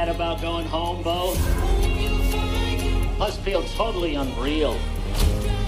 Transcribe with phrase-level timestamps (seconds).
[0.00, 1.34] sad about going home, Beau?
[3.18, 4.78] Must feel totally unreal.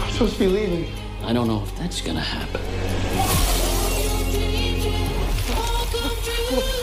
[0.01, 0.91] I'm supposed to be leaving.
[1.23, 2.63] I don't know if that's gonna happen.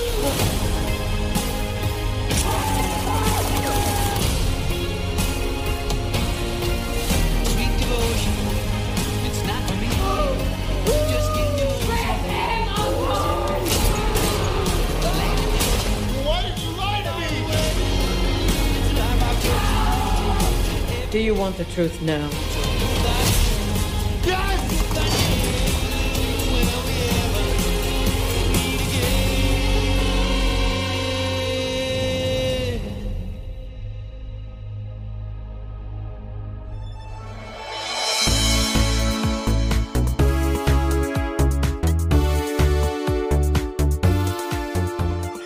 [21.11, 22.29] Do you want the truth now?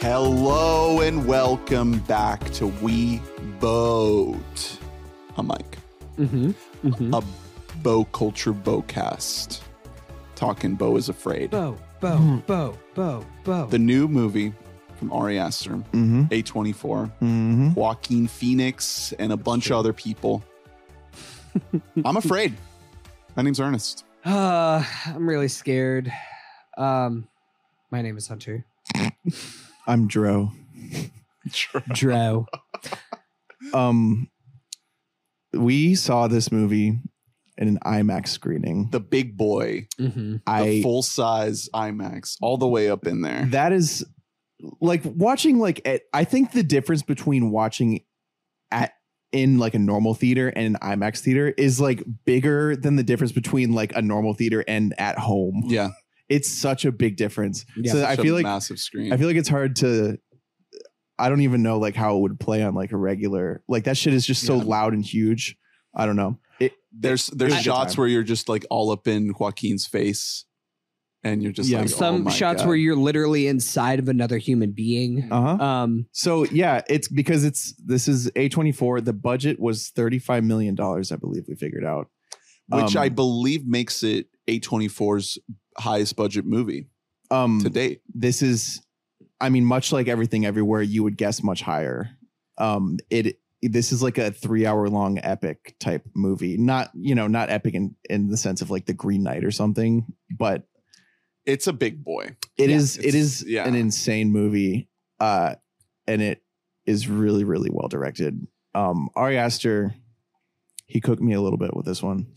[0.02, 3.22] Hello and welcome back to We
[3.62, 4.53] Boat.
[5.38, 5.78] I'm Mike.
[6.18, 7.14] Mm-hmm.
[7.14, 7.24] A
[7.82, 9.62] Bow Culture Bowcast.
[10.36, 11.52] Talking Beau is Afraid.
[11.52, 13.66] Bo, bo, bo, bo, bo.
[13.68, 14.54] The new movie
[14.98, 16.24] from Ari Aster, Mm-hmm.
[16.26, 16.74] A24,
[17.22, 17.74] Mm-hmm.
[17.74, 20.44] Joaquin Phoenix, and a bunch of other people.
[22.06, 22.56] I'm afraid.
[23.36, 24.06] My name's Ernest.
[24.26, 26.12] Uh, I'm really scared.
[26.78, 27.28] Um,
[27.92, 28.66] my name is Hunter.
[29.88, 30.52] I'm Dro.
[31.94, 32.48] Dro.
[33.74, 34.30] Um,
[35.54, 37.00] we saw this movie
[37.58, 38.90] in an IMAX screening.
[38.92, 40.38] The big boy, Mm-hmm.
[40.64, 43.46] the full size IMAX, all the way up in there.
[43.52, 44.06] that is
[44.82, 48.00] like watching like at, I think the difference between watching
[48.72, 48.94] at
[49.32, 53.32] in like a normal theater and an IMAX theater is like bigger than the difference
[53.34, 55.64] between like a normal theater and at home.
[55.66, 55.90] Yeah.
[56.30, 57.66] It's such a big difference.
[57.76, 57.92] Yeah.
[57.92, 59.12] so I Such a feel like massive screen.
[59.12, 60.18] I feel like it's hard to.
[61.20, 63.98] I don't even know like how it would play on like a regular like that
[63.98, 64.64] shit is just so Yeah.
[64.64, 65.58] loud and huge.
[65.96, 66.40] I don't know.
[66.60, 70.46] It there's there's was shots where you're just like all up in Joaquin's face,
[71.24, 71.80] and you're just Yeah.
[71.80, 72.68] like oh Some my shots God.
[72.68, 75.32] where you're literally inside of another human being.
[75.32, 75.64] uh huh.
[75.64, 79.02] Um, So yeah, it's because it's this is a twenty four.
[79.02, 81.12] The budget was thirty five million dollars.
[81.12, 82.10] I believe we figured out.
[82.70, 85.38] which um, I believe makes it A24's
[85.78, 86.88] highest budget movie
[87.30, 88.02] Um, to date.
[88.14, 88.82] this is,
[89.44, 92.10] I mean, much like everything everywhere, you would guess much higher.
[92.58, 96.58] Um, it this is like a three hour long epic type movie.
[96.58, 99.52] Not you know not epic in in the sense of like the Green Knight or
[99.52, 100.64] something, but
[101.46, 102.36] It's a big boy.
[102.58, 102.98] It yeah, is.
[102.98, 103.68] It is yeah.
[103.68, 104.90] an insane movie,
[105.20, 105.56] uh,
[106.08, 106.42] and it
[106.86, 108.48] is really, really well directed.
[108.74, 109.94] Um, Ari Aster,
[110.86, 112.28] he cooked me a little bit with this one.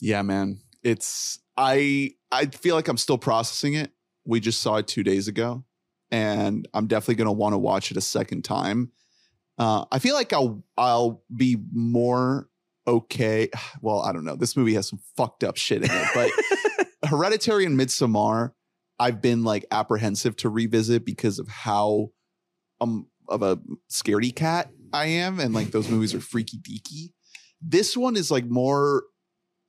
[0.00, 0.60] Yeah, man.
[0.82, 3.92] It's I I feel like I'm still processing it.
[4.26, 5.64] We just saw it two days ago,
[6.14, 8.92] and I'm definitely gonna want to watch it a second time.
[9.58, 12.48] Uh, I feel like I'll I'll be more
[12.86, 13.50] okay.
[13.80, 14.36] Well, I don't know.
[14.36, 16.30] This movie has some fucked up shit in it, but
[17.10, 18.52] Hereditary and Midsommar,
[18.98, 22.12] I've been like apprehensive to revisit because of how
[22.80, 23.58] um of a
[23.90, 27.12] scaredy cat I am, and like those movies are freaky deaky.
[27.60, 29.02] This one is like more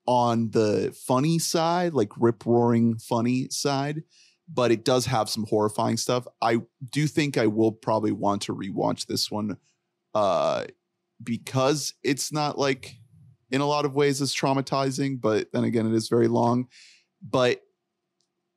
[0.06, 4.04] on the funny side, like rip roaring funny side,
[4.48, 6.28] but it does have some horrifying stuff.
[6.42, 6.62] I
[6.92, 9.58] do think I will probably want to rewatch this one
[10.14, 10.66] uh
[11.24, 12.96] because it's not like
[13.52, 16.68] in a lot of ways as traumatizing, but then again it is very long.
[17.22, 17.62] But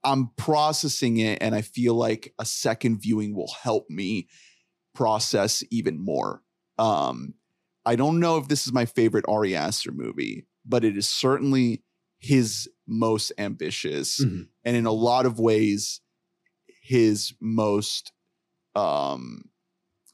[0.05, 4.29] I'm processing it and I feel like a second viewing will help me
[4.95, 6.43] process even more.
[6.79, 7.35] Um
[7.87, 11.83] I don't know if this is my favorite Ari Aster movie, but it is certainly
[12.19, 14.49] his most ambitious Mhm.
[14.69, 16.03] And in a lot of ways
[16.83, 18.13] his most
[18.75, 19.45] um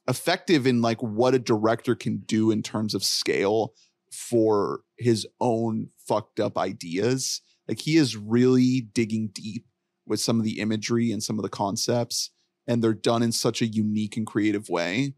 [0.06, 3.74] effective in like what a director can do in terms of scale
[4.12, 7.40] for his own fucked up ideas.
[7.66, 9.66] Like he is really digging deep
[10.06, 12.30] with some of the imagery and some of the concepts
[12.68, 15.14] and they're done in such a unique and creative way.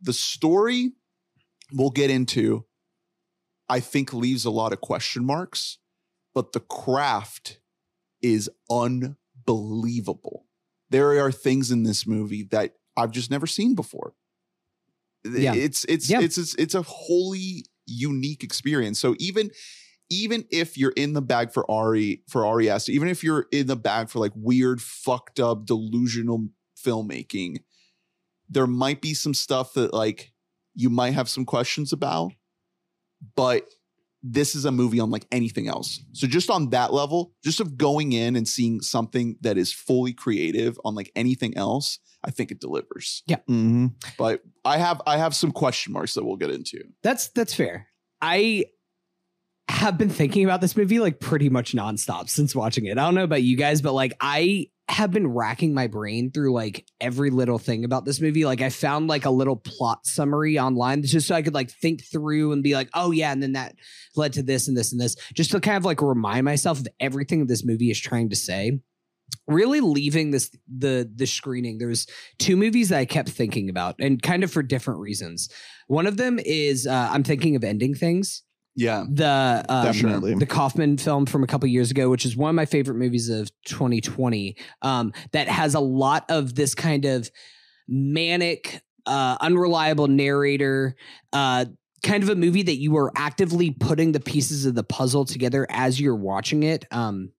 [0.00, 0.94] The story
[1.72, 2.64] we'll get into
[3.68, 5.78] I think leaves a lot of question marks,
[6.34, 7.60] but the craft
[8.22, 10.46] is unbelievable.
[10.90, 14.14] There are things in this movie that I've just never seen before.
[15.24, 15.54] Yeah.
[15.54, 16.20] It's it's Yeah.
[16.20, 18.98] it's it's it's a wholly unique experience.
[18.98, 19.50] So even
[20.10, 23.66] even if you're in the bag for Ari for Ari Aster, even if you're in
[23.66, 26.48] the bag for like weird, fucked up, delusional
[26.82, 27.58] filmmaking,
[28.48, 30.32] there might be some stuff that like
[30.74, 32.32] you might have some questions about,
[33.36, 33.68] but
[34.22, 36.00] this is a movie unlike anything else.
[36.12, 40.12] So just on that level, just of going in and seeing something that is fully
[40.12, 43.22] creative unlike anything else, I think it delivers.
[43.28, 43.94] Mhm.
[44.18, 46.82] But I have I have some question marks that we'll get into.
[47.02, 47.86] That's that's fair.
[48.20, 48.64] I
[49.68, 52.98] have been thinking about this movie like pretty much nonstop since watching it.
[52.98, 56.52] I don't know about you guys, but like I have been racking my brain through
[56.52, 58.44] like every little thing about this movie.
[58.44, 62.04] Like I found like a little plot summary online just so I could like think
[62.10, 63.74] through and be like, oh yeah, and then that
[64.16, 66.88] led to this and this and this, just to kind of like remind myself of
[67.00, 68.80] everything this movie is trying to say.
[69.46, 72.06] Really leaving this the the screening, there's
[72.38, 75.50] two movies that I kept thinking about, and kind of for different reasons.
[75.86, 78.42] One of them is uh, I'm thinking of ending things
[78.78, 79.04] Yeah.
[79.10, 80.34] the um, Definitely.
[80.34, 83.28] the Kaufman film from a couple years ago, which is one of my favorite movies
[83.28, 84.56] of 2020.
[84.82, 87.28] Um, that has a lot of this kind of
[87.88, 90.94] manic, uh, unreliable narrator.
[91.32, 91.64] Uh,
[92.04, 95.66] kind of a movie that you are actively putting the pieces of the puzzle together
[95.68, 96.84] as you're watching it.
[96.92, 97.32] Um,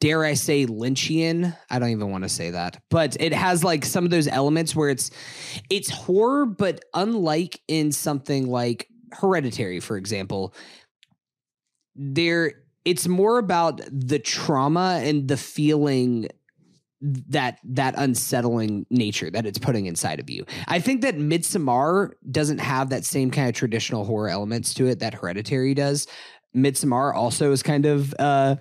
[0.00, 1.56] dare I say Lynchian?
[1.70, 4.76] I don't even want to say that, but it has like some of those elements
[4.76, 5.10] where it's
[5.70, 8.88] it's horror, but unlike in something like
[9.20, 10.54] Hereditary, for example,
[11.94, 12.52] there
[12.84, 16.28] it's more about the trauma and the feeling
[17.00, 20.44] that that unsettling nature that it's putting inside of you.
[20.68, 25.00] I think that Midsommar doesn't have that same kind of traditional horror elements to it
[25.00, 26.06] that Hereditary does.
[26.56, 28.56] Midsommar also is kind of uh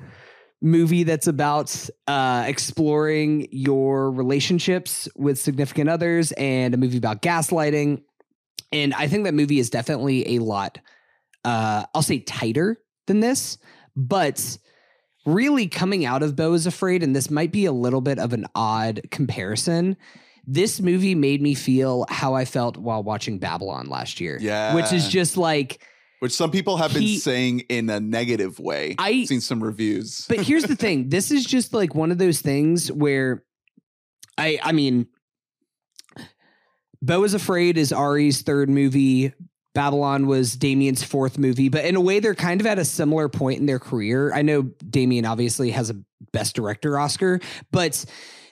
[0.61, 8.01] movie that's about uh exploring your relationships with significant others and a movie about gaslighting.
[8.75, 10.79] And I think that movie is definitely a lot
[11.43, 12.77] uh I'll say tighter
[13.07, 13.57] than this,
[13.95, 14.57] but
[15.25, 18.33] really coming out of Beau is Afraid, and this might be a little bit of
[18.33, 19.95] an odd comparison.
[20.47, 24.37] This movie made me feel how I felt while watching Babylon last year.
[24.39, 24.75] Yeah.
[24.75, 25.81] Which is just like,
[26.19, 28.95] Which some people have been He- saying in a negative way.
[28.99, 30.25] I've seen some reviews.
[30.29, 33.43] but here's the thing this is just like one of those things where
[34.37, 35.07] I, I mean,
[37.05, 39.31] Beau is Afraid is Ari's third movie.
[39.73, 43.27] Babylon was Damien's fourth movie, but in a way, they're kind of at a similar
[43.27, 44.33] point in their career.
[44.33, 45.97] I know Damien obviously has a
[46.31, 47.41] Best Director Oscar,
[47.71, 48.05] but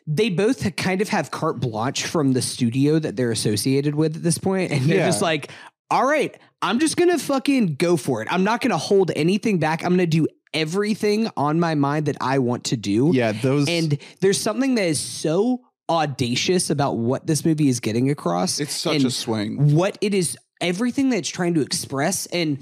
[0.05, 4.21] they both kind of have carte blanche from the studio that they're associated with at
[4.23, 5.07] this point, and they're Yeah.
[5.07, 5.49] just like,
[5.89, 8.27] "All right, I'm just gonna fucking go for it.
[8.29, 9.83] I'm not gonna hold anything back.
[9.83, 13.97] I'm gonna do everything on my mind that I want to do." Yeah, those And
[14.19, 18.59] there's something that is so audacious about what this movie is getting across.
[18.59, 19.75] it's such and a swing.
[19.75, 22.25] what it is, everything that it's trying to express.
[22.27, 22.59] And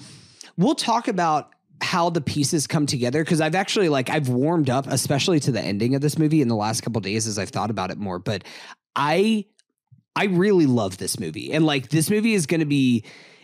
[0.57, 1.49] we'll talk about
[1.81, 5.61] how the pieces come together because I've actually like I've warmed up, especially to the
[5.61, 8.19] ending of this movie in the last couple days as I've thought about it more.
[8.19, 8.43] But
[8.95, 9.45] I
[10.15, 11.53] I really love this movie.
[11.53, 13.03] And like this movie is gonna be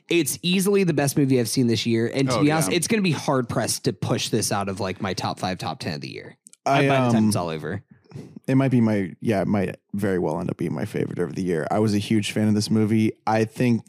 [0.10, 2.10] it's easily the best movie I've seen this year.
[2.14, 2.78] And to Oh, be honest, yeah.
[2.78, 5.80] it's gonna be hard pressed to push this out of like my top five, top
[5.80, 6.38] ten of the year.
[6.66, 7.84] I, by the time um, it's all over.
[8.48, 11.36] It might be my yeah it might very well end up being my favorite of
[11.36, 13.84] the year i was a huge fan of this movie i think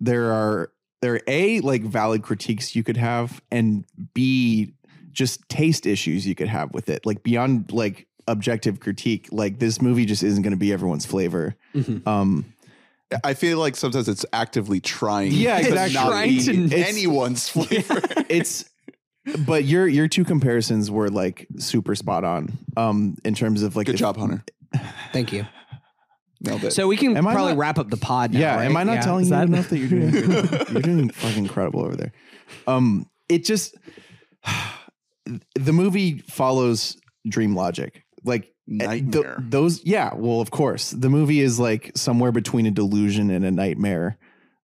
[0.00, 0.70] there are
[1.00, 3.84] there are a like valid critiques you could have and
[4.14, 4.72] b
[5.12, 9.80] just taste issues you could have with it like beyond like objective critique like this
[9.82, 12.06] movie just isn't going to be everyone's flavor Mhm.
[12.06, 12.44] um
[13.24, 15.32] I feel like sometimes it's actively trying.
[15.32, 15.92] Yeah, to exactly.
[15.94, 18.00] not Trying be to- anyone's flavor.
[18.30, 18.64] it's
[19.46, 23.86] but your your two comparisons were like super spot on um in terms of like
[23.86, 24.44] Good if- job, Hunter.
[25.12, 25.46] Thank you.
[26.40, 26.72] Nailed it.
[26.72, 28.40] So we can Am I probably not- wrap up the pod now.
[28.40, 28.64] yeah, right?
[28.64, 30.12] am I not Yeah, telling is you that- enough that you're doing
[30.72, 32.12] you're doing fucking incredible over there?
[32.66, 33.76] Um, it just
[35.54, 36.96] the movie follows
[37.28, 38.44] dream logic, like
[38.80, 39.36] eh, th- Nightmare.
[39.38, 39.84] those.
[39.84, 44.18] Yeah, well, of course, the movie is like somewhere between a delusion and a nightmare.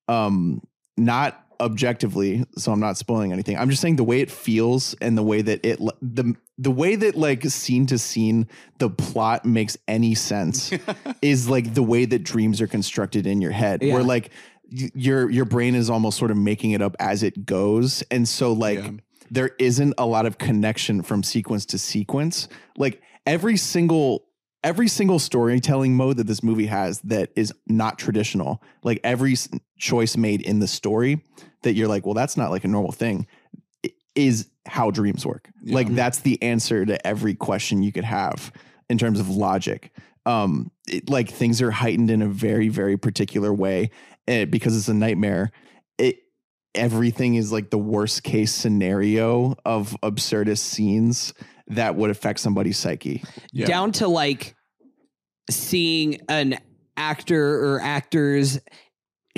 [0.09, 0.63] Um,
[0.97, 3.57] not objectively, so I'm not spoiling anything.
[3.57, 6.97] I'm just saying the way it feels and the way that it the the way
[6.97, 8.49] that like scene to scene
[8.79, 10.73] the plot makes any sense
[11.23, 13.95] is like the way that dreams are constructed in your head Yeah.
[13.95, 14.31] where like
[14.73, 18.27] y- your your brain is almost sort of making it up as it goes and
[18.29, 18.91] so like Yeah.
[19.31, 24.27] there isn't a lot of connection from sequence to sequence like every single
[24.63, 29.35] every single storytelling mode that this movie has that is not traditional like every
[29.79, 31.25] choice made in the story
[31.63, 33.27] that you're like well that's not like a normal thing
[34.15, 35.49] is how dreams work.
[35.63, 35.75] Yeah.
[35.75, 38.53] like that's the answer to every question you could have
[38.89, 39.93] in terms of logic.
[40.27, 43.91] Um it, like things are heightened in a very very particular way
[44.27, 45.53] eh, because it's a nightmare.
[45.99, 46.19] It
[46.75, 51.33] everything is like the worst case scenario of absurdist scenes
[51.69, 53.23] that would affect somebody's psyche.
[53.53, 53.67] Yeah.
[53.67, 54.55] down to like
[55.49, 56.59] seeing an
[56.97, 58.61] actor or actors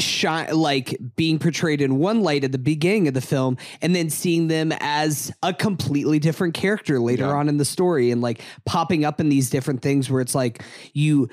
[0.02, 4.10] shine like being portrayed in one light at the beginning of the film and then
[4.10, 7.32] seeing them as a completely different character later Yeah.
[7.34, 10.62] on in the story and like popping up in these different things where it's like
[10.92, 11.28] you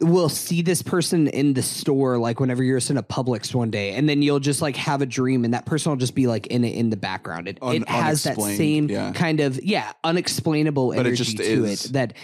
[0.00, 3.92] will see this person in the store like whenever you're in a Publix one day
[3.94, 6.48] and then you'll just like have a dream and that person will just be like
[6.48, 9.12] in it in the background it, Un- it has that same yeah.
[9.12, 11.84] kind of yeah unexplainable But it energy just to is.
[11.86, 12.14] it that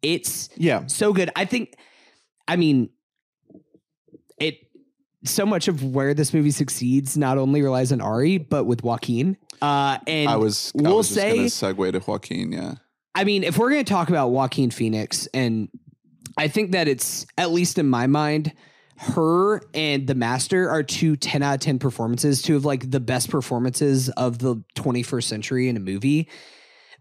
[0.00, 0.86] it's Yeah.
[0.86, 1.28] so good.
[1.34, 1.74] I think,
[2.46, 2.90] I mean, it
[5.24, 9.36] so much of where this movie succeeds not only relies on Ari, but with Joaquin.
[9.60, 10.72] Uh, and I was.
[10.78, 12.52] I we'll was say, gonna segue to Joaquin.
[12.52, 12.74] Yeah.
[13.14, 15.68] I mean, if we're going to talk about Joaquin Phoenix, and
[16.36, 18.52] I think that it's at least in my mind,
[18.96, 23.00] her and the Master are two 10 out of 10 performances, two of like the
[23.00, 26.28] best performances of the 21st century in a movie.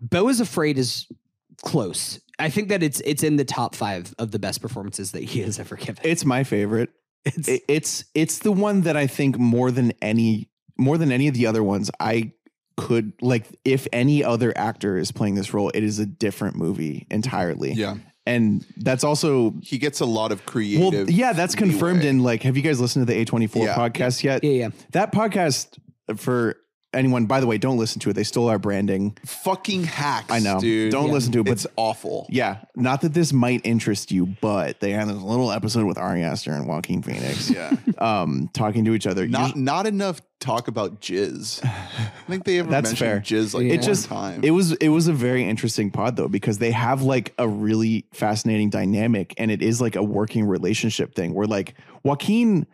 [0.02, 1.06] Bo is Afraid is
[1.62, 2.20] close.
[2.40, 5.42] I think that it's it's in the top five of the best performances that he
[5.42, 5.98] has ever given.
[6.04, 6.90] It's my favorite.
[7.36, 11.28] It's, It- it's it's the one that I think more than any more than any
[11.28, 12.32] of the other ones I
[12.78, 17.08] could like if any other actor is playing this role it is a different movie
[17.10, 17.74] entirely.
[17.74, 17.96] Yeah.
[18.28, 21.10] And that's also He gets a lot of well creative.
[21.10, 22.10] yeah, that's confirmed leeway.
[22.10, 24.44] in like have you guys listened to the A24 podcast yet?
[24.44, 24.70] yeah, yeah.
[24.92, 25.78] That podcast
[26.18, 26.56] for
[26.94, 28.14] anyone by the way don't listen to it.
[28.14, 29.18] They stole our branding.
[29.26, 30.32] fucking hacks.
[30.32, 30.60] I know.
[30.60, 30.92] dude.
[30.92, 32.26] Don't listen to it, but It's awful.
[32.30, 36.24] Yeah, not that this might interest you, but they had this little episode with Ari
[36.24, 37.76] Aster and Joaquin Phoenix, Yeah.
[37.98, 39.28] um, talking to each other.
[39.28, 41.66] Not not enough talk about jizz.
[41.66, 43.40] I think they ever That's mentioned fair.
[43.40, 43.74] jizz like Yeah.
[43.74, 44.42] it just time.
[44.44, 48.06] it was it was a very interesting pod though because they have like a really
[48.14, 52.68] fascinating dynamic and it is like a working relationship thing where like Joaquin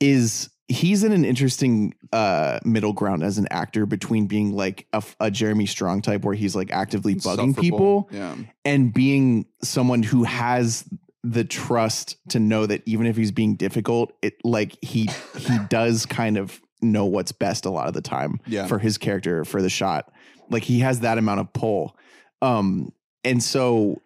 [0.00, 5.02] is he's in an interesting uh middle ground as an actor between being like a,
[5.20, 8.34] a Jeremy Strong type where he's like actively bugging people Yeah.
[8.64, 10.84] and being someone who has
[11.22, 16.04] the trust to know that even if he's being difficult it like he he does
[16.06, 18.66] kind of know what's best a lot of the time Yeah.
[18.66, 20.12] for his character for the shot.
[20.50, 21.96] Like he has that amount of pull.
[22.42, 22.92] Um
[23.24, 24.00] and so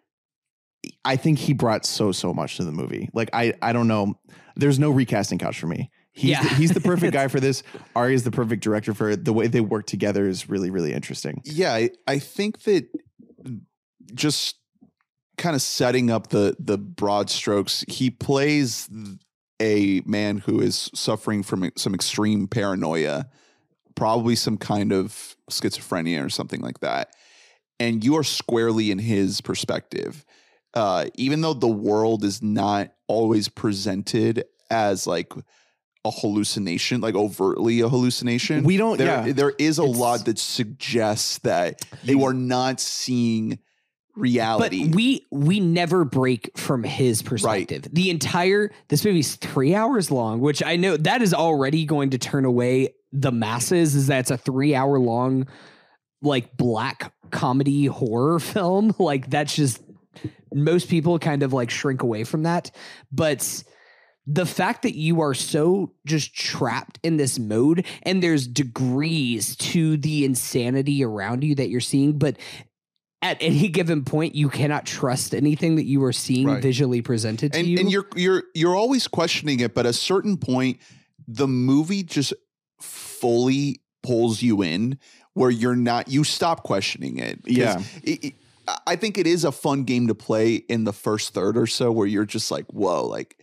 [1.05, 3.09] i think he brought so so much to the movie.
[3.13, 4.19] Like i i don't know.
[4.57, 6.43] There's no recasting couch for me he's Yeah.
[6.43, 7.63] the, he's the perfect guy for this
[7.97, 10.93] ari is the perfect director for it the way they work together is really really
[10.93, 12.87] interesting Yeah, I, I think that
[14.15, 14.57] just
[15.39, 18.89] kind of setting up the the broad strokes, he plays
[19.61, 23.29] a man who is suffering from some extreme paranoia,
[23.95, 27.11] probably some kind of schizophrenia or something like that.
[27.79, 30.25] And you are squarely in his perspective.
[30.75, 35.33] Uh, even though the world is not always presented as like
[36.05, 38.65] a hallucination, like overtly a hallucination.
[38.65, 39.33] We don't- There, yeah.
[39.33, 43.59] there is a It's- lot that suggests that you are not seeing
[44.15, 44.89] But reality.
[44.89, 47.87] we we never break from his perspective.
[47.93, 52.19] The entire this movie's three hours long, which I know that is already going to
[52.19, 53.95] turn away the masses.
[53.95, 55.47] Is that it's a three hour long
[56.23, 58.95] like black comedy horror film?
[58.99, 59.83] Like that's just
[60.53, 62.71] most people kind of like shrink away from that.
[63.13, 63.63] But
[64.27, 69.97] the fact that you are so just trapped in this mode and there's degrees to
[69.97, 72.37] the insanity around you that you're seeing, but
[73.23, 76.63] at any given point you cannot trust anything that you are seeing Right.
[76.63, 77.79] visually presented to and, you.
[77.79, 80.79] and you're you're you're always questioning it, but at a certain point,
[81.27, 82.33] the movie just
[82.81, 84.99] fully pulls you in
[85.35, 87.41] where you're not you stop questioning it.
[87.47, 87.83] Yeah.
[88.03, 88.35] it- it-
[88.87, 91.91] I think it is a fun game to play in the first third or so
[91.91, 93.40] where you're just like, whoa, like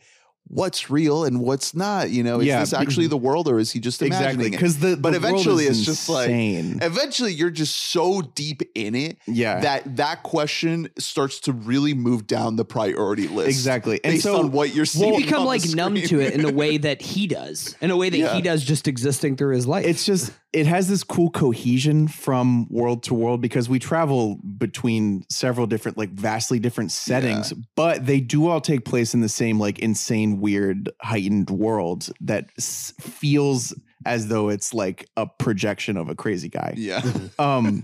[0.50, 2.10] what's real and what's not?
[2.10, 2.60] You know, is Yeah.
[2.62, 3.12] this actually mhm.
[3.12, 4.52] the world or is he just exactly imagining it?
[4.58, 6.80] because the But the world eventually is it's just like- insane.
[6.82, 12.28] Eventually, you're just so deep in it yeah that that question starts to really move
[12.28, 13.50] down the priority list.
[13.50, 15.14] exactly and based so on what you're seeing.
[15.16, 17.92] you become on the like numb to it in a way that he does, in
[17.92, 18.36] a way that Yeah.
[18.36, 19.86] he does just existing through his life.
[19.86, 25.24] it's just it has this cool cohesion from world to world because we travel between
[25.30, 29.60] several different like vastly different settings but they do all take place in the same
[29.60, 33.74] like insane weird heightened world that s- feels
[34.06, 37.02] as though it's like a projection of a crazy guy Yeah.
[37.40, 37.84] um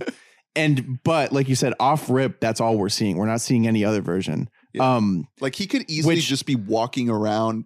[0.55, 3.83] and but like you said off rip that's all we're seeing we're not seeing any
[3.83, 4.95] other version Yeah.
[4.97, 7.65] um Like he could easily Which- just be walking around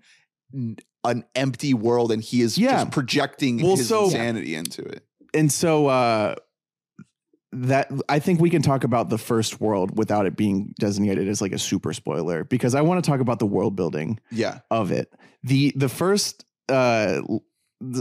[1.04, 2.84] an empty world and he is Yeah.
[2.84, 5.04] just projecting Well, his so- insanity into it.
[5.34, 6.36] and so uh
[7.54, 11.42] that I think we can talk about the first world without it being designated as
[11.42, 14.60] like a super spoiler because I want to talk about the world building Yeah.
[14.70, 15.14] of it.
[15.44, 17.22] The the first uh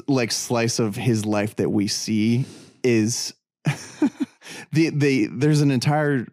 [0.08, 2.44] like slice of his life that we see
[2.82, 3.34] is
[4.72, 6.26] the the there's an entire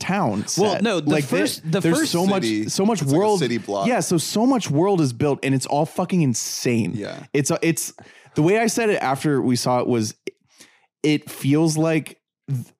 [0.00, 0.44] town.
[0.56, 3.18] Well, no, the like first- the there's first so city- much so much it's like
[3.18, 3.86] world city block.
[3.86, 6.92] Yeah, so so much world is built, and it's all fucking insane.
[6.94, 7.24] Yeah.
[7.32, 7.92] it's a, it's
[8.34, 10.14] the way I said it after we saw it was,
[11.02, 12.18] it feels like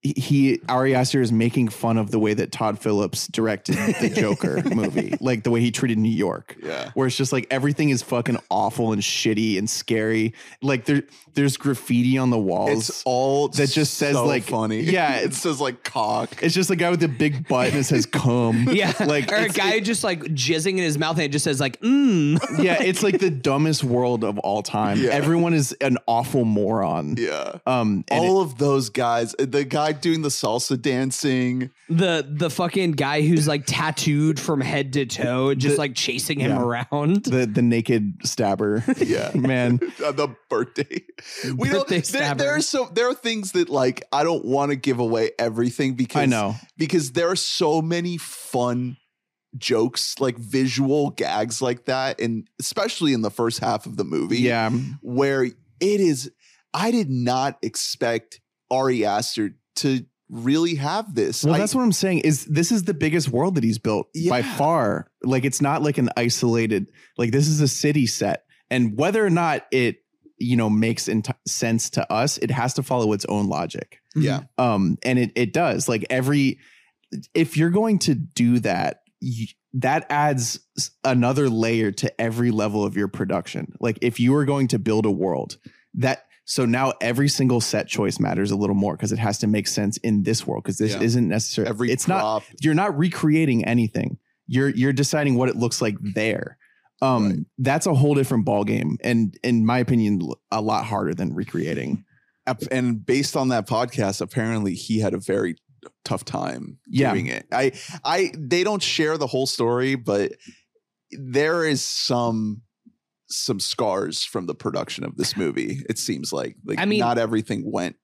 [0.03, 4.63] he Ari Aster is making fun of the way that Todd Phillips directed the Joker
[4.75, 6.57] movie, like the way he treated New York.
[6.63, 6.91] Yeah.
[6.95, 10.35] Where it's just like everything is fucking awful and shitty and scary.
[10.63, 11.03] Like there,
[11.35, 12.89] there's graffiti on the walls.
[12.89, 14.81] It's all that just says, so like- funny.
[14.81, 16.43] yeah, it says like cock.
[16.43, 19.37] It's just a guy with a big butt and it says "cum." Yeah, like or
[19.37, 22.39] a guy it- just like jizzing in his mouth and it just says like mmm.
[22.63, 24.99] yeah, it's like the dumbest world of all time.
[24.99, 25.11] Yeah.
[25.11, 27.17] Everyone is an awful moron.
[27.19, 27.59] Yeah.
[27.67, 31.71] Um, and All of those guys, the guy doing the salsa dancing.
[31.89, 36.41] the the fucking guy who's like tattooed from head to toe, just The- like chasing
[36.41, 36.63] him yeah.
[36.63, 37.25] around.
[37.25, 38.83] the the naked stabber.
[38.99, 39.31] Yeah.
[39.35, 39.77] man.
[39.79, 41.03] the birthday.
[41.57, 44.77] We don't there, there are so there are things that like I don't want to
[44.77, 46.55] give away everything because I know.
[46.77, 48.97] because there are so many fun
[49.59, 54.39] jokes like visual gags like that and especially in the first half of the movie
[54.39, 54.71] Yeah,
[55.03, 56.31] where it is
[56.73, 61.43] I did not expect Ari Aster to really have this.
[61.43, 62.21] Well, I- that's what I'm saying.
[62.21, 65.11] Is this is the biggest world that he's built by far?
[65.25, 66.87] Like it's not like an isolated.
[67.19, 69.97] Like this is a city set, and whether or not it
[70.41, 74.01] you know makes int- sense to us, it has to follow its own logic.
[74.17, 74.41] yeah.
[74.59, 75.89] Um, and it it does.
[75.89, 76.59] Like every
[77.35, 79.03] if you're going to do that.
[79.21, 80.59] You, that adds
[81.05, 83.73] another layer to every level of your production.
[83.79, 85.59] Like if you are going to build a world
[85.95, 89.47] that so now every single set choice matters a little more because it has to
[89.47, 91.03] make sense in this world because this Yeah.
[91.03, 94.19] isn't necessarily Every it's not you're not recreating anything
[94.49, 96.59] you're you're deciding what it looks like there
[97.03, 97.39] um Right.
[97.59, 102.05] that's a whole different ball game and in my opinion a lot harder than recreating
[102.71, 105.55] and based on that podcast apparently he had a very
[106.05, 107.13] tough time Yeah.
[107.13, 107.73] doing it i
[108.05, 110.33] i they don't share the whole story but
[111.13, 112.63] there is some
[113.29, 117.17] some scars from the production of this movie it seems like like I mean- not
[117.19, 117.97] everything went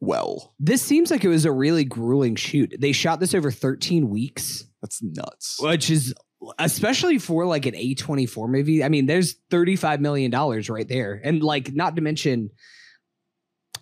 [0.00, 2.74] well This seems like it was a really grueling shoot.
[2.78, 6.14] They shot this over 13 weeks, that's nuts which is
[6.58, 8.84] especially for like an A24 movie.
[8.84, 11.20] I mean, there's 35 million dollars right there.
[11.22, 12.50] And like not to mention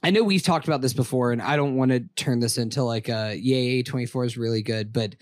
[0.03, 2.83] I know we've talked about this before and I don't want to turn this into
[2.83, 5.15] like a yay A24 is really good, but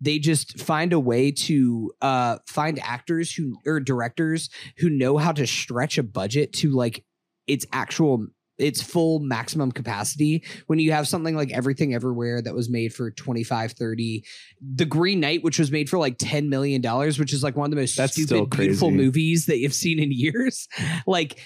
[0.00, 5.32] they just find a way to uh find actors who or directors who know how
[5.32, 7.04] to stretch a budget to like
[7.46, 8.28] its actual
[8.60, 10.44] its full maximum capacity.
[10.66, 14.24] When you have something like everything everywhere that was made for 25 30
[14.74, 17.66] the green knight which was made for like 10 million dollars which is like one
[17.66, 20.68] of the most That's still stupid beautiful movies that you've seen in years.
[21.06, 21.38] Like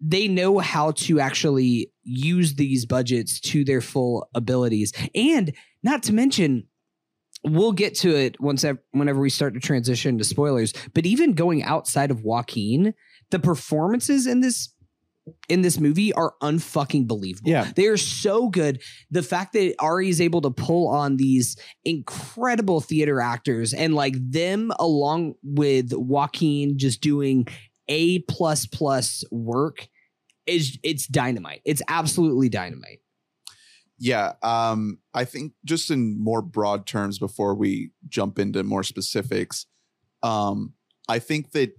[0.00, 4.92] they know how to actually use these budgets to their full abilities.
[5.14, 5.52] And
[5.82, 6.66] not to mention
[7.44, 11.62] we'll get to it once whenever we start to transition to spoilers but even going
[11.62, 12.94] outside of Joaquin
[13.30, 14.72] the performances in this
[15.48, 17.50] in this movie are unfucking believable.
[17.50, 17.70] Yeah.
[17.74, 18.82] they are so good.
[19.10, 24.14] The fact that Ari is able to pull on these incredible theater actors and like
[24.18, 27.46] them along with Joaquin just doing
[27.88, 29.88] a plus plus work
[30.46, 31.60] is it's dynamite.
[31.64, 33.00] It's absolutely dynamite.
[33.98, 39.66] Yeah, um, I think just in more broad terms before we jump into more specifics,
[40.22, 40.74] um,
[41.08, 41.72] I think that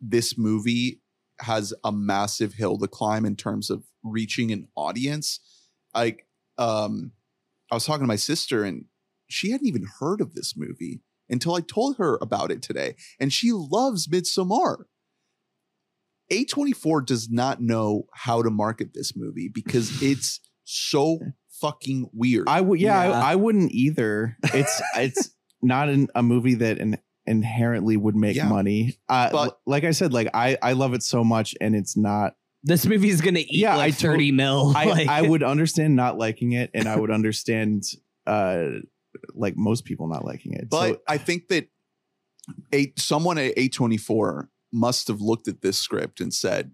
[0.00, 1.02] this movie
[1.40, 5.40] has a massive hill to climb in terms of reaching an audience.
[5.94, 7.12] Like, um,
[7.70, 8.86] I was talking to my sister, and
[9.28, 13.32] she hadn't even heard of this movie until I told her about it today, and
[13.32, 14.84] she loves Midsommar.
[16.32, 21.18] A24 does not know how to market this movie because it's so
[21.60, 22.48] fucking weird.
[22.48, 23.18] i would yeah, Yeah.
[23.18, 25.30] I, I wouldn't either it's it's
[25.62, 26.98] not an, a movie that in,
[27.28, 28.48] inherently would make Yeah.
[28.48, 31.76] money uh But- l- like i said like i i love it so much and
[31.76, 35.08] it's not this movie is gonna eat Yeah, like I to- 30 mil I, Like-
[35.08, 37.84] I would understand not liking it, and I would understand
[38.26, 38.64] uh
[39.34, 40.68] like most people not liking it.
[40.68, 41.68] But so, I think that
[42.74, 46.72] a someone at A24 must have looked at this script and said,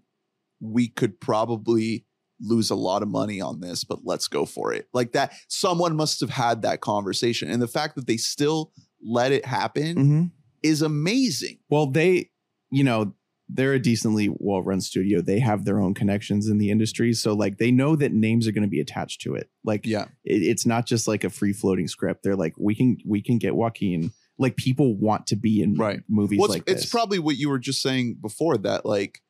[0.59, 2.05] we could probably
[2.41, 4.87] lose a lot of money on this, but let's go for it.
[4.93, 7.49] Like that, someone must have had that conversation.
[7.49, 10.31] And the fact that they still let it happen Mhm.
[10.65, 11.59] Is amazing.
[11.69, 12.29] well, they,
[12.71, 13.13] you know,
[13.47, 15.21] they're a decently well run studio.
[15.21, 18.51] They have their own connections in the industry, so like they know that names are
[18.51, 19.49] going to be attached to it.
[19.63, 20.05] Like Yeah.
[20.23, 22.23] it, it's not just like a free floating script.
[22.23, 24.11] They're like, we can we can get Joaquin.
[24.39, 26.01] Like people want to be in Right.
[26.09, 26.89] movies Well, it's, like it's this.
[26.91, 29.21] probably what you were just saying before that, like,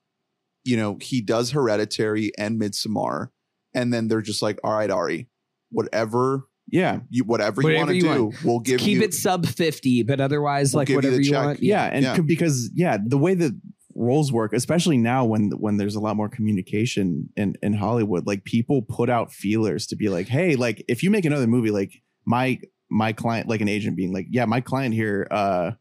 [0.64, 3.30] you know, he does Hereditary and Midsommar,
[3.74, 5.28] and then they're just like, all right, Ari,
[5.72, 7.00] whatever Yeah.
[7.10, 8.44] You whatever, you Whatever want to do, want.
[8.44, 11.22] we'll give you Keep you it sub 50, but otherwise, We'll like give you whatever
[11.22, 11.64] you, want.
[11.64, 11.86] Yeah.
[11.86, 12.18] And Yeah.
[12.20, 13.52] because, yeah, the way that
[13.94, 18.44] roles work, especially now when when there's a lot more communication in, in Hollywood, like
[18.44, 21.92] people put out feelers to be like, hey, like if you make another movie, like
[22.26, 25.72] my my client, like an agent being like, yeah, my client here, uh,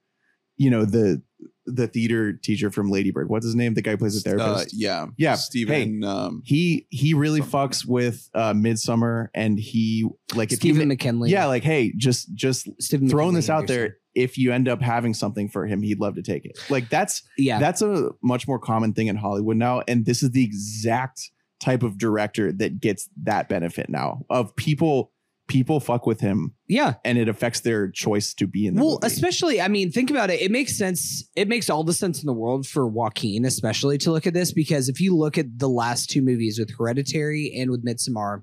[0.57, 1.21] you know, the
[1.67, 3.75] the theater teacher from Ladybird, what's his name?
[3.75, 4.75] The guy who plays the uh, therapist.
[4.77, 5.07] yeah.
[5.17, 7.61] Yeah, Stephen um he he really Something.
[7.61, 11.31] fucks with uh Midsommar and he like if Stephen ma- McKinley.
[11.31, 13.77] yeah like hey just just Stephen throwing McKinley this out Henderson.
[13.83, 16.89] there if you end up having something for him he'd love to take it like
[16.91, 17.59] that's Yeah.
[17.59, 21.83] that's a much more common thing in hollywood now and this is the exact type
[21.83, 25.11] of director that gets that benefit now of people
[25.47, 26.95] people fuck with him yeah.
[27.05, 29.07] and it affects their choice to be in the Well, movie.
[29.13, 30.41] especially, I mean, think about it.
[30.41, 31.29] It makes sense.
[31.37, 34.53] It makes all the sense in the world for Joaquin, especially to look at this,
[34.53, 38.43] because if you look at the last two movies with Hereditary and with Midsommar,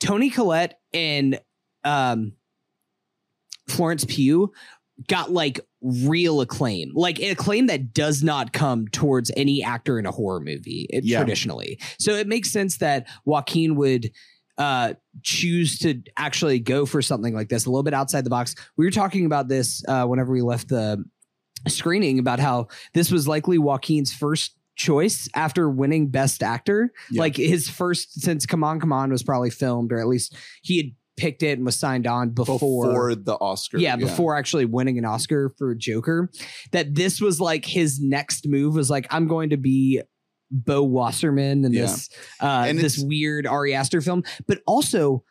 [0.00, 1.40] Toni Collette and
[1.84, 2.32] um,
[3.68, 4.52] Florence Pugh
[5.08, 10.10] got like real acclaim, like acclaim that does not come towards any actor in a
[10.10, 11.18] horror movie it, Yeah.
[11.18, 11.80] traditionally.
[11.98, 14.10] So it makes sense that Joaquin would
[14.58, 18.54] uh choose to actually go for something like this a little bit outside the box
[18.76, 21.02] we were talking about this uh whenever we left the
[21.68, 27.20] screening about how this was likely joaquin's first choice after winning best actor Yeah.
[27.20, 30.86] like his first since C'mon C'mon was probably filmed or at least he had
[31.18, 33.76] picked it and was signed on before, before the Oscar.
[33.76, 36.30] yeah, before actually winning an Oscar for Joker,
[36.72, 40.00] that this was like his next move was like, I'm going to be
[40.52, 41.82] Beau Wassermann in Yeah.
[41.82, 42.08] this
[42.40, 45.24] uh And this weird Ari Aster film, but also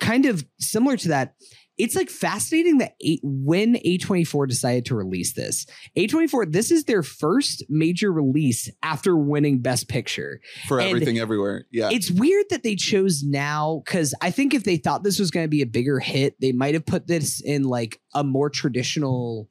[0.00, 1.34] kind of similar to that.
[1.76, 5.64] It's like fascinating that eight, when A24 decided to release this.
[5.96, 10.40] A24, this is their first major release after winning Best Picture.
[10.66, 11.66] for and everything everywhere.
[11.70, 11.90] Yeah.
[11.92, 15.44] It's weird that they chose now because I think if they thought this was going
[15.44, 19.48] to be a bigger hit, they might have put this in like a more traditional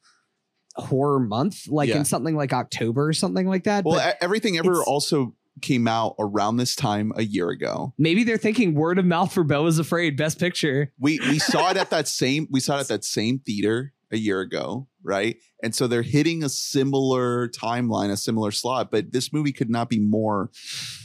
[0.78, 1.98] horror month, like Yeah.
[1.98, 3.84] in something like October or something like that.
[3.86, 7.92] well, but everything ever also came out around this time a year ago.
[7.98, 10.94] maybe they're thinking word of mouth for Beau is Afraid, Best Picture.
[11.00, 14.18] We we saw it at that same we saw it at that same theater a
[14.18, 15.36] year ago, right?
[15.64, 19.90] And so they're hitting a similar timeline, a similar slot, but this movie could not
[19.90, 20.50] be more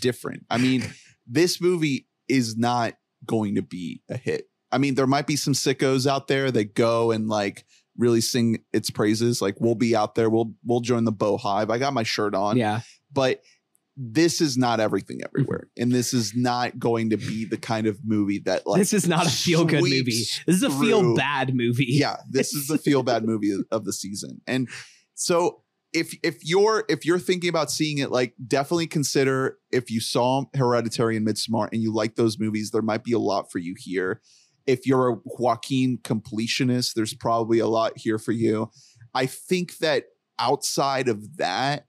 [0.01, 0.45] different.
[0.51, 0.85] I mean,
[1.27, 2.95] this movie is not
[3.27, 4.49] going to be a hit.
[4.71, 7.65] I mean, there might be some sickos out there that go and like
[7.97, 9.43] really sing its praises.
[9.43, 11.71] Like we'll be out there, we'll we'll join the Bow Hive.
[11.71, 12.81] I got my shirt on, Yeah.
[13.13, 13.43] but
[13.97, 15.27] this is not everything mm-hmm.
[15.37, 18.93] everywhere, and this is not going to be the kind of movie that like this
[18.93, 20.05] is not a feel good movie.
[20.05, 21.87] This is a feel bad movie.
[21.89, 24.69] yeah this is the feel bad movie of the season and
[25.15, 30.01] so if if you're if you're thinking about seeing it like definitely consider if you
[30.01, 33.59] saw hereditary and midsommar and you like those movies there might be a lot for
[33.59, 34.21] you here
[34.67, 38.71] if you're a joaquin completionist there's probably a lot here for you.
[39.15, 40.05] I think that
[40.39, 41.87] outside of that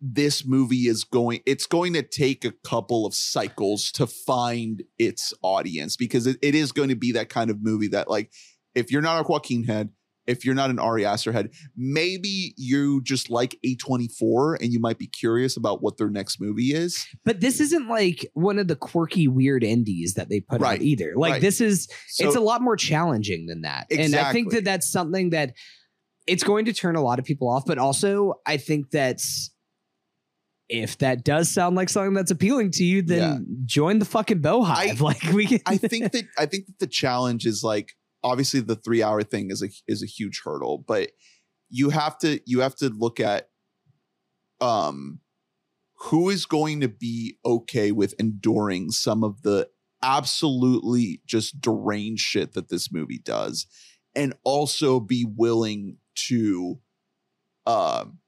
[0.00, 5.34] this movie is going it's going to take a couple of cycles to find its
[5.42, 8.32] audience because it, it is going to be that kind of movie that like
[8.74, 9.90] if you're not a Joaquin head
[10.30, 14.98] if you're not an Ari Aster head maybe you just like A24 and you might
[14.98, 18.76] be curious about what their next movie is But this isn't like one of the
[18.76, 20.78] quirky, weird indies that they put Right.
[20.80, 21.12] out either.
[21.16, 21.40] Like Right.
[21.42, 23.86] this is so it's a lot more challenging than that.
[23.90, 25.54] And I think that that's something that
[26.26, 27.64] it's going to turn a lot of people off.
[27.66, 29.50] But also, I think that's
[30.68, 33.38] if that does sound like something that's appealing to you, then Yeah.
[33.66, 35.00] join the fucking bow hive.
[35.10, 35.60] like we can.
[35.66, 39.50] I think that I think that the challenge is like obviously the three hour thing
[39.50, 41.10] is a is a huge hurdle, but
[41.68, 43.48] you have to you have to look at
[44.60, 45.20] um
[46.04, 49.68] who is going to be okay with enduring some of the
[50.02, 53.66] absolutely just deranged shit that this movie does
[54.16, 56.80] and also be willing to
[57.66, 58.18] um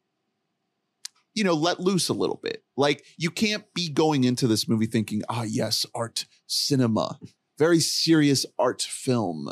[1.35, 2.63] you know let loose a little bit.
[2.77, 7.19] Like you can't be going into this movie thinking ah yes art cinema
[7.59, 9.49] very serious art film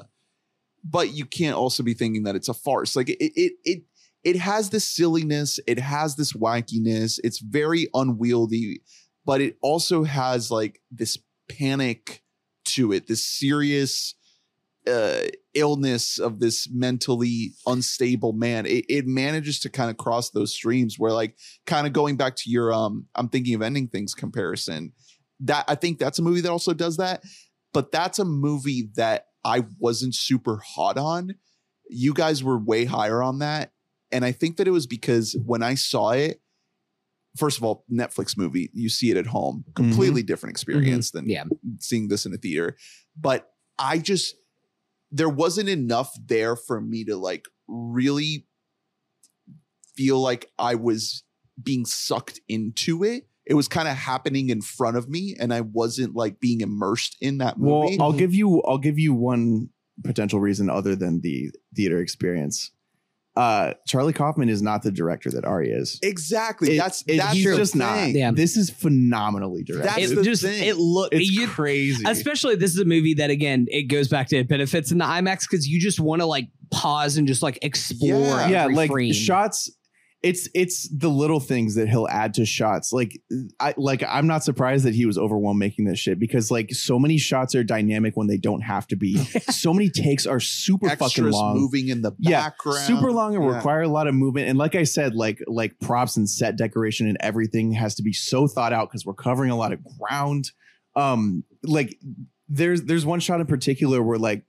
[0.84, 2.96] but you can't also be thinking that it's a farce.
[2.96, 3.82] Like it it it
[4.22, 8.82] it has this silliness it has this wackiness it's very unwieldy
[9.24, 11.16] but it also has like this
[11.48, 12.22] panic
[12.64, 14.14] to it this serious
[14.86, 15.22] uh
[15.54, 18.66] illness of this mentally unstable man.
[18.66, 22.36] It, it manages to kind of cross those streams where like kind of going back
[22.36, 24.92] to your um i'm thinking of ending things comparison
[25.40, 27.22] that i think that's a movie that also does that
[27.72, 31.34] but that's a movie that i wasn't super hot on.
[31.88, 33.72] You guys were way higher on that.
[34.12, 36.40] And i think that it was because when i saw it
[37.36, 39.64] first of all netflix movie you see it at home.
[39.68, 39.72] Mm-hmm.
[39.72, 40.70] Completely different mm-hmm.
[40.70, 41.44] experience than yeah.
[41.78, 42.76] seeing this in a theater.
[43.18, 44.36] But I just
[45.10, 48.46] there wasn't enough there for me to like really
[49.96, 51.24] feel like I was
[51.60, 53.26] being sucked into it.
[53.50, 57.16] It was kind of happening in front of me, and I wasn't like being immersed
[57.20, 57.96] in that movie.
[57.98, 58.06] Well.
[58.06, 59.68] I'll give you I'll give you one
[60.04, 62.70] potential reason other than the theater experience.
[63.36, 65.98] Uh, Charlie Kaufman is not the director that Ari is.
[66.02, 66.74] exactly.
[66.74, 68.10] It- that's it- that's he's the just not.
[68.10, 68.32] Yeah.
[68.32, 69.88] This is phenomenally directed.
[69.88, 70.64] That's it the just thing.
[70.64, 72.02] it look it's you, crazy.
[72.06, 75.04] especially this is a movie that again it goes back to it benefits in the
[75.04, 78.48] IMAX because you just want to like pause and just like explore Yeah.
[78.48, 79.12] yeah, like frame.
[79.12, 79.70] shots.
[80.22, 82.92] It's it's the little things that he'll add to shots.
[82.92, 83.18] Like
[83.58, 86.98] I like I'm not surprised that he was overwhelmed making this shit because like so
[86.98, 89.16] many shots are dynamic when they don't have to be.
[89.50, 91.56] so many takes are super fucking long.
[91.58, 92.80] moving in the Yeah, background.
[92.86, 93.56] super long and Yeah.
[93.56, 94.48] require a lot of movement.
[94.48, 98.12] And like I said, like like props and set decoration and everything has to be
[98.12, 100.50] so thought out because we're covering a lot of ground.
[100.96, 101.96] Um, like
[102.46, 104.44] there's there's one shot in particular where like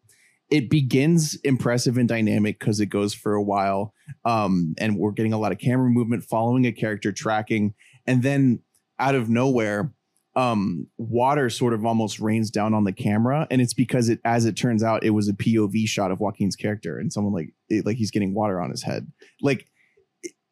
[0.51, 3.93] it begins impressive and dynamic because it goes for a while.
[4.25, 7.73] Um, and we're getting a lot of camera movement following a character tracking,
[8.05, 8.59] and then
[8.99, 9.93] out of nowhere,
[10.35, 14.45] um, water sort of almost rains down on the camera, and it's because it, as
[14.45, 17.85] it turns out, it was a POV shot of Joaquin's character, and someone like it,
[17.85, 19.11] like he's getting water on his head,
[19.41, 19.65] like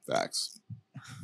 [0.08, 0.60] Facts.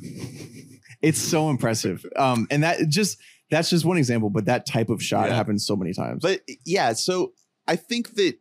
[1.02, 2.04] it's so impressive.
[2.16, 3.18] Um, and that just
[3.50, 5.34] that's just one example, but that type of shot Yeah.
[5.36, 6.20] happens so many times.
[6.22, 7.32] But yeah, so
[7.66, 8.36] I think that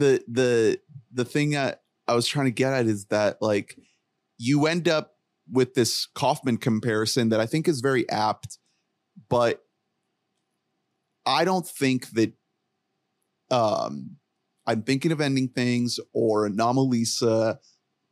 [0.00, 0.80] the the
[1.12, 1.74] the thing I,
[2.08, 3.76] I was trying to get at is that like
[4.38, 5.12] you end up
[5.50, 8.58] with this Kaufman comparison that I think is very apt,
[9.28, 9.62] but
[11.26, 12.32] I don't think that
[13.50, 14.16] um
[14.66, 17.58] I'm thinking of ending things or Anomalisa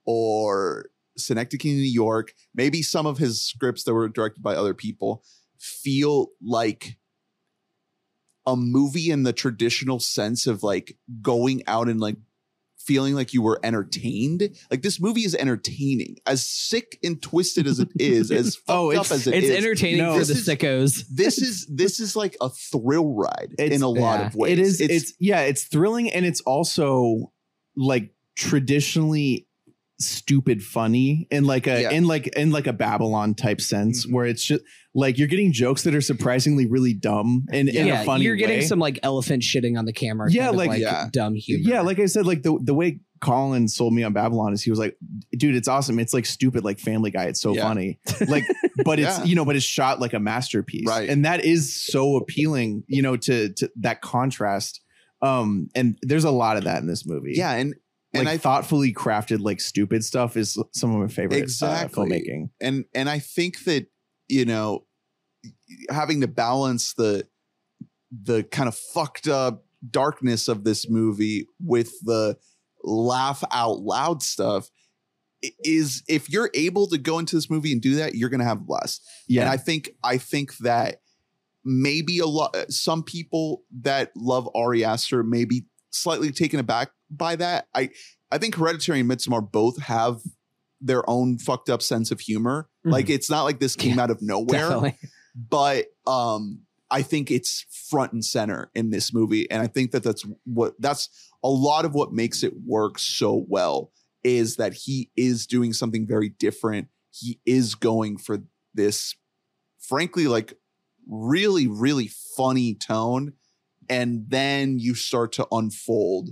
[0.05, 5.25] or Synecdoche, New York, maybe some of his scripts that were directed by other people
[5.59, 6.97] feel like
[8.53, 12.17] a movie in the traditional sense of like going out and like
[12.79, 14.49] feeling like you were entertained.
[14.71, 18.87] Like this movie is entertaining, as sick and twisted as it is, as fucked Oh,
[18.91, 19.57] up it's- as it it's is.
[19.57, 21.05] entertaining No, for this the is- sickos.
[21.11, 24.53] This is this is like a thrill ride It's- in a lot yeah, of ways.
[24.53, 24.81] It is.
[24.81, 25.41] It's, yeah.
[25.43, 27.33] It's thrilling, and it's also
[27.77, 29.48] like traditionally
[30.01, 31.91] stupid funny in like a Yeah.
[31.91, 34.13] in like in like a Babylon type sense, Mhm.
[34.13, 34.63] where it's just
[34.95, 38.37] like you're getting jokes that are surprisingly really dumb and in yeah, a funny you're
[38.37, 38.65] getting way.
[38.67, 40.31] some like elephant shitting on the camera.
[40.31, 41.09] Yeah, of, like- Yeah.
[41.13, 41.63] dumb humor.
[41.69, 44.71] Yeah, like I said, like the the way Colin sold me on Babylon is he
[44.71, 44.97] was like,
[45.37, 45.99] dude, it's awesome.
[45.99, 47.25] It's like stupid, like Family Guy.
[47.25, 47.99] It's so funny.
[48.29, 48.45] Like,
[48.85, 51.09] but it's you know, but it's shot like a masterpiece, Right.
[51.11, 54.81] And that is so appealing, you know, to to that contrast.
[55.21, 57.33] Um, and there's a lot of that in this movie.
[57.35, 57.75] yeah, and
[58.15, 62.03] like and I thoughtfully crafted, like stupid stuff is some of my favorite Exactly.
[62.03, 62.51] uh, filmmaking.
[62.61, 63.87] and and I think that
[64.29, 64.87] you know
[65.91, 67.27] having to balance the
[68.11, 72.37] the kind of fucked up darkness of this movie with the
[72.83, 74.71] laugh out loud stuff
[75.63, 78.47] is if you're able to go into this movie and do that you're going to
[78.47, 81.03] have a blast Yeah, and I think I think that
[81.65, 85.67] maybe a lot some people that love Ari Aster may be
[86.03, 87.67] slightly taken aback by that.
[87.75, 87.91] I
[88.31, 90.21] I think Hereditary and Midsommar both have
[90.81, 92.69] their own fucked up sense of humor.
[92.87, 92.93] Mhm.
[92.93, 94.97] Like it's not like this came out of nowhere, Definitely.
[95.35, 100.03] but um I think it's front and center in this movie and I think that
[100.03, 101.09] that's what that's
[101.45, 103.93] a lot of what makes it work so well
[104.25, 106.89] is that he is doing something very different.
[107.11, 108.39] He is going for
[108.75, 109.15] this
[109.79, 110.55] frankly like
[111.09, 113.33] really really funny tone
[113.89, 116.31] and then you start to unfold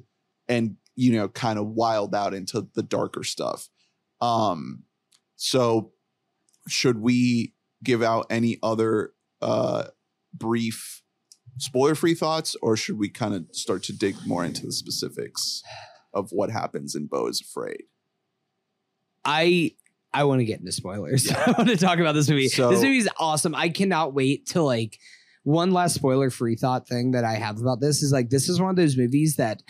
[0.49, 3.69] and you know kind of wild out into the darker stuff
[4.21, 4.83] um
[5.37, 5.93] so
[6.69, 7.53] should we
[7.85, 9.85] give out any other uh
[10.33, 11.03] brief
[11.59, 15.63] spoiler free thoughts or should we kind of start to dig more into the specifics
[16.13, 17.85] of what happens in Beau is Afraid?
[19.25, 19.73] I
[20.13, 21.31] I want to get into spoilers.
[21.47, 22.49] I want to talk about this movie.
[22.49, 23.55] So- this is awesome.
[23.55, 24.99] I cannot wait to like
[25.47, 28.61] one last spoiler free thought thing that I have about this is like this is
[28.61, 29.63] one of those movies that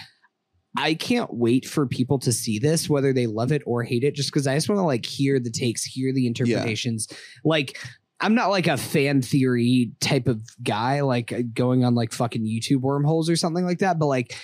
[0.75, 4.15] I can't wait for people to see this, whether they love it or hate it,
[4.15, 7.09] just because I just want to like hear the takes, hear the interpretations.
[7.45, 7.79] Like
[8.21, 12.47] I'm not like a fan theory type of guy, like uh, going on like fucking
[12.47, 13.99] YouTube wormholes or something like that.
[13.99, 14.35] But like,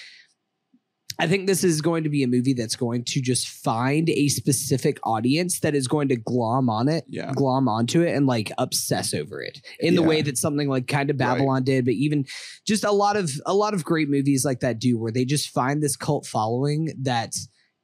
[1.19, 4.29] I think this is going to be a movie that's going to just find a
[4.29, 7.33] specific audience that is going to glom on it, Yeah.
[7.35, 11.11] glom onto it, and like obsess over it in the way that something like kind
[11.11, 11.27] of Right.
[11.35, 12.25] Babylon did, but even
[12.67, 15.51] just a lot of a lot of great movies like that do, where they just
[15.51, 17.35] find this cult following that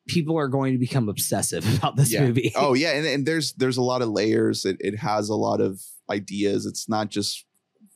[0.07, 2.25] people are going to become obsessive about this Yeah.
[2.27, 2.53] movie.
[2.57, 4.65] Oh yeah, and, and there's there's a lot of layers.
[4.65, 6.65] It it has a lot of ideas.
[6.67, 7.45] It's not just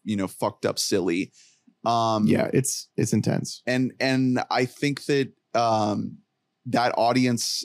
[0.05, 1.33] you know fucked up silly.
[1.85, 3.63] Um, yeah, it's it's intense.
[3.67, 6.19] and and I think that um,
[6.67, 7.65] that audience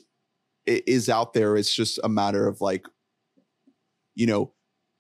[0.65, 1.56] is out there.
[1.56, 2.86] It's just a matter of like,
[4.15, 4.53] you know,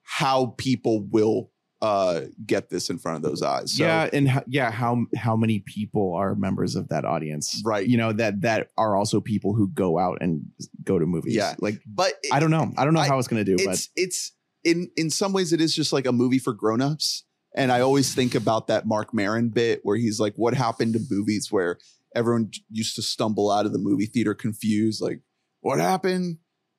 [0.03, 3.75] how people will uh get this in front of those eyes.
[3.77, 7.61] So, yeah, and ho- yeah, how how many people are members of that audience?
[7.63, 7.85] Right.
[7.87, 10.45] You know that that are also people who go out and
[10.83, 11.35] go to movies.
[11.35, 11.53] Yeah.
[11.59, 12.71] Like but it- I don't know.
[12.77, 14.31] I don't know I- how it's gonna do, but it's it's
[14.63, 17.23] in in some ways it is just like a movie for grown-ups
[17.55, 20.99] and i always think about that Marc Maron bit where he's like what happened to
[21.09, 21.77] movies where
[22.15, 25.21] everyone used to stumble out of the movie theater confused like
[25.61, 26.37] what happened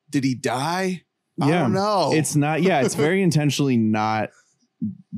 [0.09, 1.03] did he die
[1.41, 1.61] i Yeah.
[1.61, 2.61] don't know it's not.
[2.61, 4.29] Yeah, it's very intentionally not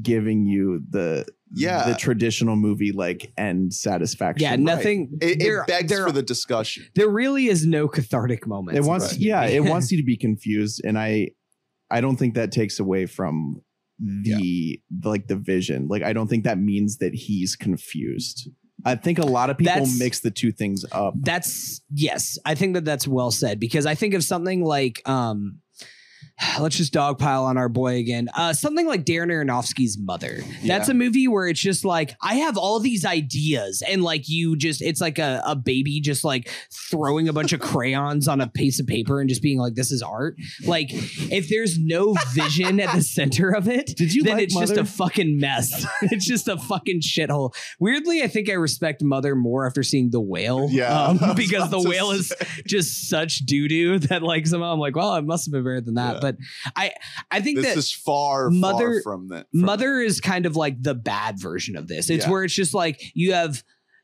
[0.01, 1.87] giving you the Yeah.
[1.87, 4.43] the traditional movie like end satisfaction.
[4.43, 5.17] Yeah, nothing.
[5.21, 8.77] it, there, it begs there, for the discussion there really is no cathartic moment.
[8.77, 11.29] It wants, yeah, it wants you to be confused, and I,
[11.89, 13.61] I don't think that takes away from
[14.01, 15.87] the like the vision.
[15.87, 18.49] Like, I don't think that means that he's confused.
[18.83, 21.13] I think a lot of people That's- mix the two things up.
[21.19, 25.59] That's yes, I think that that's well said because I think of something like um
[26.59, 28.27] let's just dogpile on our boy again.
[28.35, 30.39] Uh something like Darren Aronofsky's Mother.
[30.65, 30.91] That's Yeah.
[30.91, 34.81] a movie where it's just like I have all these ideas and like you just
[34.81, 36.49] it's like a, a baby just like
[36.89, 39.91] throwing a bunch of crayons on a piece of paper and just being like this
[39.91, 40.35] is art.
[40.65, 44.55] Like if there's no vision at the center of it, Did you then like it's
[44.57, 45.85] just a fucking mess.
[46.03, 47.53] it's just a fucking shithole.
[47.79, 50.67] Weirdly, I think I respect Mother more after seeing The Whale.
[50.71, 52.33] Yeah, um, because The Whale is
[52.65, 55.81] just such doo doo that like somehow I'm like, well, it must have been better
[55.81, 56.15] than that.
[56.15, 56.19] Yeah.
[56.21, 56.30] But
[56.75, 56.91] I
[57.29, 60.55] I think this that is far Mother- far from that from- Mother is kind of
[60.55, 62.09] like the bad version of this.
[62.09, 62.31] It's Yeah.
[62.31, 63.63] where it's just like you have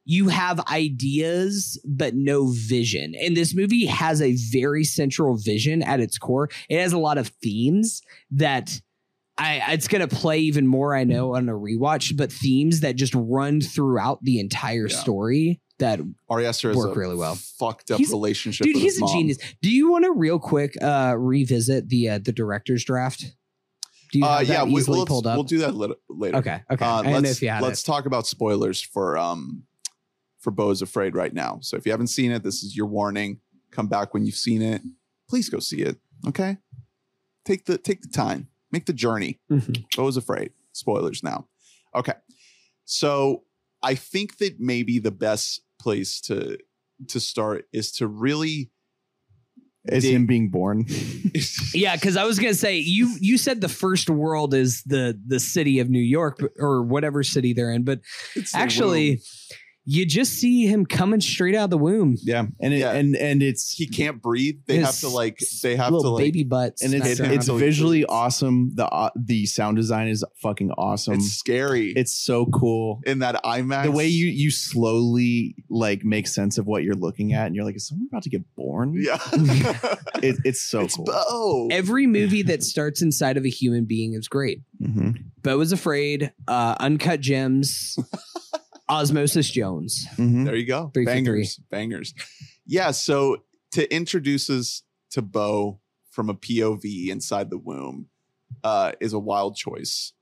[0.10, 3.14] you have ideas but no vision.
[3.22, 6.50] And this movie has a very central vision at its core.
[6.70, 8.80] It has a lot of themes that
[9.38, 13.14] I it's gonna play even more, I know, on a rewatch, but themes that just
[13.16, 14.96] run throughout the entire Yeah.
[14.98, 17.36] story that Ari Aster work really well.
[17.36, 19.14] fucked up He's- relationship dude with he's a mom.
[19.14, 23.22] genius do you want to real quick uh revisit the uh, the director's draft
[24.12, 26.38] do you uh, yeah, we, we'll, pulled up we'll do that lit- later.
[26.38, 28.82] okay okay Uh, i didn't know let's if you had let's it talk about spoilers
[28.82, 29.64] for um
[30.40, 31.58] for Beau's Afraid right now.
[31.62, 33.40] So if you haven't seen it, this is your warning.
[33.72, 34.82] Come back when you've seen it.
[35.28, 35.98] Please go see it.
[36.28, 36.58] Okay.
[37.44, 38.48] Take the take the time.
[38.72, 39.40] Make the journey.
[39.52, 39.84] Mhm.
[39.98, 40.52] Beau is Afraid.
[40.74, 41.48] Spoilers now.
[41.96, 42.14] Okay.
[42.86, 43.44] So
[43.82, 46.58] I think that maybe the best place to
[47.10, 48.72] to start is to really
[49.86, 50.86] Is dig- him being born?
[51.74, 55.40] yeah because i was gonna say you you said the first world is the the
[55.40, 58.00] city of new york or whatever city they're in but
[58.36, 59.20] It's actually womb.
[59.90, 62.92] You just see him coming straight out of the womb Yeah, and it, Yeah.
[62.92, 64.58] and and it's he can't breathe.
[64.66, 68.00] They have to like they have to like baby butts and it's Hit it's visually
[68.00, 68.12] bleeds.
[68.12, 68.72] awesome.
[68.76, 71.14] The uh, the sound design is fucking awesome.
[71.14, 71.94] it's scary.
[71.96, 73.00] It's, so cool.
[73.06, 73.84] in that IMAX.
[73.86, 77.64] the way you you slowly like make sense of what you're looking at, and you're
[77.64, 78.94] like, is someone about to get born?
[78.98, 79.20] Yeah.
[80.22, 81.06] it, it's so it's cool.
[81.06, 81.68] Beau.
[81.72, 85.18] every movie that starts inside of a human being is great Mhm.
[85.44, 87.98] beau is afraid uh uncut gems
[88.90, 90.46] osmosis jones Mhm.
[90.46, 90.92] There you go.
[90.94, 91.60] Three bangers.
[91.70, 92.14] Bangers.
[92.66, 92.92] Yeah.
[92.92, 95.80] So to introduce us to Beau
[96.12, 98.08] from a POV inside the womb
[98.64, 100.14] uh, is a wild choice.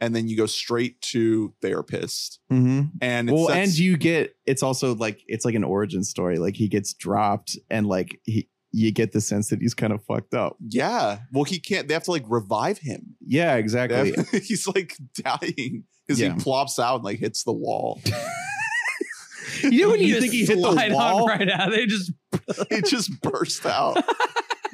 [0.00, 2.40] And then you go straight to therapist.
[2.52, 2.92] Mhm.
[3.00, 6.38] And Well, sets- and you get it's also like it's like an origin story.
[6.38, 10.02] Like he gets dropped, and like he you get the sense that he's kind of
[10.04, 10.56] fucked up.
[10.68, 11.18] yeah.
[11.32, 11.86] Well, he can't.
[11.86, 13.14] They have to like revive him.
[13.24, 14.12] Yeah, exactly.
[14.16, 16.34] have- he's like dying because Yeah.
[16.34, 18.00] he plops out and like hits the wall.
[19.62, 21.26] you know when you, You think he hit the slide on wall?
[21.28, 22.12] right out they just
[22.70, 24.02] it just burst out.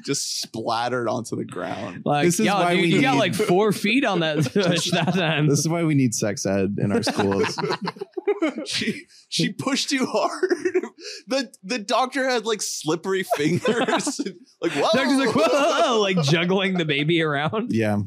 [0.04, 2.02] Just splattered onto the ground.
[2.04, 5.12] Like, This is yo, why dude, we you got like four feet on that that
[5.14, 5.46] time.
[5.48, 7.58] this is why we need sex ed in our schools.
[8.66, 10.50] she she pushed too hard.
[11.28, 14.20] The the doctor had like slippery fingers.
[14.60, 14.88] like whoa.
[14.92, 17.72] Doctor's like, whoa, like juggling the baby around.
[17.72, 17.98] yeah,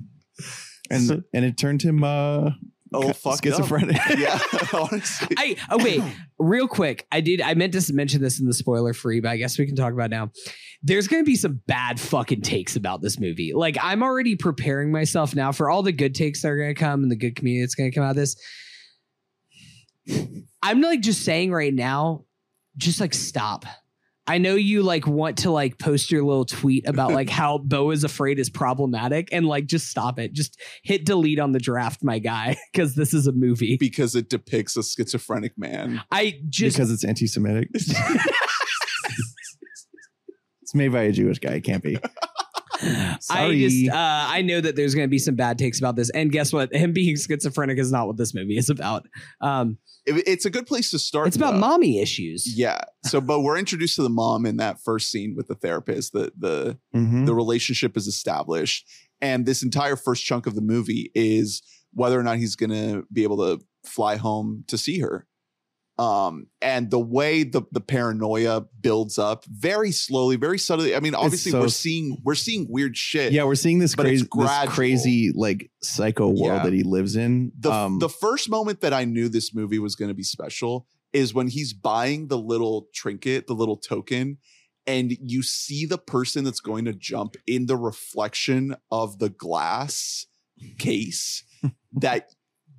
[0.89, 2.51] and and it turned him uh
[2.93, 3.97] oh fuck schizophrenic.
[4.17, 4.39] yeah,
[4.73, 5.35] honestly.
[5.37, 6.01] I oh wait,
[6.37, 7.07] real quick.
[7.11, 9.65] I did I meant to mention this in the spoiler free, but I guess we
[9.65, 10.31] can talk about it now.
[10.81, 13.53] There's gonna be some bad fucking takes about this movie.
[13.53, 17.03] Like I'm already preparing myself now for all the good takes that are gonna come
[17.03, 18.35] and the good community that's gonna come out of this.
[20.61, 22.25] I'm like just saying right now,
[22.77, 23.65] just like stop.
[24.25, 27.91] I know you like want to like post your little tweet about like how Beau
[27.91, 30.33] is afraid is problematic and like just stop it.
[30.33, 33.77] Just hit delete on the draft, my guy, because this is a movie.
[33.77, 36.01] because it depicts a schizophrenic man.
[36.11, 37.69] I just because it's anti-Semitic.
[37.73, 37.93] it's
[40.73, 41.55] made by a Jewish guy.
[41.55, 41.97] It can't be.
[43.29, 43.93] I just uh,
[44.29, 46.73] I know that there's going to be some bad takes about this, and guess what?
[46.73, 49.05] Him being schizophrenic is not what this movie is about.
[49.41, 51.27] Um, It- it's a good place to start.
[51.27, 51.59] it's about though.
[51.59, 52.57] mommy issues.
[52.57, 52.81] Yeah.
[53.05, 56.13] So, but we're introduced to the mom in that first scene with the therapist.
[56.13, 57.25] The the Mhm.
[57.25, 58.85] the relationship is established,
[59.21, 61.61] and this entire first chunk of the movie is
[61.93, 65.27] whether or not he's going to be able to fly home to see her.
[66.03, 70.95] Um, and the way the the paranoia builds up very slowly, very subtly.
[70.95, 73.31] I mean, obviously so- we're seeing we're seeing weird shit.
[73.31, 76.63] Yeah, we're seeing this crazy, this crazy like psycho world Yeah.
[76.63, 77.51] that he lives in.
[77.57, 80.87] The um, the first moment that I knew this movie was going to be special
[81.13, 84.39] is when he's buying the little trinket, the little token,
[84.87, 90.25] and you see the person that's going to jump in the reflection of the glass
[90.79, 91.43] case
[91.93, 92.29] that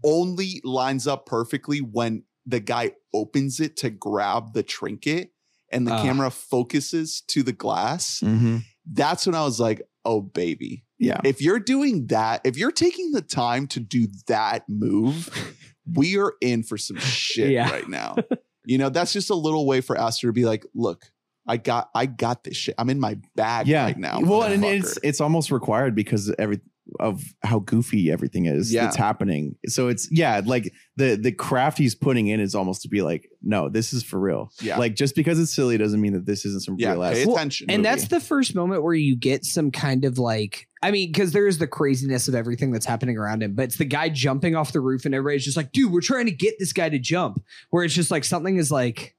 [0.04, 5.30] only lines up perfectly when the guy opens it to grab the trinket
[5.72, 6.02] and the Ah.
[6.02, 8.20] camera focuses to the glass.
[8.24, 8.62] mhm.
[8.86, 13.12] That's when I was like, "Oh baby, yeah, if you're doing that, if you're taking
[13.12, 15.30] the time to do that move,
[15.90, 17.70] we are in for some shit Yeah.
[17.70, 18.16] right now.
[18.66, 21.04] You know, that's just a little way for Aster to be like, look,
[21.46, 22.74] I got I got this shit.
[22.78, 23.84] I'm in my bag yeah.
[23.84, 24.20] right now.
[24.22, 26.60] well, and it's it's almost required because every
[27.00, 28.84] of how goofy everything is Yeah.
[28.84, 29.56] that's happening.
[29.66, 33.28] So it's yeah, like the the craft he's putting in is almost to be like,
[33.42, 34.50] no, this is for real.
[34.60, 34.78] yeah.
[34.78, 37.26] Like just because it's silly doesn't mean that this isn't some yeah, real pay ass.
[37.26, 37.70] Well, attention.
[37.70, 37.88] and movie.
[37.90, 41.56] that's the first moment where you get some kind of like i mean because there's
[41.56, 44.80] the craziness of everything that's happening around him but it's the guy jumping off the
[44.80, 47.84] roof and everybody's just like dude we're trying to get this guy to jump where
[47.84, 49.16] it's just like something is like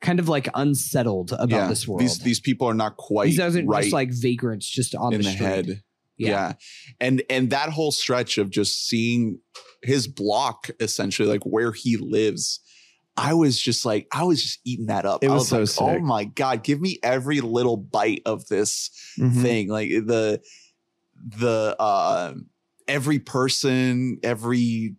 [0.00, 3.36] kind of like unsettled about yeah, this world These these people are not quite these
[3.36, 5.46] doesn't right just like vagrants just on in the, the, street.
[5.46, 5.82] head.
[6.16, 6.28] Yeah.
[6.28, 6.52] yeah.
[7.00, 9.38] And and that whole stretch of just seeing
[9.82, 12.60] his block essentially like where he lives.
[13.16, 15.22] I was just like, I was just eating that up.
[15.22, 18.90] It I was so like, oh my God, give me every little bite of this
[19.18, 19.42] Mhm.
[19.42, 19.68] thing.
[19.68, 20.40] Like the
[21.16, 22.34] the uh
[22.88, 24.96] every person, every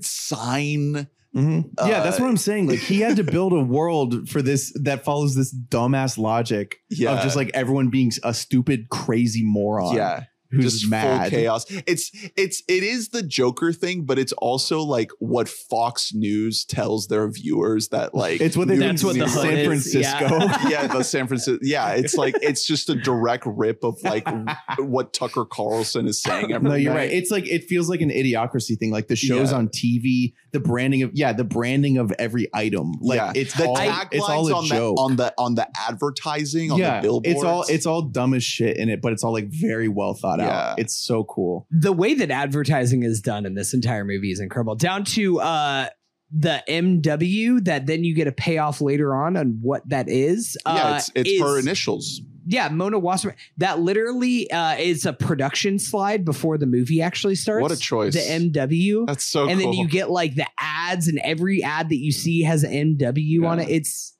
[0.00, 1.08] sign.
[1.34, 1.70] Mhm.
[1.86, 2.68] yeah, that's Uh, what I'm saying.
[2.68, 7.12] Like he had to build a world for this that follows this dumbass logic Yeah.
[7.16, 9.96] of just like everyone being a stupid, crazy moron.
[9.96, 10.24] yeah.
[10.54, 11.30] Who's just mad.
[11.30, 11.66] full chaos.
[11.86, 17.08] It's it's it is the Joker thing, but it's also like what Fox News tells
[17.08, 19.56] their viewers that like It's what they New- do That's what the in hood San
[19.58, 20.38] is, Francisco.
[20.38, 20.68] yeah.
[20.68, 21.58] yeah, the San Francisco.
[21.62, 24.26] Yeah, it's like it's just a direct rip of like
[24.78, 26.52] what Tucker Carlson is saying.
[26.52, 26.98] Every No, you're night.
[27.00, 27.12] right.
[27.12, 28.90] It's like it feels like an idiocracy thing.
[28.90, 29.58] Like the shows Yeah.
[29.58, 32.92] on TV, the branding of yeah, the branding of every item.
[33.00, 35.68] Like yeah, it's the all taglines it's all a on the on the on the
[35.88, 37.34] advertising on yeah, the billboards.
[37.36, 40.14] it's all it's all dumb as shit in it, but it's all like very well
[40.14, 40.43] thought Yeah.
[40.50, 40.78] Out.
[40.78, 41.66] It's so cool.
[41.70, 45.88] the way that advertising is done in this entire movie is incredible down to uh
[46.36, 50.72] the mw that then you get a payoff later on on what that is yeah,
[50.72, 52.20] uh, it's it's is- her initials.
[52.46, 57.62] yeah mona wassermann that literally uh is a production slide before the movie actually starts
[57.62, 58.14] What a choice.
[58.14, 59.70] the mw That's so and cool.
[59.70, 63.46] then you get like the ads and every ad that you see has an mw
[63.46, 64.16] on it it's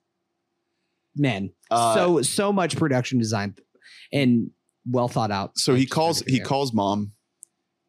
[1.17, 3.55] man Uh, so so much production design
[4.13, 4.51] and
[4.85, 7.11] well thought out so he calls he everything calls mom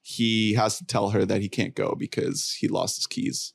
[0.03, 3.53] he has to tell her that he can't go because he lost his keys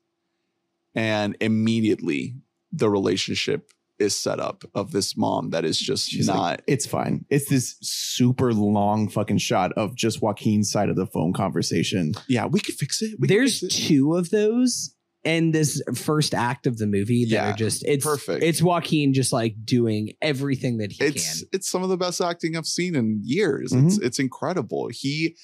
[0.96, 2.36] and immediately
[2.72, 6.88] the relationship is set up of this mom that is just She's not like, it's
[6.88, 7.24] fine.
[7.30, 12.14] It's this super long fucking shot of just Joaquin's side of the phone conversation.
[12.28, 13.78] yeah we could fix it we there's fix it.
[13.88, 18.06] two of those in this first act of the movie that Yeah, are just it's
[18.06, 18.44] perfect.
[18.44, 21.50] It's Joaquin just like doing everything that he it's can.
[21.54, 23.72] it's some of the best acting I've seen in years.
[23.72, 23.88] Mm-hmm.
[23.88, 24.90] It's it's incredible.
[24.92, 25.38] He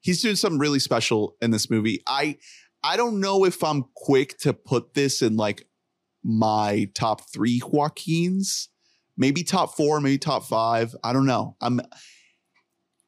[0.00, 2.02] he's doing something really special in this movie.
[2.06, 2.38] I
[2.82, 5.66] I don't know if I'm quick to put this in like
[6.24, 8.68] my top three Joaquins.
[9.16, 10.94] Maybe top four, maybe top five.
[11.04, 11.56] I don't know.
[11.60, 11.80] I'm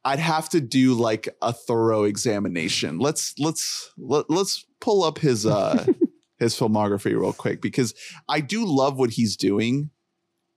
[0.05, 2.99] I'd have to do like a thorough examination.
[2.99, 5.87] Let's let's let, let's pull up his uh
[6.43, 7.95] his filmography real quick because
[8.28, 9.90] I do love what he's doing.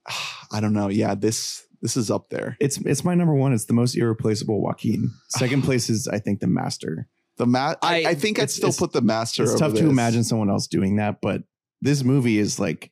[0.51, 0.89] I don't know.
[0.89, 2.57] Yeah, this this is up there.
[2.59, 3.53] It's it's my number one.
[3.53, 5.11] It's the most irreplaceable Joaquin.
[5.29, 7.07] Second place is I think the master.
[7.37, 9.43] The ma- I, I- I think I'd still put the master.
[9.43, 11.43] It's over tough to imagine someone else doing that, but
[11.81, 12.91] this movie is like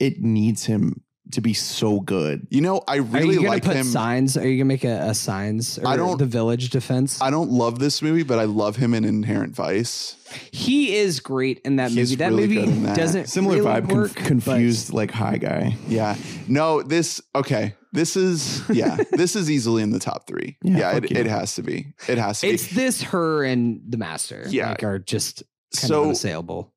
[0.00, 1.02] it needs him
[1.32, 2.46] to be so good.
[2.50, 3.84] You know, I Are really you like put him.
[3.84, 4.36] signs?
[4.36, 5.78] Are you gonna make a, a signs?
[5.78, 7.20] Or I don't- the village defense.
[7.20, 10.16] I don't love this movie, but I love him in Inherent Vice.
[10.50, 12.16] he is great in that He's movie.
[12.16, 12.96] That really movie good in that.
[12.96, 15.76] doesn't Similar really vibe, conf- work, but- confused like high guy.
[15.88, 16.16] Yeah.
[16.48, 17.74] No, this okay.
[17.94, 18.96] This is yeah.
[19.12, 20.56] this is easily in the top three.
[20.62, 21.18] Yeah, Yeah, it, yeah.
[21.18, 21.92] it has to be.
[22.08, 22.52] It has to be.
[22.54, 24.44] It's this, her, and the master.
[24.48, 24.70] Yeah.
[24.70, 25.44] like, are just be.
[25.78, 26.72] kind of So unassailable.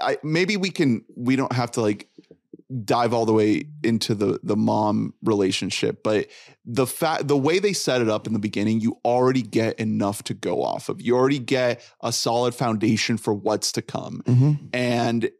[0.00, 1.04] I maybe we can.
[1.16, 2.08] We don't have to like
[2.82, 6.28] dive all the way into the the mom relationship, but
[6.64, 10.24] the fact the way they set it up in the beginning, you already get enough
[10.24, 11.00] to go off of.
[11.00, 14.22] You already get a solid foundation for what's to come.
[14.26, 14.68] Mhm.
[14.72, 15.30] And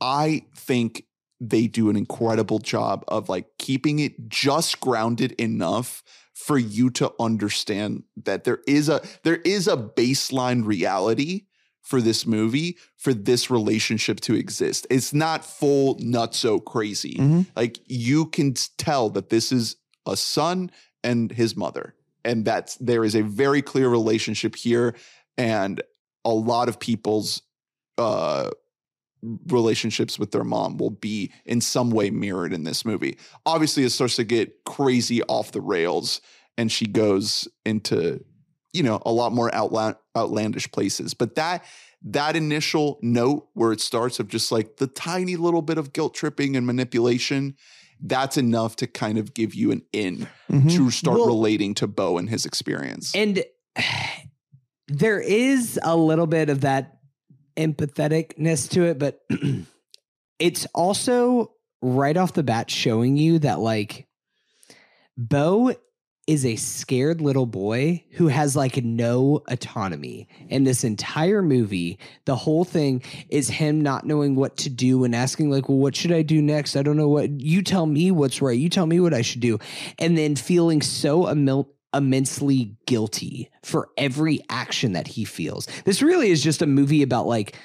[0.00, 1.04] I think
[1.40, 6.02] they do an incredible job of like keeping it just grounded enough
[6.34, 11.44] for you to understand that there is a there is a baseline reality
[11.82, 14.86] for this movie for this relationship to exist.
[14.90, 17.14] It's not full nutso crazy.
[17.14, 17.46] Mhm.
[17.56, 19.76] Like you can tell that this is
[20.06, 20.70] a son
[21.02, 24.94] and his mother and that's there is a very clear relationship here
[25.38, 25.82] and
[26.24, 27.42] a lot of people's
[27.98, 28.50] uh
[29.48, 33.18] relationships with their mom will be in some way mirrored in this movie.
[33.44, 36.20] Obviously, it starts to get crazy off the rails,
[36.56, 38.24] and she goes into
[38.72, 41.14] you know a lot more outla- outlandish places.
[41.14, 41.64] But that
[42.02, 46.14] that initial note where it starts of just like the tiny little bit of guilt
[46.14, 47.56] tripping and manipulation.
[48.02, 50.70] That's enough to kind of give you an in Mhm.
[50.74, 53.14] to start Well- relating to Beau and his experience.
[53.14, 53.44] And
[54.88, 56.98] there is a little bit of that
[57.58, 59.20] empatheticness to it, but
[60.38, 61.52] it's also
[61.82, 64.06] right off the bat showing you that like
[65.18, 65.74] Beau
[66.26, 70.28] is a scared little boy who has like no autonomy.
[70.48, 75.14] In this entire movie, the whole thing is him not knowing what to do and
[75.14, 76.76] asking like, "Well, what should I do next?
[76.76, 77.40] I don't know what.
[77.40, 78.58] You tell me what's right.
[78.58, 79.58] You tell me what I should do."
[79.98, 81.26] And then feeling so
[81.92, 85.66] immensely guilty for every action that he feels.
[85.84, 87.56] This really is just a movie about like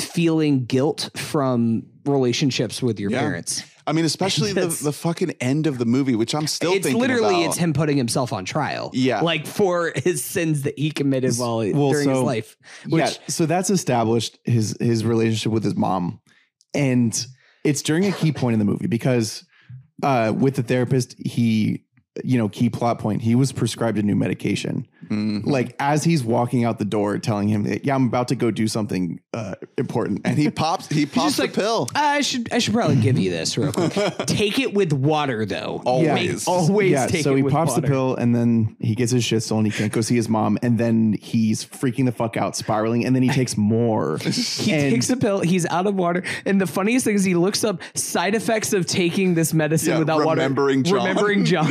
[0.00, 3.20] feeling guilt from relationships with your Yeah.
[3.20, 3.62] parents.
[3.88, 7.00] I mean, especially the, the fucking end of the movie, which I'm still it's thinking
[7.00, 7.48] literally about.
[7.48, 8.90] it's him putting himself on trial.
[8.92, 9.22] Yeah.
[9.22, 12.58] like for his sins that he committed while Well, during his life.
[12.88, 16.20] Which yeah, so that's established his his relationship with his mom,
[16.74, 17.26] and
[17.64, 19.44] it's during a key point in the movie because
[20.02, 21.84] uh, with the therapist, he
[22.24, 24.86] you know key plot point he was prescribed a new medication.
[25.08, 25.46] Mhm.
[25.46, 28.68] Like as he's walking out the door, telling him, "Yeah, I'm about to go do
[28.68, 31.88] something uh, important," and he pops he pops the like, pill.
[31.94, 33.92] I should I should probably give you this real quick.
[34.26, 35.82] take it with water though.
[35.84, 36.46] Always.
[36.46, 37.80] Make- always yeah, take so it he with pops water.
[37.82, 39.64] the pill and then he gets his shit stolen.
[39.64, 43.14] He can't go see his mom, and then he's freaking the fuck out, spiraling, and
[43.14, 44.18] then he takes more.
[44.28, 45.40] He And- takes a pill.
[45.40, 48.86] He's out of water, and the funniest thing is he looks up side effects of
[48.86, 50.90] taking this medicine Yeah, without remembering water.
[50.90, 50.98] John.
[51.08, 51.70] Remembering John.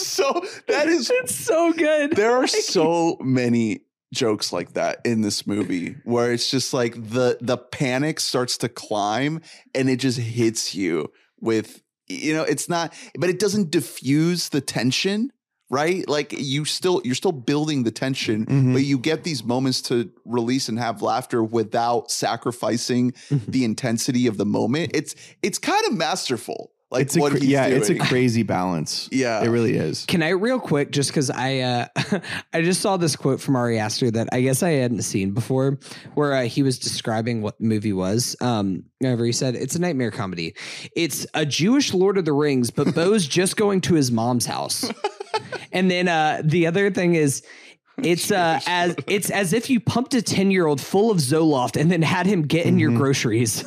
[0.00, 2.14] It's so that is it's so good.
[2.16, 3.80] there are so many
[4.14, 8.68] jokes like that in this movie where it's just like the the panic starts to
[8.68, 9.40] climb
[9.74, 14.60] and it just hits you with you know it's not but it doesn't diffuse the
[14.60, 15.30] tension
[15.70, 18.72] right like you still you're still building the tension Mhm.
[18.74, 23.12] but you get these moments to release and have laughter without sacrificing
[23.48, 27.40] the intensity of the moment it's it's kind of masterful like it's a what cra-
[27.40, 29.08] he's yeah, it's a crazy balance.
[29.10, 29.42] Yeah.
[29.42, 30.04] it really is.
[30.06, 31.86] Can I real quick, just because I uh,
[32.52, 35.78] I just saw this quote from Ari Aster that I guess I hadn't seen before,
[36.14, 38.36] where uh, he was describing what the movie was.
[38.40, 40.54] Um, whenever he said it's a nightmare comedy,
[40.94, 44.88] it's a Jewish Lord of the Rings, but Beau's just going to his mom's house.
[45.72, 47.42] and then uh, the other thing is.
[48.02, 51.80] It's uh as it's as if you pumped a 10 year old full of Zoloft
[51.80, 53.64] and then had him get in your groceries.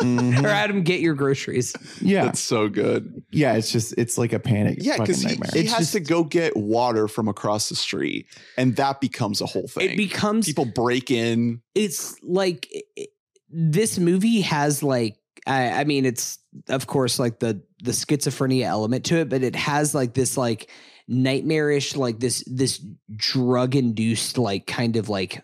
[0.00, 0.44] Mhm.
[0.44, 1.74] or had him get your groceries.
[2.00, 3.54] Yeah, that's so good yeah.
[3.54, 4.78] It's just it's like a panic.
[4.80, 5.50] Yeah, because he, nightmare.
[5.52, 8.26] he has just- to go get water from across the street,
[8.56, 9.90] and that becomes a whole thing.
[9.90, 11.60] It becomes People break in.
[11.74, 13.10] it's like it- it-
[13.52, 16.38] this movie has like I, I mean it's
[16.68, 20.70] of course like the the schizophrenia element to it but it has like this like
[21.08, 22.78] nightmarish like this this
[23.16, 25.42] drug induced like kind of like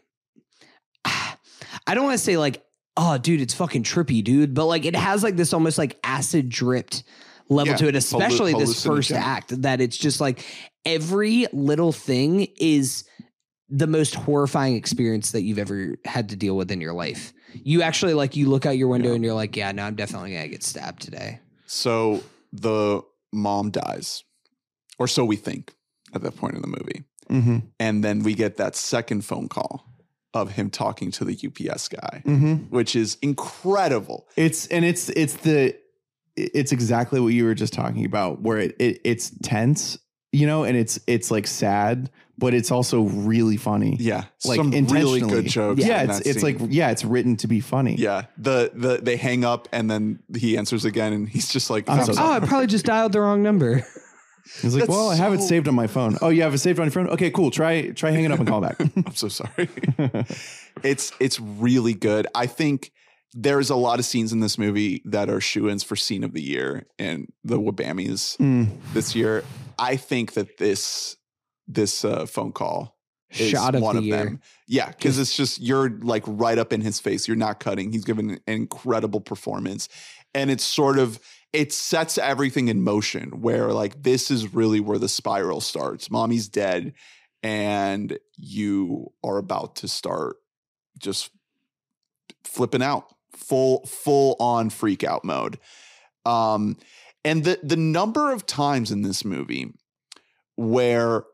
[1.04, 2.62] I don't want to say like
[2.96, 6.48] oh dude it's fucking trippy dude but like it has like this almost like acid
[6.48, 7.02] dripped
[7.48, 10.44] level Yeah, to it especially hallu- this first act that it's just like
[10.84, 13.04] every little thing is
[13.68, 17.32] the most horrifying experience that you've ever had to deal with in your life.
[17.52, 19.14] You actually like you look out your window Yeah.
[19.16, 21.40] and you're like, yeah, no, I'm definitely gonna get stabbed today.
[21.66, 22.22] So
[22.52, 24.22] the mom dies,
[25.00, 25.74] or so we think
[26.14, 27.62] at that point in the movie, Mhm.
[27.80, 29.84] and then we get that second phone call
[30.42, 32.70] of him talking to the UPS guy, Mhm.
[32.70, 34.26] which is incredible.
[34.36, 35.74] It's and it's it's the
[36.36, 39.98] it's exactly what you were just talking about, where it, it it's tense,
[40.32, 43.96] you know, and it's it's like sad, but it's also really funny.
[43.98, 45.82] Yeah, like some really good jokes.
[45.82, 47.94] Yeah, in it's that it's like yeah, it's written to be funny.
[47.96, 48.24] yeah.
[48.36, 52.04] The the they hang up and then he answers again, and he's just like, I'm
[52.04, 53.86] so Oh, I probably just dialed the wrong number.
[54.62, 56.16] He's like, That's well, I have it so- saved on my phone.
[56.22, 57.08] Oh, you have it saved on your phone?
[57.08, 57.50] Okay, cool.
[57.50, 58.76] Try try hanging up and call back.
[58.96, 59.68] I'm so sorry.
[60.82, 62.26] it's it's really good.
[62.34, 62.92] I think
[63.32, 66.42] there's a lot of scenes in this movie that are shoe-ins for scene of the
[66.42, 68.68] year and the Wabamies Mm.
[68.94, 69.44] this year.
[69.78, 71.16] I think that this
[71.68, 72.96] this uh, phone call
[73.30, 74.24] is Shot of one the of year.
[74.24, 74.40] them.
[74.68, 77.26] Yeah, because it's just you're like right up in his face.
[77.28, 77.92] You're not cutting.
[77.92, 79.88] He's given an incredible performance,
[80.32, 81.18] and it's sort of
[81.56, 83.40] it sets everything in motion.
[83.40, 86.10] Where like this is really where the spiral starts.
[86.10, 86.92] Mommy's dead,
[87.42, 90.36] and you are about to start
[90.98, 91.30] just
[92.44, 95.58] flipping out, full full on freak out mode.
[96.26, 96.76] Um,
[97.24, 99.72] and the the number of times in this movie
[100.56, 101.24] where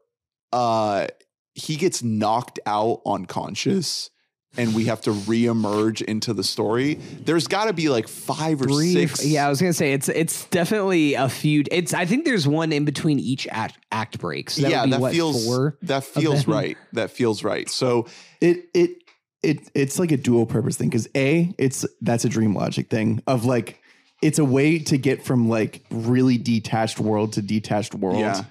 [0.52, 1.06] uh
[1.54, 4.10] he gets knocked out unconscious
[4.57, 6.94] and we have to reemerge into the story.
[6.94, 9.16] There's got to be like five or Brief.
[9.16, 9.24] six.
[9.24, 11.64] Yeah, I was gonna say it's it's definitely a few.
[11.70, 14.50] It's I think there's one in between each act, act break.
[14.50, 15.78] So that yeah, would be, that what, feels four?
[15.82, 16.76] that feels right.
[16.92, 17.68] That feels right.
[17.68, 18.07] So
[18.40, 19.03] it it
[19.42, 23.22] it it's like a dual purpose thing because a it's that's a dream logic thing
[23.26, 23.80] of like
[24.20, 28.20] it's a way to get from like really detached world to detached world.
[28.20, 28.44] Yeah.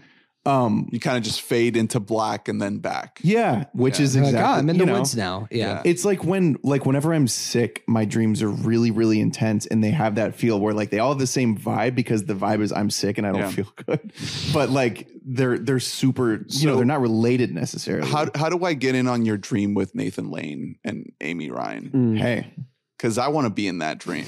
[0.46, 0.90] Um.
[0.92, 3.20] you kind of just fade into black and then back.
[3.24, 4.04] Yeah, which Yeah.
[4.06, 4.50] is Like, exactly.
[4.50, 5.48] oh, I'm in the know, woods now.
[5.52, 5.58] Yeah.
[5.68, 5.82] Yeah.
[5.86, 9.92] It's like when like whenever I'm sick, my dreams are really really intense, and they
[9.92, 12.72] have that feel where like they all have the same vibe because the vibe is
[12.72, 13.50] I'm sick and I don't Yeah.
[13.52, 14.14] feel good,
[14.54, 16.34] but like they're they're super.
[16.34, 18.10] you So- know, they're not related necessarily.
[18.10, 21.90] How how do I get in on your dream with Nathan Lane and Amy Ryan?
[21.94, 22.18] Mm.
[22.18, 22.54] hey,
[22.98, 24.26] Because I want to be in that dream.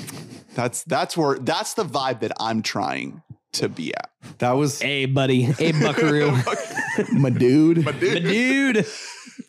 [0.53, 4.09] That's that's where that's the vibe that I'm trying to be at.
[4.39, 5.43] that was Hey, buddy.
[5.43, 6.31] Hey, Buckaroo.
[7.11, 7.83] my dude.
[7.85, 8.85] My dude.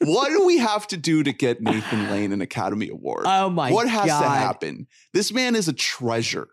[0.01, 3.25] what do we have to do to get Nathan Lane an Academy Award?
[3.27, 4.87] Oh my what has to happen?
[5.13, 6.49] This man is a treasure.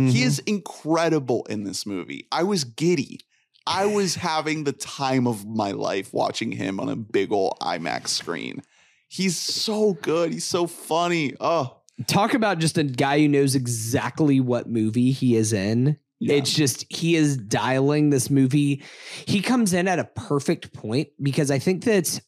[0.00, 0.10] Mhm.
[0.10, 2.26] He is incredible in this movie.
[2.30, 3.20] I was giddy.
[3.66, 8.08] I was having the time of my life watching him on a big old IMAX
[8.08, 8.62] screen.
[9.08, 10.32] He's so good.
[10.32, 11.34] He's so funny.
[11.40, 15.96] Oh, Talk about just a guy who knows exactly what movie he is in.
[16.18, 16.36] Yeah.
[16.36, 18.82] It's just he is dialing this movie.
[19.26, 22.20] He comes in at a perfect point because I think that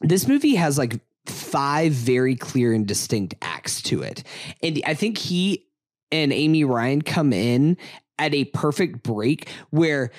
[0.00, 4.24] this movie has like five very clear and distinct acts to it.
[4.62, 5.66] And I think he
[6.10, 7.76] and Amy Ryan come in
[8.18, 10.10] at a perfect break where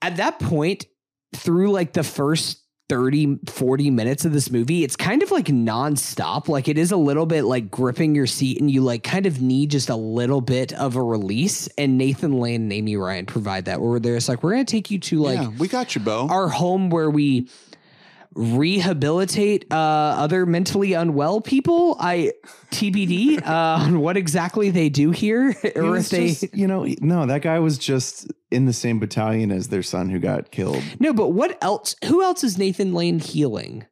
[0.00, 0.86] at that point
[1.34, 6.48] through like the first 30 40 minutes of this movie it's kind of like nonstop
[6.48, 9.40] like it is a little bit like gripping your seat and you like kind of
[9.40, 13.64] need just a little bit of a release and Nathan Lane and Amy Ryan provide
[13.64, 15.94] that where they're just like we're going to take you to like yeah, we got
[15.94, 16.28] you, Beau.
[16.28, 17.48] our home where we
[18.34, 21.96] rehabilitate uh, other mentally unwell people.
[22.00, 22.32] I
[22.70, 26.86] TBD uh, on what exactly they do here, or was if they just, you know,
[27.00, 30.82] no, that guy was just in the same battalion as their son who got killed.
[31.00, 31.12] no.
[31.12, 31.96] But what else?
[32.06, 33.86] Who else is Nathan Lane healing?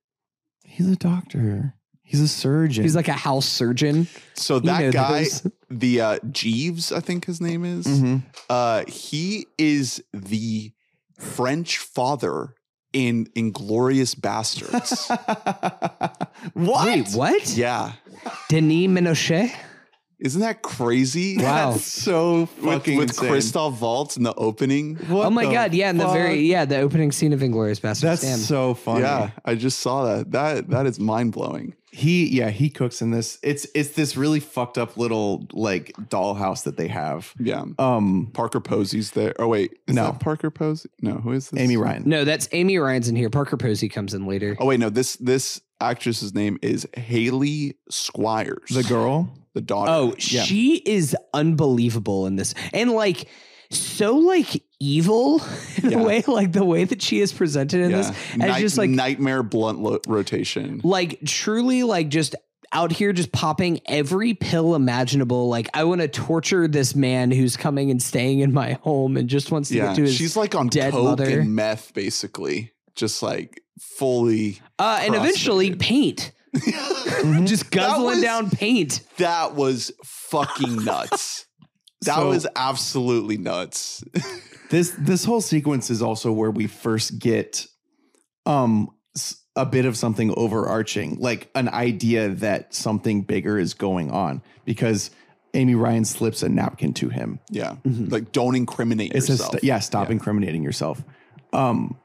[0.64, 1.74] He's a doctor.
[2.02, 2.82] He's a surgeon.
[2.84, 4.06] He's like a house surgeon.
[4.34, 5.46] so You know that guy, those.
[5.70, 7.86] the uh, Jeeves, I think his name is.
[7.86, 8.22] Mhm.
[8.50, 10.72] Uh, he is the
[11.18, 12.54] French father
[12.92, 15.08] in Inglourious Basterds.
[16.54, 16.86] what?
[16.86, 17.48] Wait, what?
[17.56, 17.92] yeah,
[18.48, 19.54] Denis Menochet.
[20.18, 21.38] isn't that crazy?
[21.38, 21.42] Wow.
[21.72, 23.28] That's so with, fucking with insane.
[23.30, 24.96] Christoph Waltz in the opening.
[25.08, 25.74] What oh my god!
[25.74, 26.14] Yeah, in the fuck?
[26.14, 28.00] very yeah the opening scene of Inglourious Basterds.
[28.00, 28.38] That's Damn.
[28.38, 29.02] so funny.
[29.02, 30.30] Yeah, I just saw that.
[30.32, 31.74] That that is mind blowing.
[31.94, 33.38] He yeah, he cooks in this.
[33.42, 37.34] It's it's this really fucked up little like dollhouse that they have.
[37.38, 37.64] Yeah.
[37.78, 39.34] Um Parker Posey's there.
[39.38, 40.06] Oh wait, is No.
[40.06, 40.88] that Parker Posey?
[41.02, 41.60] No, who is this?
[41.60, 42.04] Amy Ryan.
[42.06, 43.28] no, that's Amy Ryan's in here.
[43.28, 44.56] Parker Posey comes in later.
[44.58, 44.88] Oh wait, no.
[44.88, 49.30] This this actress's name is Hayley Squires, The girl.
[49.54, 49.90] the daughter.
[49.92, 50.44] Oh, Yeah.
[50.44, 52.54] she is unbelievable in this.
[52.72, 53.28] And like
[53.70, 55.40] so like evil
[55.82, 55.98] in Yeah.
[56.00, 58.08] a way, like the way that she is presented in this.
[58.32, 60.80] As Night- just like nightmare blunt lo- rotation.
[60.84, 62.34] like truly like just
[62.74, 65.48] out here just popping every pill imaginable.
[65.48, 69.28] Like I want to torture this man who's coming and staying in my home and
[69.28, 71.40] just wants to Yeah, get to his she's like on dead coke mother.
[71.40, 74.60] and meth, basically, just like fully.
[74.78, 76.32] uh and eventually paint.
[77.44, 79.00] Just guzzling was- down paint.
[79.18, 81.46] That was fucking nuts.
[82.02, 84.04] that So- was absolutely nuts.
[84.70, 87.66] This this whole sequence is also where we first get
[88.46, 88.88] um
[89.54, 95.10] a bit of something overarching, like an idea that something bigger is going on because
[95.52, 97.38] Amy Ryan slips a napkin to him.
[97.50, 99.50] yeah, like don't incriminate It says, yourself.
[99.52, 101.04] st- yeah, stop incriminating yourself.
[101.52, 101.98] Um,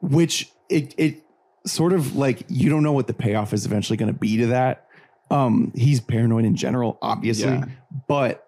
[0.00, 1.24] which it it
[1.66, 4.46] sort of like you don't know what the payoff is eventually going to be to
[4.48, 4.86] that.
[5.32, 7.64] Um, he's paranoid in general, obviously, Yeah.
[8.06, 8.41] but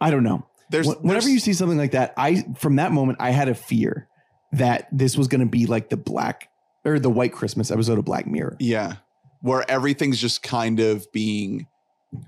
[0.00, 0.46] I don't know.
[0.70, 3.54] There's whenever there's- you see something like that, I from that moment I had a
[3.54, 4.08] fear
[4.52, 6.48] that this was going to be like the black
[6.84, 8.56] or the White Christmas episode of Black Mirror.
[8.58, 8.96] yeah,
[9.42, 11.66] where everything's just kind of being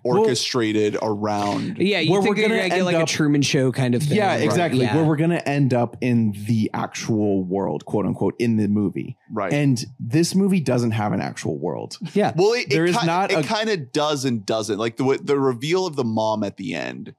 [0.05, 1.79] orchestrated around.
[1.79, 4.03] Yeah, you Where think we're gonna gonna get end like a Truman Show kind of
[4.03, 4.17] thing.
[4.17, 4.43] Yeah, right?
[4.43, 4.83] exactly.
[4.85, 4.97] Yeah.
[4.97, 9.17] Where we're gonna end up in the actual world, quote unquote, in the movie.
[9.31, 9.53] Right.
[9.53, 11.99] And this movie doesn't have an actual world.
[12.15, 12.33] yeah.
[12.37, 14.79] well, it, there it is ki- not It kind of does and doesn't.
[14.79, 17.15] Like the the reveal of the mom at the end.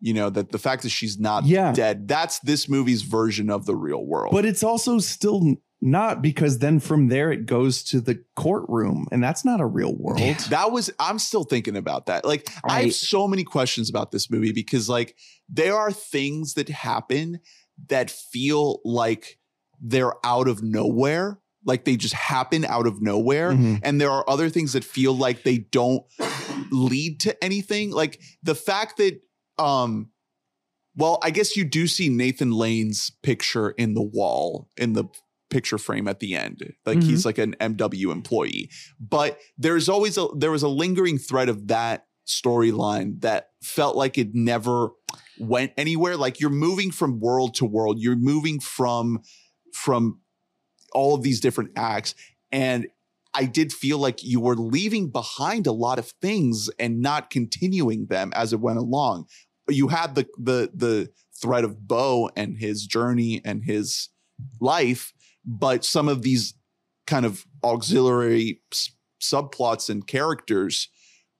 [0.00, 1.72] You know that the fact that she's not Yeah.
[1.72, 2.06] dead.
[2.08, 4.32] That's this movie's version of the real world.
[4.32, 9.22] But it's also still not because then from there it goes to the courtroom, and
[9.22, 10.20] that's not a real world.
[10.50, 12.24] That was I'm still thinking about that.
[12.24, 15.16] Like I I- have so many questions about this movie because like
[15.48, 17.40] there are things that happen
[17.88, 19.38] that feel like
[19.80, 21.38] they're out of nowhere.
[21.64, 23.52] Like they just happen out of nowhere.
[23.52, 23.80] Mhm.
[23.82, 26.02] And there are other things that feel like they don't
[26.70, 27.90] lead to anything.
[27.90, 29.20] Like the fact that
[29.58, 30.10] um
[30.96, 35.04] well, I guess you do see Nathan Lane's picture in the wall in the
[35.48, 36.74] picture frame at the end.
[36.84, 37.04] Like Mhm.
[37.04, 38.68] he's like an MW employee.
[39.00, 44.18] But there's always a there was a lingering thread of that storyline that felt like
[44.18, 44.90] it never
[45.38, 46.16] went anywhere.
[46.16, 47.98] Like you're moving from world to world.
[48.00, 49.20] You're moving from
[49.72, 50.20] from
[50.92, 52.14] all of these different acts
[52.50, 52.88] and
[53.34, 58.06] I did feel like you were leaving behind a lot of things and not continuing
[58.06, 59.26] them as it went along.
[59.68, 61.10] You had the the the
[61.40, 64.08] thread of Beau and his journey and his
[64.60, 65.12] life,
[65.44, 66.54] but some of these
[67.06, 68.90] kind of auxiliary s-
[69.22, 70.88] subplots and characters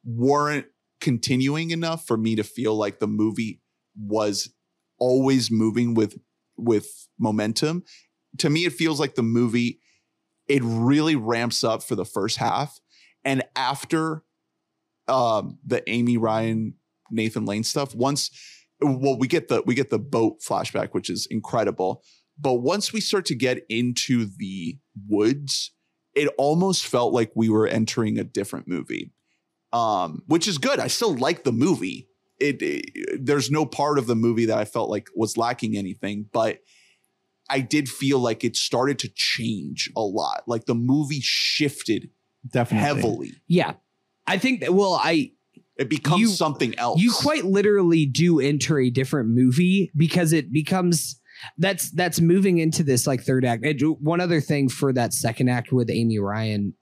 [0.05, 0.66] weren't
[1.01, 3.61] continuing enough for me to feel like the movie
[3.97, 4.53] was
[4.99, 6.18] always moving with
[6.57, 7.83] with momentum.
[8.39, 9.81] To me, it feels like the movie
[10.49, 12.79] it really ramps up for the first half,
[13.24, 14.22] and after
[15.07, 16.74] um, the Amy Ryan
[17.11, 18.30] Nathan Lane stuff, once
[18.80, 22.02] well we get the we get the boat flashback, which is incredible.
[22.40, 24.78] But once we start to get into the
[25.09, 25.72] woods,
[26.14, 29.12] it almost felt like we were entering a different movie,
[29.72, 30.78] um, which is good.
[30.78, 32.09] I still like the movie.
[32.38, 36.26] It, it there's no part of the movie that I felt like was lacking anything,
[36.32, 36.61] but
[37.50, 40.44] I did feel like it started to change a lot.
[40.46, 42.11] Like the movie shifted
[42.48, 42.86] Definitely.
[42.86, 43.32] heavily.
[43.46, 43.74] Yeah.
[44.26, 45.32] I think that well, I
[45.79, 47.01] It becomes You- something else.
[47.01, 51.20] you quite literally do enter a different movie because it becomes
[51.57, 53.64] that's that's moving into this like third act.
[54.01, 56.74] One other thing for that second act with Amy Ryan.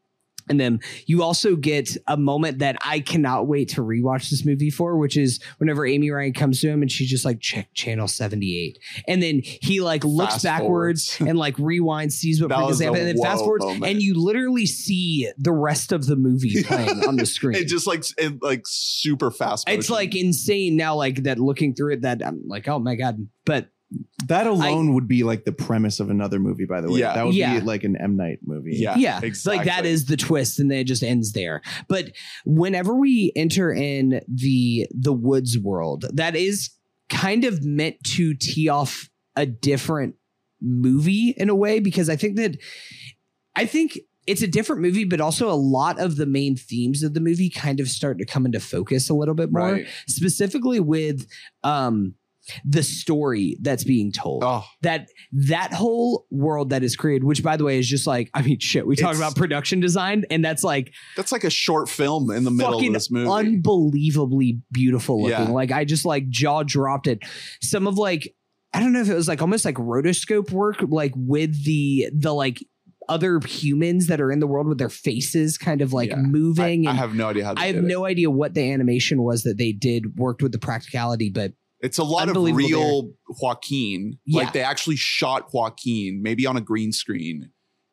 [0.49, 4.71] And then you also get a moment that I cannot wait to rewatch this movie
[4.71, 8.09] for, which is whenever Amy Ryan comes to him and she's just like, check channel
[8.09, 8.79] 78.
[9.09, 11.17] And then he like looks Fast backwards forwards.
[11.21, 13.65] and like rewinds, sees what That was Princess a and then fast forwards.
[13.65, 13.87] moment.
[13.87, 17.57] And you literally see the rest of the movie playing on the screen.
[17.57, 19.69] it just like it like super fast.
[19.69, 23.27] It's like insane now, like that looking through it, that I'm like, oh my God.
[23.45, 23.69] But
[24.27, 27.01] That alone would be like the premise of another movie, by the way.
[27.01, 27.15] Yeah.
[27.15, 27.61] That would Yeah.
[27.61, 28.77] be like an M Night movie.
[28.77, 31.63] Yeah, yeah, it's like that is the twist and then it just ends there.
[31.89, 32.13] But
[32.45, 36.71] whenever we enter in the the woods world, that is
[37.09, 40.17] kind of meant to tee off a different
[40.61, 42.57] movie in a way, because I think that
[43.55, 47.15] I think it's a different movie, but also a lot of the main themes of
[47.15, 49.73] the movie kind of start to come into focus a little bit more.
[49.73, 49.87] right.
[50.09, 51.29] specifically with
[51.63, 52.15] um
[52.65, 57.57] the story that's being told Oh, that that whole world that is created which by
[57.57, 60.45] the way is just like i mean shit we talk It's- about production design and
[60.45, 63.29] that's like that's like a short film in the middle of this movie.
[63.31, 65.51] unbelievably beautiful looking Yeah.
[65.53, 67.21] like i just like jaw dropped it
[67.63, 68.35] some of like
[68.75, 72.33] i don't know if it was like almost like rotoscope work like with the the
[72.33, 72.59] like
[73.09, 76.17] other humans that are in the world with their faces kind of like Yeah.
[76.17, 77.55] moving I, I have no idea how.
[77.55, 80.59] They I have no idea what the animation was that they did worked with the
[80.59, 84.19] practicality, but It's a lot of real Joaquin.
[84.25, 84.43] Yeah.
[84.45, 87.51] Like they actually shot Joaquin, maybe on a green screen,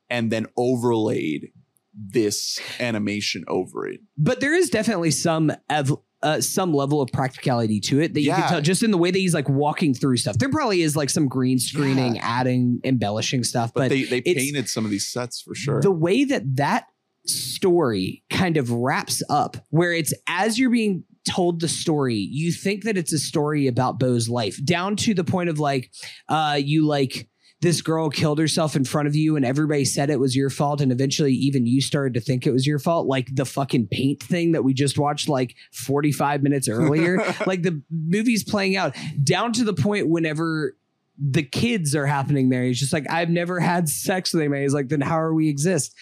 [0.10, 1.52] and then overlaid
[1.96, 4.00] this animation over it.
[4.18, 8.28] but there is definitely some ev- uh, some level of practicality to it that you
[8.30, 8.40] Yeah.
[8.42, 10.38] can tell just in the way that he's like walking through stuff.
[10.40, 14.70] There probably is like some green screening, adding, embellishing stuff, But, but, they they painted
[14.70, 15.82] some of these sets for sure.
[15.82, 16.86] the way that that
[17.28, 22.84] story kind of wraps up, where it's as you're being told the story, you think
[22.84, 25.92] that it's a story about Beau's life, down to the point of like,
[26.30, 27.28] uh, you like
[27.64, 30.82] this girl killed herself in front of you and everybody said it was your fault
[30.82, 33.08] and eventually even you started to think it was your fault.
[33.08, 37.24] Like the fucking paint thing that we just watched like 45 minutes earlier.
[37.46, 40.76] Like the movie's playing out down to the point whenever
[41.18, 42.64] the kids are happening there.
[42.64, 44.64] He's just like i've never had sex with anybody.
[44.64, 45.96] He's like then how are we exist?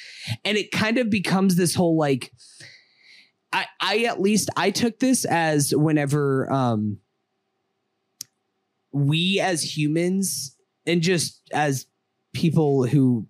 [0.43, 2.31] And it kind of becomes this whole like
[3.53, 6.97] i i at least i took this as whenever um
[8.91, 11.85] we as humans and just as
[12.33, 13.27] people who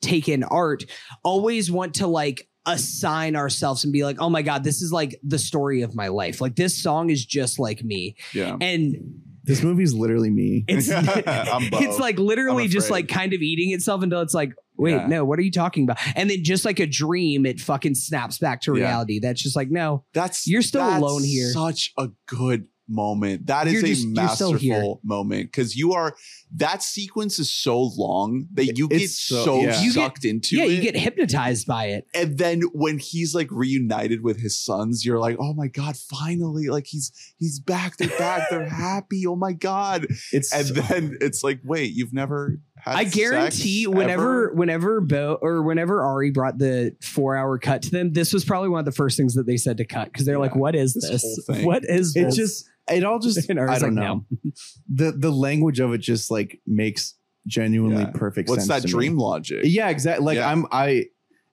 [0.00, 0.84] take in art
[1.22, 5.18] always want to like assign ourselves and be like, oh my God, this is like
[5.22, 6.40] the story of my life.
[6.40, 8.16] Like this song is just like me.
[8.32, 8.56] Yeah.
[8.60, 10.64] And This movie's literally me.
[10.66, 11.04] it's I'm
[11.72, 15.06] it's like literally I'm just like kind of eating itself until it's like, wait, Yeah.
[15.06, 15.98] no, what are you talking about?
[16.16, 18.84] And then just like a dream, it fucking snaps back to Yeah.
[18.84, 19.18] reality.
[19.20, 21.50] That's just like, no, That's You're still that's alone here.
[21.52, 23.46] Such a good moment.
[23.46, 24.72] That is You're a just- you're still here.
[24.74, 26.14] masterful moment because you are.
[26.56, 29.80] That sequence is so long that you get so- so, yeah.
[29.80, 30.70] You get- sucked into yeah, it.
[30.72, 32.06] you get hypnotized by it.
[32.14, 36.68] and then when he's like reunited with his sons, you're like, oh my god, finally!
[36.68, 37.96] Like he's he's back.
[37.96, 38.50] They're back.
[38.50, 39.26] They're happy.
[39.26, 40.06] Oh my god!
[40.30, 42.73] It's And then it's like, wait, you've never had.
[42.86, 44.54] I guarantee sex whenever ever?
[44.54, 48.68] whenever Beau or whenever Ari brought the four hour cut to them, this was probably
[48.68, 50.94] one of the first things that they said to cut because they're like, "What is
[50.94, 51.64] this this?
[51.64, 54.24] What is it this?" just it all just And I Ari's don't like, know.
[54.92, 57.14] The the language of it just like makes
[57.46, 58.10] genuinely Yeah.
[58.14, 58.82] perfect What's sense.
[58.82, 59.06] that to me.
[59.06, 59.60] dream logic?
[59.64, 60.24] Yeah, exactly.
[60.26, 60.50] Like Yeah.
[60.50, 61.06] I'm I,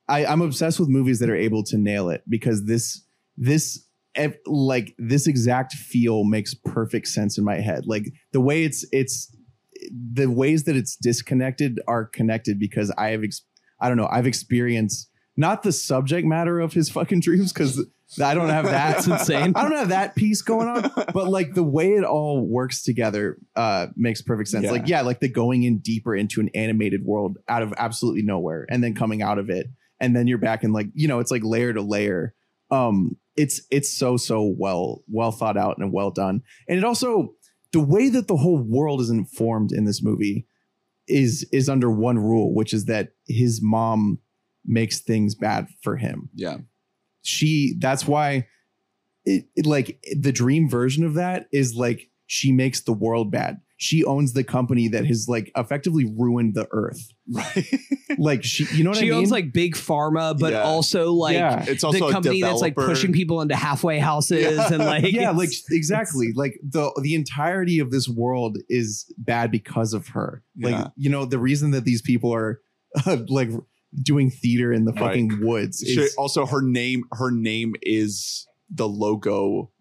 [0.08, 3.06] I I'm obsessed with movies that are able to nail it because this
[3.38, 3.86] this
[4.46, 7.86] like this exact feel makes perfect sense in my head.
[7.88, 9.34] Like the way it's it's
[9.90, 13.46] the ways that it's disconnected are connected because I have ex-
[13.80, 17.84] I don't know, I've experienced not the subject matter of his fucking dreams cuz
[18.22, 19.08] I don't have that.
[19.08, 19.54] Insane.
[19.56, 23.38] I don't have that piece going on, but like the way it all works together
[23.56, 24.66] uh makes perfect sense.
[24.66, 24.72] Yeah.
[24.72, 28.66] Like yeah, like the going in deeper into an animated world out of absolutely nowhere
[28.70, 29.68] and then coming out of it
[30.00, 32.34] and then you're back in like, you know, it's like layer to layer.
[32.70, 36.42] Um it's it's so so well well thought out and well done.
[36.68, 37.36] And it also
[37.74, 40.46] the way that the whole world is informed in this movie
[41.08, 44.20] is is under one rule, which is that his mom
[44.66, 46.58] makes things bad for him yeah.
[47.24, 48.46] she that's why
[49.26, 53.58] it, it- like the dream version of that is like she makes the world bad
[53.82, 57.02] she owns the company that has like effectively ruined the earth
[57.34, 57.66] Right.
[58.20, 60.62] like she you know what she i mean She owns like big pharma, but Yeah.
[60.64, 64.56] also like yeah It's also the a company that's like pushing people into halfway houses
[64.58, 64.68] Yeah.
[64.74, 69.94] and like yeah like exactly like the the entirety of this world is bad because
[69.94, 70.88] of her like Yeah.
[70.96, 72.62] you know the reason that these people are
[73.30, 73.50] like
[74.04, 75.00] doing theater in the Right.
[75.02, 79.72] fucking woods She- is also, her name her name is the logo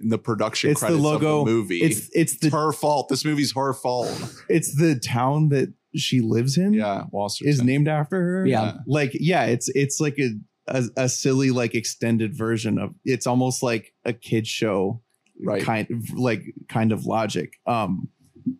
[0.00, 1.40] in the production It's the credits logo.
[1.40, 1.78] of the movie.
[1.82, 3.08] it's it's It's the her fault.
[3.08, 4.08] This movie's her fault.
[4.48, 8.46] it's the town that she lives in Yeah, Wall Street is named after her.
[8.46, 8.78] Yeah.
[8.86, 10.30] Like, yeah, it's it's like a,
[10.68, 15.02] a a silly like extended version of it's almost like a kid show
[15.40, 15.62] Right.
[15.62, 17.54] kind of like kind of logic.
[17.66, 18.08] Um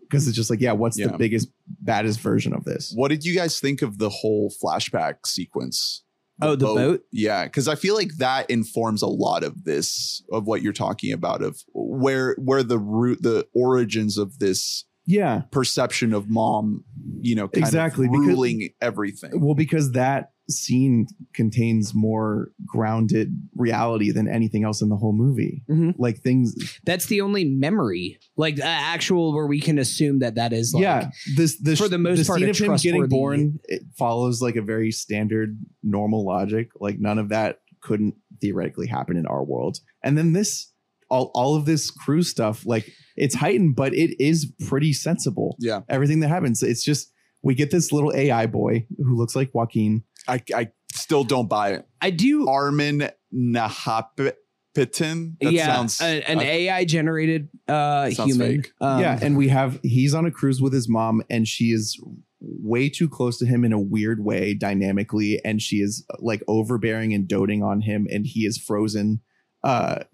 [0.03, 1.09] because it's just like, yeah, what's Yeah.
[1.09, 1.49] the biggest,
[1.81, 2.93] baddest version of this?
[2.95, 6.03] What did you guys think of the whole flashback sequence?
[6.41, 7.01] Oh, the boat?
[7.13, 11.13] Yeah, because I feel like that informs a lot of this, of what you're talking
[11.13, 15.43] about, of where where the root, the origins of this Yeah.
[15.51, 16.85] perception of mom,
[17.21, 19.41] you know, kind Exactly, of because- ruling everything.
[19.41, 25.63] Well, because that scene contains more grounded reality than anything else in the whole movie.
[25.71, 25.95] Mhm.
[25.99, 30.53] Like things, that's the only memory, like uh, actual, where we can assume that that
[30.53, 31.11] is like, yeah.
[31.37, 34.57] This this for the most part, scene a of him getting born it follows like
[34.57, 36.71] a very standard normal logic.
[36.81, 39.79] Like none of that couldn't theoretically happen in our world.
[40.03, 40.73] And then this
[41.11, 45.57] all all of this crew stuff, like it's heightened, but it is pretty sensible.
[45.59, 49.55] Yeah, Everything that happens, it's just we get this little AI boy who looks like
[49.55, 50.03] Joaquin.
[50.29, 51.87] I I still don't buy it.
[52.01, 52.49] I do.
[52.49, 54.35] Armen Nahapetian.
[55.41, 58.63] That yeah, sounds a- an uh, AI generated uh, human.
[58.63, 58.73] fake.
[58.81, 62.01] Um, yeah, and we have he's on a cruise with his mom, and she is
[62.41, 67.13] way too close to him in a weird way, dynamically, and she is like overbearing
[67.13, 69.21] and doting on him, and he is frozen
[69.65, 70.05] uh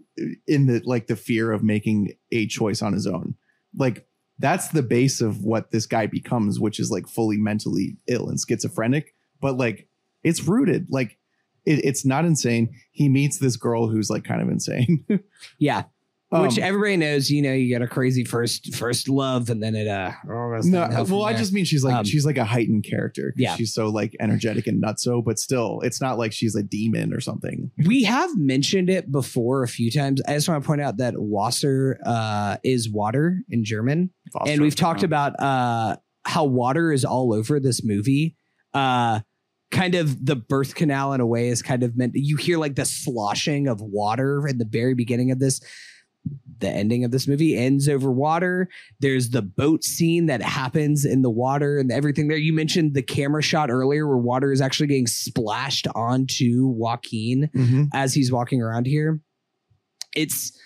[0.47, 3.35] in the like the fear of making a choice on his own.
[3.77, 4.07] Like
[4.39, 8.39] that's the base of what this guy becomes, which is like fully mentally ill and
[8.39, 9.89] schizophrenic, but like
[10.25, 11.19] it's rooted like
[11.65, 12.75] it, it's not insane.
[12.93, 15.05] He meets this girl who's like kind of insane.
[15.59, 15.85] yeah.
[16.31, 19.77] Which Um, everybody knows, you know, you get a crazy first first love, and then
[19.77, 20.11] it uh.
[20.67, 23.33] No, well, I just mean she's like Um, she's like a heightened character.
[23.37, 23.55] Yeah.
[23.55, 27.21] she's so like energetic and nutso, but still, it's not like she's a demon or
[27.21, 27.71] something.
[27.87, 30.21] we have mentioned it before a few times.
[30.27, 34.11] I just want to point out that Wasser uh, is water in German.
[34.45, 38.35] and we've talked about uh how water is all over this movie
[38.73, 39.21] uh
[39.75, 42.77] kind of the birth canal in a way is kind of meant you hear like
[42.77, 45.61] the sloshing of water in the very beginning of this
[46.61, 48.69] the ending of this movie ends over water.
[49.01, 52.39] There's the boat scene that happens in the water and everything there.
[52.39, 57.85] You mentioned the camera shot earlier where water is actually getting splashed onto joaquin mm-hmm.
[57.93, 59.21] as he's walking around here.
[60.17, 60.59] It's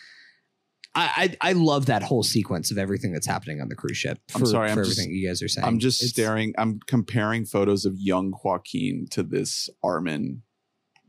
[0.95, 4.19] I, I I love that whole sequence of everything that's happening on the cruise ship.
[4.35, 5.67] I'm sorry, for I'm just- everything you guys are saying.
[5.67, 6.55] I'm just It's- staring.
[6.59, 10.43] I'm comparing photos of young Joaquin to this Armen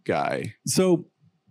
[0.06, 1.08] guy, So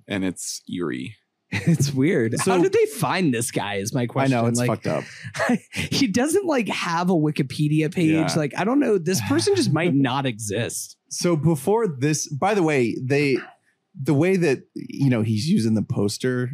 [0.06, 1.16] and it's eerie.
[1.50, 2.34] It's weird.
[2.44, 3.76] How did they find this guy?
[3.76, 4.34] Is my question.
[4.36, 4.44] I question.
[4.44, 5.58] know it's like, fucked up.
[5.72, 8.10] he doesn't like have a Wikipedia page.
[8.10, 8.32] Yeah.
[8.36, 8.98] Like, I don't know.
[8.98, 10.96] This person just might not exist.
[11.08, 13.38] So before this, by the way, they
[14.00, 16.50] the way that you know he's using the poster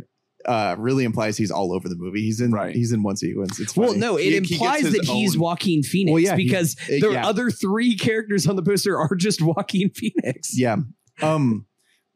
[0.46, 2.20] uh really implies he's all over the movie.
[2.22, 2.74] He's in Right.
[2.74, 3.58] he's in one sequence.
[3.60, 6.36] It's Well, no, it He- he implies his that he's own- Joaquin Phoenix Well, yeah,
[6.36, 7.26] because uh, the yeah.
[7.26, 10.56] other three characters on the poster are just Joaquin Phoenix.
[10.58, 10.76] Yeah.
[11.22, 11.66] Um,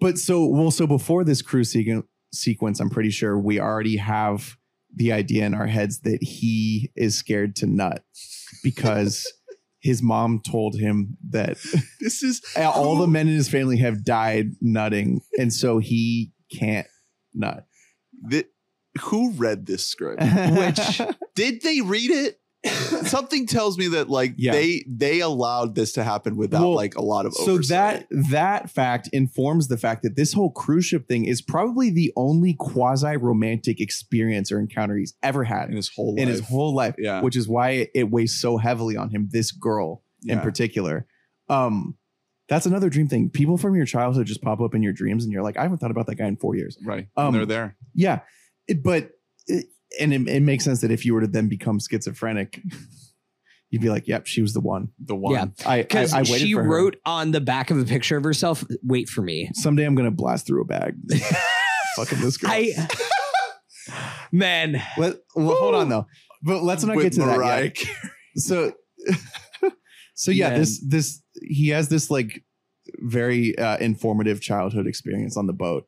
[0.00, 4.56] but so well, so before this crew sequ- sequence, I'm pretty sure we already have
[4.94, 8.02] the idea in our heads that he is scared to nut
[8.62, 9.30] because
[9.80, 11.56] his mom told him that
[12.00, 16.86] This is all the men in his family have died nutting, and so he can't
[17.34, 17.64] nut.
[18.30, 18.46] That
[19.02, 20.22] who read this script?
[20.22, 21.00] Which
[21.34, 22.40] Did they read it?
[23.06, 24.50] Something tells me that like Yeah.
[24.52, 28.08] they they allowed this to happen without Well, like a lot of so oversight.
[28.10, 32.12] that that fact informs the fact that this whole cruise ship thing is probably the
[32.16, 36.22] only quasi romantic experience or encounter he's ever had in his whole life.
[36.22, 39.28] in his whole life, yeah which is why it, it weighs so heavily on him.
[39.30, 41.06] This girl in particular.
[41.48, 41.96] Um,
[42.48, 43.30] that's another dream thing.
[43.30, 45.78] People from your childhood just pop up in your dreams, and you're like, I haven't
[45.78, 46.78] thought about that guy in four years.
[46.84, 48.20] right Um, and they're there Yeah,
[48.66, 49.10] it, but
[49.46, 49.66] it,
[50.00, 52.60] and it, it makes sense that if you were to then become schizophrenic,
[53.70, 55.46] you'd be like, "Yep, she was the one." the one Yeah.
[55.66, 56.68] I I, Because I waited she for her.
[56.70, 59.50] wrote on the back of a picture of herself, wait for me.
[59.54, 60.94] Someday I'm gonna blast through a bag.
[61.96, 62.50] Fucking this girl.
[62.52, 62.72] I
[64.32, 66.06] man, Let, well, hold on though.
[66.42, 67.74] But let's not With get to that yet.
[67.74, 67.96] Carey.
[68.36, 68.72] So,
[70.18, 70.58] so yeah, Man.
[70.58, 72.42] this this he has this like
[72.98, 75.86] very uh, informative childhood experience on the boat.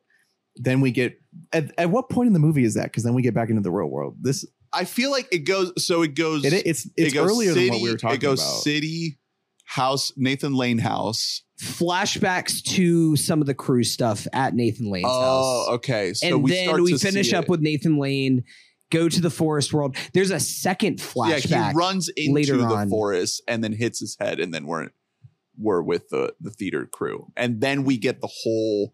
[0.55, 1.19] Then we get
[1.51, 2.85] at, at what point in the movie is that?
[2.85, 4.15] Because then we get back into the real world.
[4.21, 7.51] This I feel like it goes so it goes it, it's it's it goes earlier
[7.51, 8.61] city, than what we were talking it goes about.
[8.61, 9.19] city
[9.65, 15.19] house Nathan Lane house flashbacks to some of the crew stuff at Nathan Lane's oh
[15.21, 15.67] house.
[15.67, 16.33] Oh, okay so we start.
[16.33, 18.45] and we then start we to finish up with Nathan Lane,
[18.91, 19.95] go to the forest world.
[20.13, 21.49] There's a second flashback.
[21.49, 22.89] yeah he runs into later the on.
[22.89, 24.89] forest and then hits his head and then we're
[25.57, 28.93] we're with the the theater crew and then we get the whole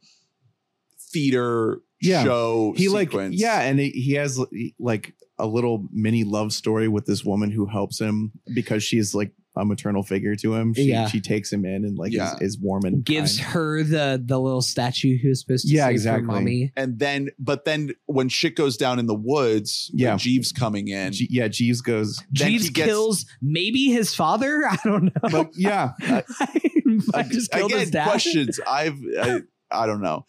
[1.14, 2.24] theater Yeah.
[2.24, 3.36] show he like sequence.
[3.36, 4.40] yeah, and he, he has
[4.80, 9.32] like a little mini love story with this woman who helps him because she's like
[9.60, 10.74] a maternal figure to him.
[10.74, 11.08] She, Yeah.
[11.08, 12.36] she takes him in and like Yeah.
[12.36, 13.50] is, is warm and gives kind.
[13.54, 16.26] her the the little statue who was supposed to Yeah, save her exactly.
[16.28, 16.74] mommy.
[16.76, 20.12] and then but then when shit goes down in the woods Yeah.
[20.12, 22.24] yeah Jeeves coming in G- yeah, Jeeves goes.
[22.32, 24.64] Jeeves gets- kills maybe his father.
[24.70, 25.12] I don't know.
[25.30, 26.22] But yeah, uh,
[27.14, 28.08] I just killed again his dad.
[28.08, 29.42] questions i've I,
[29.72, 30.26] I don't know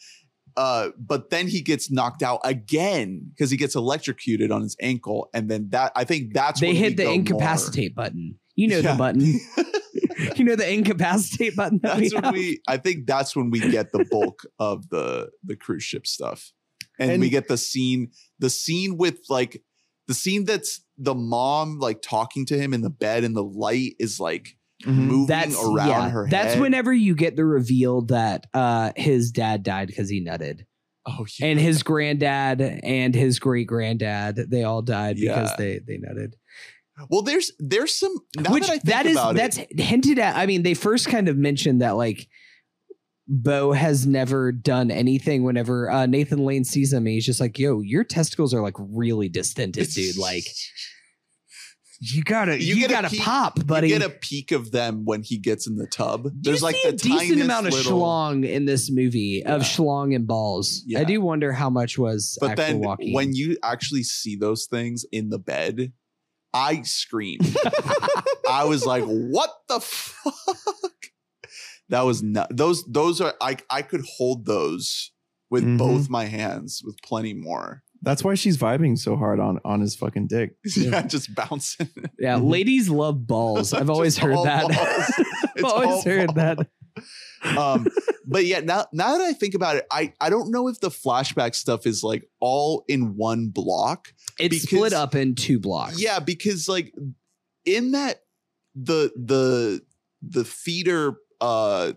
[0.56, 5.28] uh but then he gets knocked out again because he gets electrocuted on his ankle
[5.32, 8.37] and then that i think that's They when we hit the go incapacitate button.
[8.58, 8.92] You know Yeah.
[8.92, 9.20] the button.
[10.36, 11.80] you know the incapacitate button.
[11.82, 11.92] more.
[11.94, 12.34] That we that's when have?
[12.34, 16.52] we i think that's when we get the bulk of the the cruise ship stuff
[16.98, 19.62] and, And- we get the scene the scene with like
[20.08, 23.94] the scene that's the mom like talking to him in the bed and the light
[24.00, 24.94] is like Mhm.
[24.94, 29.62] moving that's around yeah, her That's whenever you get the reveal that uh his dad
[29.64, 30.60] died because he nutted.
[31.06, 31.46] oh yeah.
[31.46, 35.56] And his granddad and his great granddad, they all died because Yeah.
[35.58, 36.34] they they nutted.
[37.10, 38.14] Well there's there's some
[38.48, 40.36] Which that I think that is about it, that's hinted at.
[40.36, 42.28] I mean, they first kind of mentioned that like
[43.30, 47.80] Beau has never done anything whenever uh, Nathan Lane sees him, he's just like, yo,
[47.80, 50.16] your testicles are like really distended, dude.
[50.16, 50.44] Like
[52.00, 53.88] you gotta You you, gotta peek- pop, buddy.
[53.90, 56.28] You get a peek of them when he gets in the tub.
[56.40, 60.26] There's like the a decent amount of little, schlong in this movie of schlong and
[60.26, 60.82] balls.
[60.86, 61.00] Yeah.
[61.00, 63.12] I do wonder how much was But then walking.
[63.12, 65.92] when you actually see those things in the bed,
[66.54, 67.56] I screamed.
[68.50, 70.92] I was like, "What the fuck?"
[71.90, 72.84] That was not those.
[72.86, 73.56] Those are I.
[73.70, 75.12] I could hold those
[75.50, 75.78] with Mhm.
[75.78, 77.82] both my hands with plenty more.
[78.02, 80.56] That's why she's vibing so hard on on his fucking dick.
[80.76, 81.88] Yeah, just bouncing.
[82.18, 82.50] yeah, Mhm.
[82.50, 83.72] ladies love balls.
[83.72, 84.70] I've always heard that.
[85.56, 86.36] I've always all heard balls.
[86.56, 86.66] that.
[87.44, 87.86] Um
[88.26, 90.88] but yeah now now that i think about it i i don't know if the
[90.90, 96.00] flashback stuff is like all in one block It's Because- split up in two blocks.
[96.02, 96.92] yeah because like
[97.64, 98.22] in that
[98.74, 99.82] the the
[100.22, 101.92] the theater uh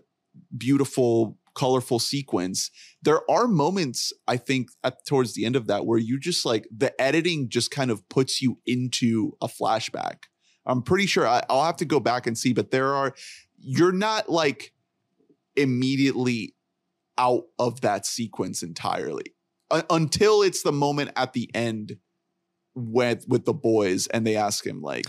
[0.56, 2.70] beautiful colorful sequence
[3.02, 6.66] there are moments i think at towards the end of that where you just like
[6.74, 10.24] the editing just kind of puts you into a flashback
[10.64, 13.14] i'm pretty sure I, i'll have to go back and see but there are
[13.58, 14.72] you're not like
[15.56, 16.54] immediately
[17.18, 19.34] out of that sequence entirely
[19.72, 21.96] U- until it's the moment at the end
[22.74, 25.06] with with the boys and they ask him like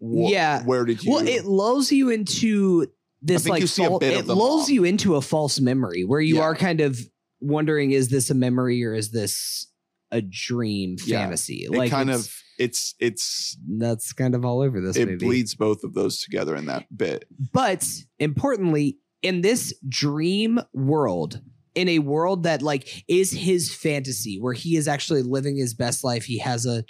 [0.00, 0.64] wh- Yeah.
[0.64, 2.86] where did you Well, it lulls you into
[3.20, 4.74] this like you see a bit it lulls mom.
[4.74, 6.42] you into a false memory where you Yeah.
[6.42, 6.98] are kind of
[7.40, 9.66] wondering is this a memory or is this
[10.10, 11.18] a dream Yeah.
[11.24, 15.54] fantasy it kind of it's it's that's kind of all over this it movie bleeds
[15.54, 17.26] both of those together in that bit.
[17.52, 17.86] but
[18.18, 21.40] importantly in this dream world
[21.74, 26.02] in a world that like is his fantasy where he is actually living his best
[26.04, 26.84] life he has a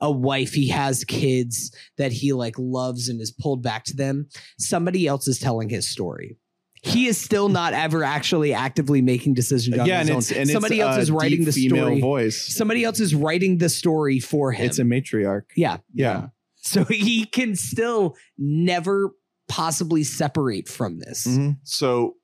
[0.00, 4.26] a wife he has kids that he like loves and is pulled back to them
[4.58, 6.36] somebody else is telling his story
[6.82, 10.18] he is still not ever actually actively making decisions on yeah, his and own.
[10.18, 12.54] it's and somebody else is writing the story voice.
[12.54, 15.44] somebody else is writing the story for him It's a matriarch.
[15.56, 16.28] yeah Yeah.
[16.56, 19.12] so he can still never
[19.48, 21.58] possibly separate from this Mhm.
[21.62, 22.16] So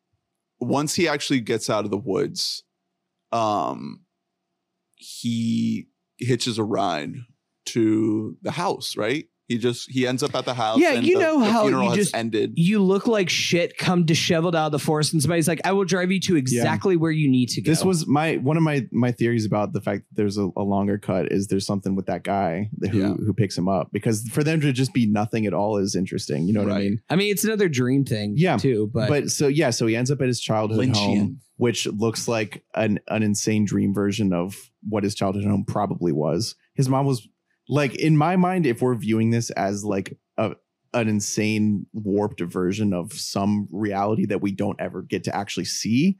[0.60, 2.64] once he actually gets out of the woods,
[3.32, 4.04] um,
[4.96, 7.14] he hitches a ride
[7.66, 8.96] to the house.
[8.96, 9.26] Right?
[9.48, 10.78] He just he ends up at the house.
[10.78, 12.52] Yeah, and you the- know the how funeral you just- ended.
[12.56, 15.84] you look like shit come disheveled out of the forest and somebody's like i will
[15.84, 18.86] drive you to exactly where you need to go This was my one of my
[18.92, 22.06] my theories about the fact that there's a, a longer cut is there's something with
[22.06, 23.14] that guy that who Yeah.
[23.14, 26.46] who picks him up because for them to just be nothing at all is interesting.
[26.46, 27.00] You know what I mean?
[27.10, 30.10] i mean it's another dream thing Yeah, too but, But so yeah, so he ends
[30.10, 34.56] up at his childhood home, which looks like an an insane dream version of
[34.88, 36.54] what his childhood home probably was.
[36.74, 37.28] His mom was
[37.68, 40.54] like in my mind, if we're viewing this as like a
[40.94, 46.18] an insane warped version of some reality that we don't ever get to actually see,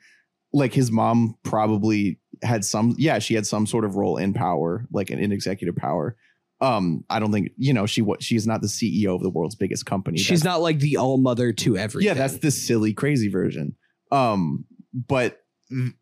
[0.52, 4.86] like his mom probably had some yeah, she had some sort of role in power,
[4.92, 6.16] like an in executive power.
[6.60, 9.56] Um, I don't think you know she what she's not the CEO of the world's
[9.56, 10.16] biggest company.
[10.18, 13.74] she's That's- not like the all mother to everything yeah, that's the silly, crazy version.
[14.12, 14.64] Um,
[14.94, 15.38] but
[15.70, 15.92] th-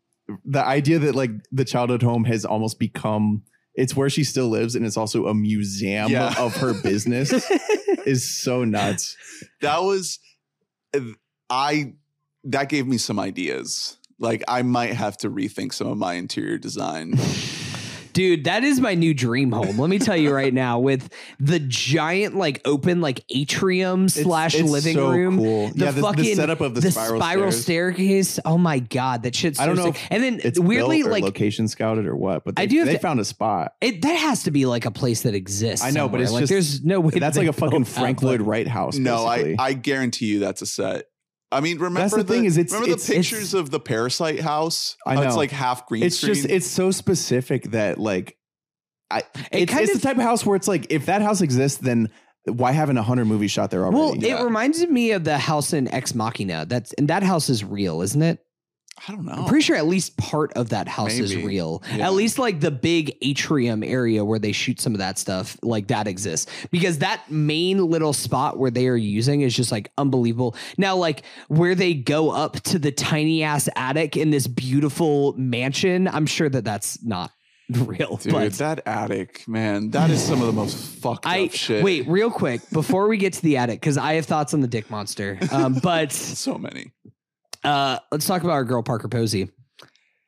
[0.45, 3.43] the idea that like the childhood home has almost become
[3.75, 6.33] it's where she still lives and it's also a museum Yeah.
[6.37, 7.31] of her business
[8.05, 9.15] is so nuts.
[9.61, 10.19] that was
[11.49, 11.93] I
[12.45, 13.97] that gave me some ideas.
[14.19, 17.13] Like I might have to rethink some of my interior design.
[18.13, 19.77] Dude, that is my new dream home.
[19.79, 21.09] Let me tell you right now, with
[21.39, 25.37] the giant, like open, like atrium It's- slash it's living so room.
[25.37, 25.67] Cool.
[25.69, 28.39] The yeah, the, the fucking setup of the, the spiral, spiral, staircase.
[28.45, 29.59] Oh my god, that shit's.
[29.59, 30.01] I don't know sick.
[30.09, 32.93] And then It's weirdly, like location scouted or what, but they, I do have they
[32.93, 33.73] to- found a spot.
[33.81, 35.85] it, that has to be like a place that exists.
[35.85, 37.11] I know, but it's like just- there's no way.
[37.11, 38.97] That's that like a fucking Frank Lloyd Wright house.
[38.97, 39.55] no, I.
[39.59, 41.05] I guarantee you that's a set.
[41.51, 44.39] I mean, remember the thing is it's- remember it's- the it's- pictures of the parasite
[44.39, 44.95] house?
[45.05, 46.07] I How It's like half green screen.
[46.07, 46.33] it's screen.
[46.35, 48.37] just it's so specific that like
[49.09, 49.23] I It
[49.63, 51.79] it's, kind it's of- the type of house where it's like if that house exists
[51.79, 52.09] then
[52.45, 53.97] why haven't a hundred movies shot there already?
[53.97, 54.39] Well, Yeah.
[54.41, 56.65] it reminds me of the house in Ex Machina.
[56.65, 58.39] That's and that house is real, isn't it?
[59.07, 59.33] I don't know.
[59.33, 61.81] I'm pretty sure at least part of that house is real.
[61.91, 62.07] Yeah.
[62.07, 65.87] At least like the big atrium area where they shoot some of that stuff, like
[65.87, 66.51] that exists.
[66.69, 70.55] Because that main little spot where they are using is just like unbelievable.
[70.77, 76.07] Now, like where they go up to the tiny ass attic in this beautiful mansion,
[76.07, 77.31] I'm sure that that's not
[77.69, 78.17] real.
[78.17, 81.83] Dude, but that attic, man, that is some of the most fucked I up shit.
[81.83, 84.67] wait real quick before we get to the attic because I have thoughts on the
[84.67, 85.39] dick monster.
[85.51, 86.91] Um, but so many.
[87.63, 89.49] Uh, let's talk about our girl Parker Posey.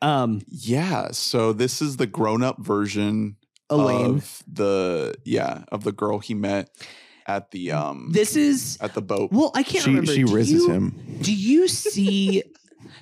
[0.01, 3.37] Um, Yeah, so this is the grown-up version
[3.69, 4.15] Elaine.
[4.17, 6.69] of the yeah of the girl he met
[7.25, 9.31] at the um This is at the boat.
[9.31, 10.11] well, I can't she remember.
[10.13, 11.17] she Do rizzes you- him.
[11.21, 12.43] Do you see?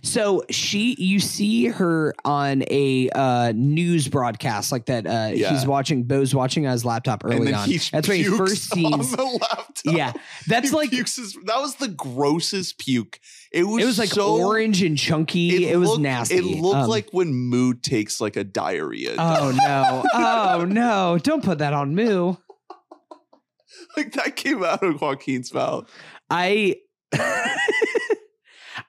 [0.03, 5.05] So she, you see her on a uh, news broadcast like that.
[5.05, 5.51] Uh, Yeah.
[5.51, 6.03] He's watching.
[6.03, 7.69] Beau's watching on his laptop early on.
[7.91, 9.11] That's when he first on sees.
[9.15, 9.67] the laptop.
[9.85, 10.13] Yeah,
[10.47, 13.19] that's He like pukes his- that was the grossest puke.
[13.51, 15.67] It was it was like so, orange and chunky.
[15.67, 16.35] It, was looked- nasty.
[16.37, 19.15] It looked Um, like when Moo takes like a diarrhea.
[19.17, 20.03] Oh no!
[20.13, 21.17] Oh no!
[21.21, 22.35] Don't put that on Moo.
[23.97, 25.89] like that came out of Joaquin's mouth.
[26.29, 26.77] I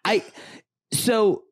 [0.04, 0.22] I
[0.92, 1.42] so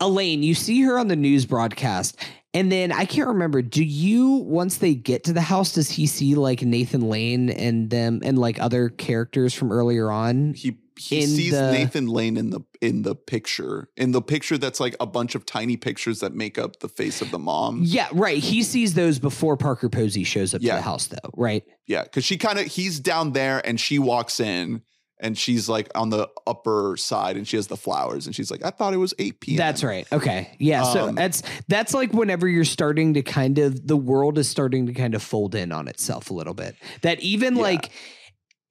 [0.00, 2.16] Elaine, you see her on the news broadcast,
[2.52, 3.62] and then I can't remember.
[3.62, 7.90] Do you once they get to the house, does he see like Nathan Lane and
[7.90, 10.54] them and like other characters from earlier on?
[10.54, 13.88] He he sees the- Nathan Lane in the in the picture.
[13.96, 17.22] In the picture that's like a bunch of tiny pictures that make up the face
[17.22, 17.80] of the mom.
[17.84, 18.38] Yeah, right.
[18.38, 21.64] He sees those before Parker Posey shows up to the house, though, right?
[21.86, 24.82] Yeah, because she kind of he's down there and she walks in
[25.20, 28.64] and she's like on the upper side and she has the flowers and she's like,
[28.64, 29.56] I thought it was 8 p.m.
[29.56, 30.06] That's right.
[30.12, 30.56] Okay.
[30.58, 30.82] Yeah.
[30.84, 34.86] So Um, that's that's like whenever you're starting to kind of the world is starting
[34.86, 36.74] to kind of fold in on itself a little bit.
[37.02, 37.62] That even Yeah.
[37.62, 37.90] like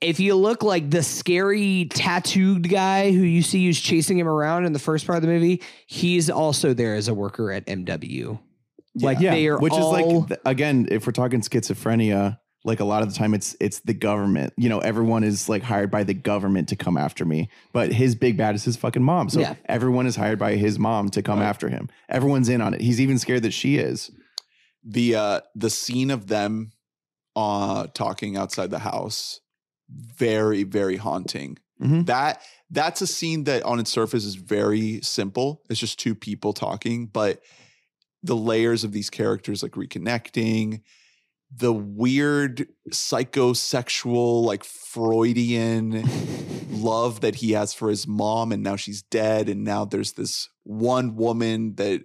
[0.02, 4.66] if you look like the scary tattooed guy who you see who's chasing him around
[4.66, 8.38] in the first part of the movie, he's also there as a worker at MW.
[8.96, 12.86] Like yeah, they are which all- is like again, if we're talking schizophrenia, like a
[12.86, 14.54] lot of the time it's it's the government.
[14.58, 17.50] You know, everyone is like hired by the government to come after me.
[17.74, 19.30] But his big bad is his fucking mom.
[19.30, 19.56] So Yeah.
[19.66, 21.46] everyone is hired by his mom to come Right.
[21.48, 21.90] after him.
[22.10, 22.82] Everyone's in on it.
[22.82, 24.12] He's even scared that she is.
[24.86, 26.72] the uh the scene of them
[27.38, 29.40] uh talking outside the house
[29.90, 32.06] very very haunting Mhm.
[32.06, 36.52] that that's a scene that on its surface is very simple it's just two people
[36.54, 37.42] talking but
[38.24, 40.82] the layers of these characters like reconnecting
[41.56, 46.04] the weird psychosexual like freudian
[46.70, 50.50] love that he has for his mom and now she's dead and now there's this
[50.64, 52.02] one woman that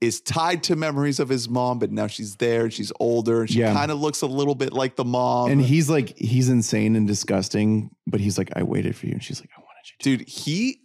[0.00, 3.50] is tied to memories of his mom but now she's there and she's older and
[3.50, 3.72] she Yeah.
[3.74, 7.06] kind of looks a little bit like the mom and he's like he's insane and
[7.06, 9.12] disgusting, but he's like, I waited for you.
[9.12, 10.80] And she's like, I wanted you dude he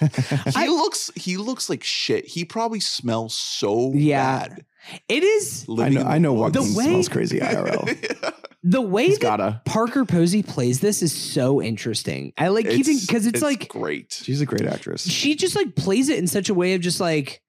[0.00, 0.50] to.
[0.60, 4.48] he looks he looks like shit he probably smells so Yeah.
[4.48, 4.64] bad
[5.08, 6.54] It is I know in I know woods.
[6.54, 8.34] The Joaquin way- smells crazy IRL.
[8.62, 9.62] the way He's that gotta.
[9.64, 12.32] Parker Posey plays this is so interesting.
[12.38, 15.08] I like keeping because it's, like great She's a great actress.
[15.08, 17.40] she just like plays it in such a way of just like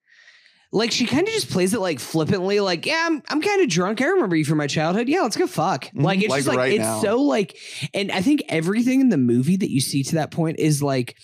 [0.71, 3.69] like she kind of just plays it like flippantly like yeah i'm, I'm kind of
[3.69, 6.01] drunk i remember you from my childhood yeah let's go fuck mm-hmm.
[6.03, 7.01] like it's Like just like right it's now.
[7.01, 7.57] so like
[7.95, 11.15] and i think everything in the movie that you see to that point is like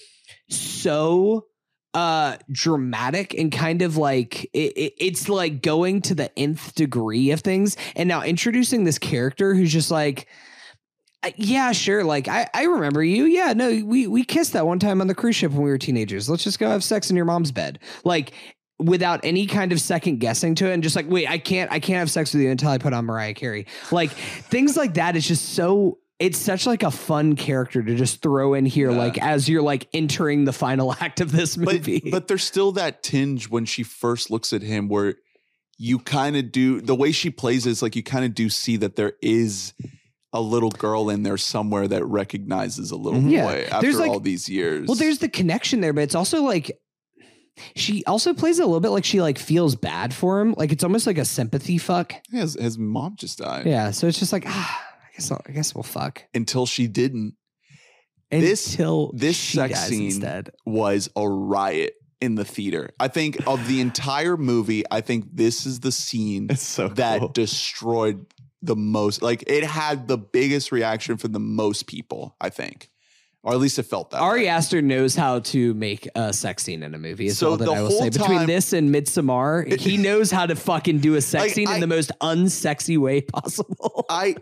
[0.50, 1.46] so
[1.96, 7.32] uh dramatic and kind of like it, it, it's like going to the nth degree
[7.32, 10.28] of things and now introducing this character who's just like
[11.24, 12.04] uh, yeah, sure.
[12.04, 13.24] Like I, I remember you.
[13.26, 15.78] Yeah, no, we we kissed that one time on the cruise ship when we were
[15.80, 16.30] teenagers.
[16.30, 17.80] Let's just go have sex in your mom's bed.
[18.04, 18.34] Like
[18.78, 21.80] without any kind of second guessing to it and just like, wait, I can't I
[21.80, 23.66] can't have sex with you until I put on Mariah Carey.
[23.92, 28.22] Like things like that is just so it's such like a fun character to just
[28.22, 28.98] throw in here Yeah.
[28.98, 32.02] like as you're like entering the final act of this movie.
[32.12, 35.16] but there's still that tinge when she first looks at him where
[35.78, 38.78] you kind of do the way she plays is like you kind of do see
[38.78, 39.74] that there is
[40.32, 43.32] a little girl in there somewhere that recognizes a little Mhm.
[43.32, 43.46] Yeah.
[43.46, 44.88] boy after There's, like- all these years.
[44.88, 46.72] Well, there's the connection there, but it's also like
[47.76, 50.54] she also plays a little bit like she like feels bad for him.
[50.58, 52.14] Like it's almost like a sympathy fuck.
[52.32, 53.92] his, his mom just died Yeah.
[53.92, 54.84] So it's just like ah,
[55.16, 57.36] guess I'll, I guess we'll fuck until she didn't.
[58.32, 60.50] And this- until this she sex dies scene- instead.
[60.66, 62.90] Was a riot in the theater.
[63.00, 64.84] I think of the entire movie.
[64.90, 67.28] I think this is the scene It's so that cool.
[67.30, 68.26] destroyed
[68.62, 69.22] the most.
[69.22, 72.36] Like it had the biggest reaction from the most people.
[72.42, 72.90] I think,
[73.46, 74.20] or at least it felt that.
[74.20, 74.48] Ari way.
[74.50, 77.28] Aster knows how to make a sex scene in a movie.
[77.28, 78.10] Is So all that the I will whole say.
[78.10, 81.76] Between this and Midsommar, he knows how to fucking do a sex Like, scene I-
[81.76, 84.06] in the most unsexy way possible.
[84.10, 84.36] I,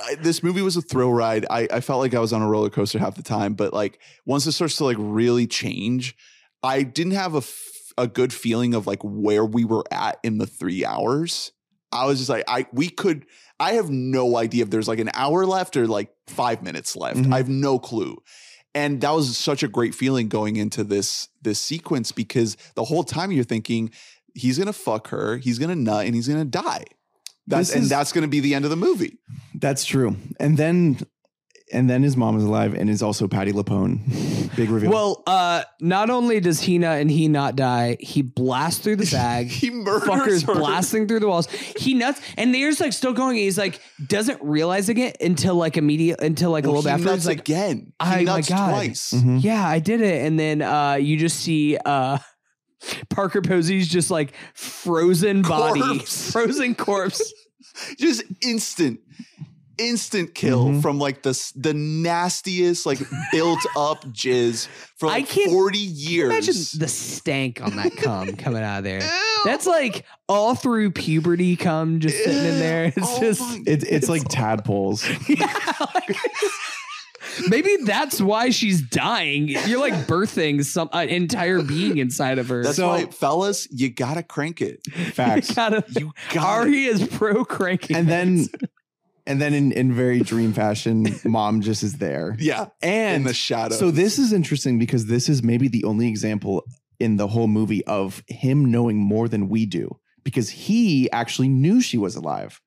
[0.00, 1.46] I this movie was a thrill ride.
[1.50, 4.00] I, I felt like I was on a roller coaster half the time, but like
[4.26, 6.16] once it starts to like really change,
[6.62, 7.64] I didn't have a f-
[7.98, 11.52] a good feeling of like where we were at in the three hours.
[11.92, 13.26] I was just like, I we could.
[13.60, 17.20] I have no idea if there's like an hour left or like five minutes left.
[17.20, 17.32] Mhm.
[17.32, 18.16] I have no clue.
[18.74, 23.02] And that was such a great feeling going into this this sequence because the whole
[23.02, 23.90] time you're thinking
[24.34, 26.84] he's gonna fuck her, he's gonna nut, and he's gonna die.
[27.46, 29.18] That's This and that's gonna be the end of the movie.
[29.54, 30.16] That's true.
[30.38, 31.00] And then
[31.72, 34.00] and then his mom is alive and is also Patti LuPone.
[34.56, 34.90] Big reveal.
[34.90, 39.06] well, uh, not only does he not and he not die, he blasts through the
[39.12, 39.46] bag.
[39.48, 40.54] he murders fuckers her.
[40.54, 41.46] blasting through the walls.
[41.50, 43.36] He nuts, and they're just like still going.
[43.36, 47.04] He's like doesn't realizing it until like immediate until like a little bit after.
[47.06, 47.92] nuts like, again.
[48.02, 49.12] He "Oh my nuts God." twice.
[49.14, 49.42] Mhm.
[49.42, 52.18] yeah, I did it, and then uh, you just see uh,
[53.10, 56.32] Parker Posey's just like frozen body, Corpse.
[56.32, 57.32] frozen corpse.
[57.98, 58.98] Just instant,
[59.78, 60.78] instant kill Mm-hmm.
[60.78, 60.82] Mhm.
[60.82, 62.98] from like the the nastiest like
[63.32, 66.30] built up jizz for I like can't- forty years.
[66.30, 69.00] Imagine the stank on that cum coming out of there.
[69.44, 72.84] That's like all through puberty cum just sitting in there.
[72.86, 75.06] It's Oh just my- it's it's like tadpoles.
[75.28, 75.46] Yeah,
[75.94, 76.16] like-
[77.48, 79.48] maybe that's why she's dying.
[79.48, 82.62] You're like birthing some an entire being inside of her.
[82.64, 84.80] That's So- why, fellas, you gotta crank it.
[85.14, 85.54] Facts.
[85.54, 87.96] gotta, You got Ari is pro cranking.
[87.96, 88.46] and then
[89.28, 92.34] and then in, in very dream fashion, mom just is there.
[92.40, 93.74] yeah, And in the shadow.
[93.76, 96.64] so this is interesting because this is maybe the only example
[96.98, 101.80] in the whole movie of him knowing more than we do because he actually knew
[101.80, 102.60] she was alive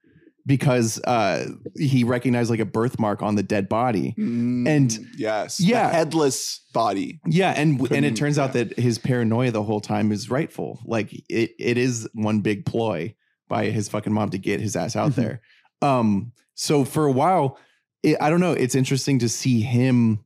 [0.46, 1.46] because uh,
[1.78, 4.16] he recognized like a birthmark on the dead body.
[4.18, 5.88] Mm, and- yes, yeah.
[5.90, 7.20] the headless body.
[7.28, 10.80] Yeah, and and it turns out that his paranoia the whole time is rightful.
[10.86, 13.14] Like it it is one big ploy
[13.50, 15.16] by his fucking mom to get his ass out Mhm.
[15.16, 15.42] there.
[15.84, 17.57] Um so for a while
[18.03, 20.23] it, I don't know, it's interesting to see him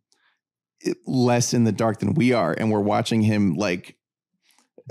[1.05, 3.95] less in the dark than we are and we're watching him like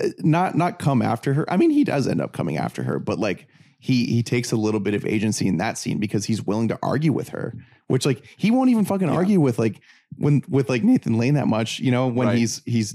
[0.03, 1.51] uh, not not come after her.
[1.51, 3.47] I mean, he does end up coming after her, but like
[3.79, 6.79] he he takes a little bit of agency in that scene because he's willing to
[6.83, 7.55] argue with her,
[7.87, 9.15] which like he won't even fucking Yeah.
[9.15, 9.81] argue with like
[10.17, 12.39] when with like Nathan Lane that much, you know, when Right.
[12.39, 12.95] he's he's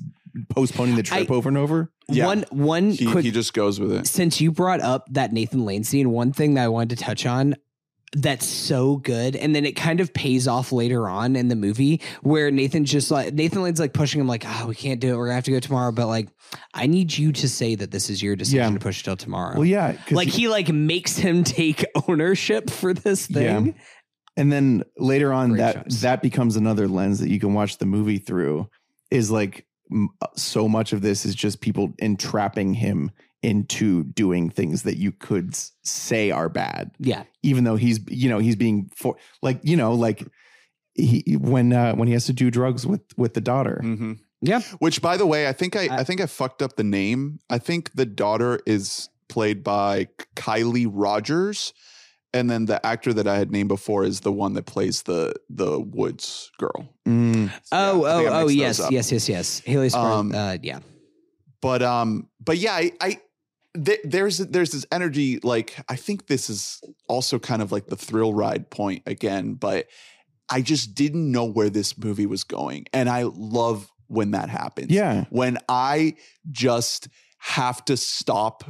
[0.50, 1.90] postponing the trip I- over and over.
[2.10, 2.26] Yeah.
[2.26, 4.08] One one He, quick he just goes with it.
[4.08, 7.26] since you brought up that Nathan Lane scene, one thing that I wanted to touch
[7.26, 7.56] on
[8.14, 12.02] that's so good, and then it kind of pays off later on in the movie
[12.22, 15.18] where Nathan's just like Nathan Lane's like pushing him like, oh, we can't do it.
[15.18, 15.92] We're gonna have to go tomorrow.
[15.92, 16.30] But like,
[16.74, 18.70] I need you to say that this is your decision Yeah.
[18.72, 19.56] to push till tomorrow.
[19.56, 23.68] Well, yeah like he- he like makes him take ownership for this thing.
[23.68, 23.74] Yeah.
[24.38, 26.02] and then later on Great that choice.
[26.02, 28.68] that becomes another lens that you can watch the movie through
[29.12, 33.12] is like uh, so much of this is just people entrapping him
[33.42, 37.24] into doing things that you could say are bad Yeah.
[37.42, 40.28] even though he's you know he's being for like you know like
[40.94, 44.62] he when uh when he has to do drugs with with the daughter hmm Yeah.
[44.80, 47.40] Which, by the way, I think I, I- I think I fucked up the name.
[47.50, 51.74] I think the daughter is played by Kylie Rogers,
[52.34, 55.34] and then the actor that I had named before is the one that plays the
[55.50, 56.88] the Woods girl.
[57.08, 58.92] Mm, Oh, Yeah, I think I oh, oh, mixed yes, up.
[58.92, 59.60] yes, yes, yes.
[59.66, 60.80] Haley Spark, Um, uh, yeah.
[61.62, 62.92] But um, but yeah, I.
[63.02, 63.18] I
[63.84, 67.96] th- there's there's this energy like I think this is also kind of like the
[67.96, 69.88] thrill ride point again, but
[70.50, 74.90] I just didn't know where this movie was going, and I love when that happens.
[74.90, 76.16] yeah when I
[76.52, 77.08] just
[77.38, 78.64] have to stop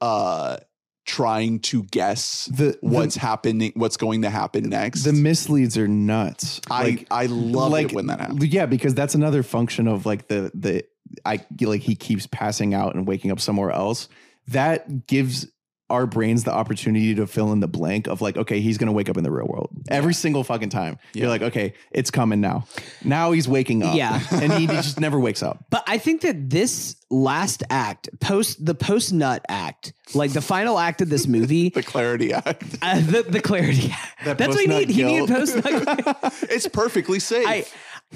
[0.00, 0.58] uh
[1.06, 5.04] trying to guess the what's the, happening what's going to happen next.
[5.04, 8.44] the misleads are nuts I like I love it when that happens.
[8.44, 10.84] Yeah, because that's another function of like the the
[11.24, 14.08] I like he keeps passing out and waking up somewhere else.
[14.48, 15.46] That gives
[15.88, 19.08] our brains the opportunity to fill in the blank of like, okay, he's gonna wake
[19.08, 20.98] up in the real world every single fucking time.
[21.12, 21.22] Yeah.
[21.22, 22.66] You're like, okay, it's coming now.
[23.04, 23.94] Now he's waking up.
[23.94, 24.20] Yeah.
[24.32, 25.64] and he just never wakes up.
[25.70, 30.78] But I think that this last act, post the post nut act, like the final
[30.78, 32.64] act of this movie, The clarity act.
[32.82, 33.94] uh, the, the clarity.
[34.24, 34.94] That That's what he post-nut need.
[34.94, 36.34] He needed post nut.
[36.50, 37.46] it's perfectly safe.
[37.46, 37.64] I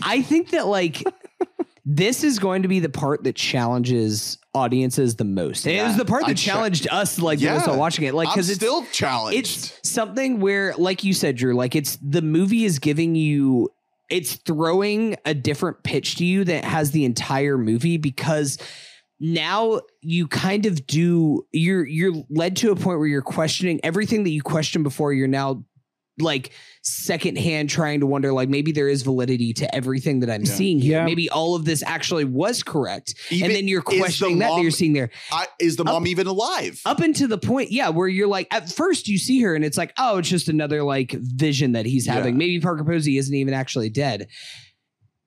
[0.03, 1.05] I think that like
[1.85, 5.67] this is going to be the part that challenges audiences the most.
[5.67, 7.55] And it was the part that cha- challenged us like Yeah.
[7.55, 8.15] most while watching it.
[8.15, 9.39] Like because it's still challenged.
[9.39, 13.69] it's something where like you said drew like it's the movie is giving you
[14.09, 18.59] it's throwing a different pitch to you that has the entire movie because
[19.21, 24.25] now you kind of do you're you're led to a point where you're questioning everything
[24.25, 25.63] that you questioned before you're now
[26.21, 26.53] like
[26.83, 30.53] secondhand trying to wonder like maybe there is validity to everything that I'm Yeah.
[30.53, 30.99] seeing here.
[30.99, 31.05] Yeah.
[31.05, 33.15] Maybe all of this actually was correct.
[33.31, 35.77] Even- and then you're is the questioning that that mom- you're seeing there I, is
[35.77, 36.81] the mom even alive?
[36.87, 39.77] up into the point, yeah, where you're like, at first you see her and it's
[39.77, 42.35] like, oh, it's just another like vision that he's having.
[42.35, 42.39] Yeah.
[42.39, 44.29] Maybe Parker Posey isn't even actually dead.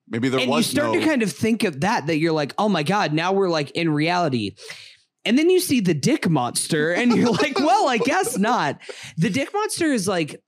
[0.07, 0.47] Maybe there was.
[0.47, 0.99] and you start no.
[0.99, 3.71] to kind of think of that, that you're like, oh my God, now we're like
[3.71, 4.55] in reality.
[5.25, 8.81] And then you see the dick monster and you're like, well, I guess not.
[9.17, 10.41] The dick monster is like,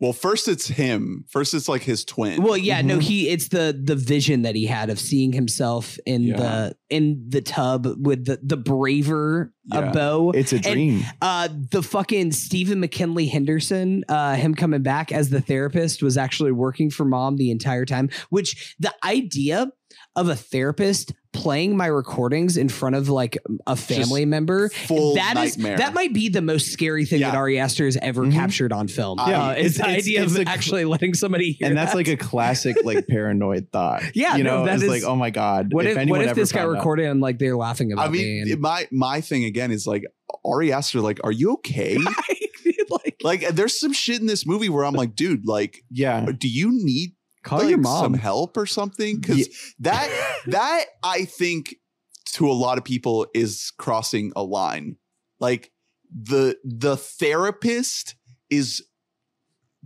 [0.00, 1.24] well, first it's him.
[1.28, 2.42] First it's like his twin.
[2.42, 3.02] well, yeah, no, Mhm.
[3.02, 6.36] he it's the the vision that he had of seeing himself in Yeah.
[6.36, 9.90] the in the tub with the the braver Yeah.
[9.90, 10.30] a bow.
[10.32, 11.02] It's a dream.
[11.22, 16.52] Uh, the fucking Stephen McKinley Henderson, uh, him coming back as the therapist was actually
[16.52, 18.08] working for mom the entire time.
[18.30, 19.68] Which the idea
[20.14, 25.36] of a therapist playing my recordings in front of like a family member full that
[25.36, 25.76] is nightmare.
[25.78, 27.30] that might be the most scary thing Yeah.
[27.30, 28.32] that Ari Aster has ever Mhm.
[28.32, 29.18] captured on film.
[29.26, 31.92] Yeah, uh, is It's- the idea it's of a- actually letting somebody hear and that's
[31.92, 31.96] that.
[31.96, 34.02] like a classic like paranoid thought.
[34.14, 35.72] Yeah, you know, that it's like, oh my god.
[35.72, 38.10] what if, anyone what if ever this guy recorded and like they're laughing about I
[38.10, 40.04] me mean, and my my thing again is like
[40.44, 41.98] Ari Aster, like, are you okay?
[42.90, 46.48] like like, there's some shit in this movie where I'm like, dude, like, Yeah, do
[46.48, 47.12] you need
[47.46, 48.04] call like, your mom.
[48.04, 49.20] some help or something?
[49.20, 49.48] Because
[49.78, 50.10] that
[50.46, 51.76] that I think
[52.34, 54.96] to a lot of people is crossing a line.
[55.40, 55.72] Like
[56.10, 58.16] the the therapist
[58.50, 58.84] is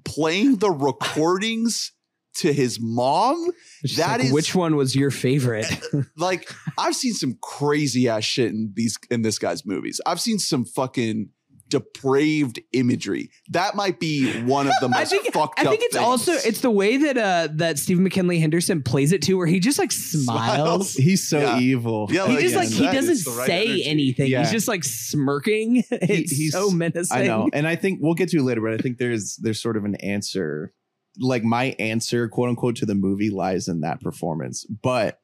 [0.04, 1.92] playing the recordings
[2.36, 3.50] to his mom.
[3.82, 5.66] Just that like, is- which one was your favorite?
[6.16, 10.00] Like I've seen some crazy ass shit in these in this guy's movies.
[10.06, 11.30] I've seen some fucking
[11.70, 13.30] depraved imagery.
[13.51, 16.05] That might be one of the most I think fucked I think it's things.
[16.06, 19.60] also it's the way that uh that Stephen McKinley Henderson plays it too, where he
[19.60, 20.92] just like smiles.
[20.92, 20.92] Smiles.
[20.94, 21.59] he's so Yeah.
[21.59, 22.09] evil.
[22.10, 23.84] Yeah, He like, just yeah, like he doesn't right say energy.
[23.86, 24.30] anything.
[24.30, 24.40] Yeah.
[24.40, 25.82] He's just like smirking.
[25.90, 27.16] It's he's- so menacing.
[27.16, 29.62] I know, and I think we'll get to it later, but I think there's there's
[29.62, 30.72] sort of an answer,
[31.18, 34.64] like my answer, quote unquote, to the movie lies in that performance.
[34.82, 35.18] But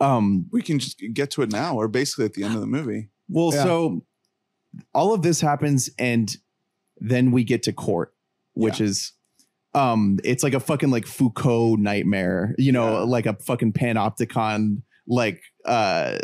[0.00, 1.76] um, we can just get to it now.
[1.76, 3.10] We're basically at the end of the movie.
[3.28, 3.62] well, Yeah.
[3.64, 4.04] so
[4.94, 6.34] all of this happens, and
[6.98, 8.14] then we get to court,
[8.54, 9.12] which is
[9.74, 12.98] um, it's like a fucking like Foucault nightmare, you know, Yeah.
[13.04, 16.18] like a fucking panopticon, like uh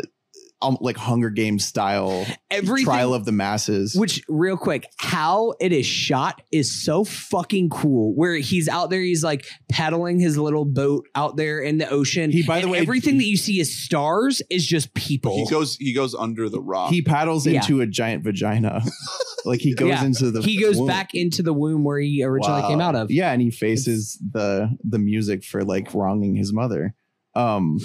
[0.61, 3.95] um, like Hunger Games style Everything trial of the masses.
[3.95, 8.13] Which, real quick, how it is shot is so fucking cool.
[8.15, 12.31] Where he's out there, he's like paddling his little boat out there in the ocean.
[12.31, 15.37] He- by the way- everything that you see is stars is just people.
[15.37, 16.91] He goes he goes under the rock.
[16.91, 17.61] he paddles Yeah.
[17.61, 18.81] into a giant vagina.
[19.45, 20.03] like he goes Yeah.
[20.03, 20.87] into the he goes womb.
[20.87, 23.09] back into the womb where he originally came out of.
[23.11, 26.95] Yeah, and he faces the the music for like wronging his mother.
[27.35, 27.79] Um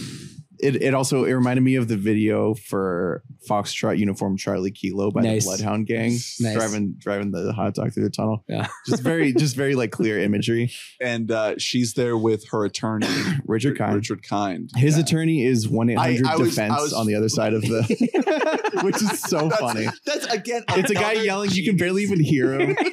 [0.64, 5.20] it, it also it reminded me of the video for Foxtrot Uniform Charlie Kilo by
[5.22, 5.44] Nice.
[5.44, 6.40] the Bloodhound Gang Nice.
[6.54, 8.44] driving driving the hot dog through the tunnel.
[8.48, 8.66] Yeah.
[8.86, 10.72] Just very just very like clear imagery.
[11.00, 13.06] and uh, she's there with her attorney,
[13.46, 13.94] Richard Kind.
[13.94, 14.70] Richard Kind.
[14.76, 15.02] His Yeah.
[15.04, 17.52] attorney is one eight hundred I- I was- defense I was- on the other side
[17.54, 17.82] of the,
[18.82, 19.86] which is so That's- funny.
[20.04, 20.64] That's again.
[20.70, 21.50] It's a guy another yelling.
[21.50, 22.76] You can barely even hear him.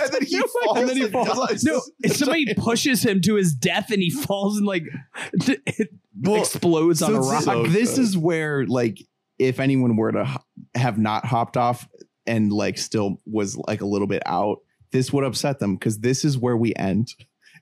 [0.00, 0.78] And then he falls.
[0.78, 1.62] And then he and falls.
[1.62, 4.84] No, if somebody pushes him to his death and he falls and like
[5.32, 5.90] it
[6.24, 7.44] explodes on a rock.
[7.44, 8.98] th- this is where like
[9.38, 10.40] if anyone were to
[10.74, 11.86] have not hopped off
[12.26, 14.58] and like still was like a little bit out
[14.90, 17.14] this would upset them because this is where we end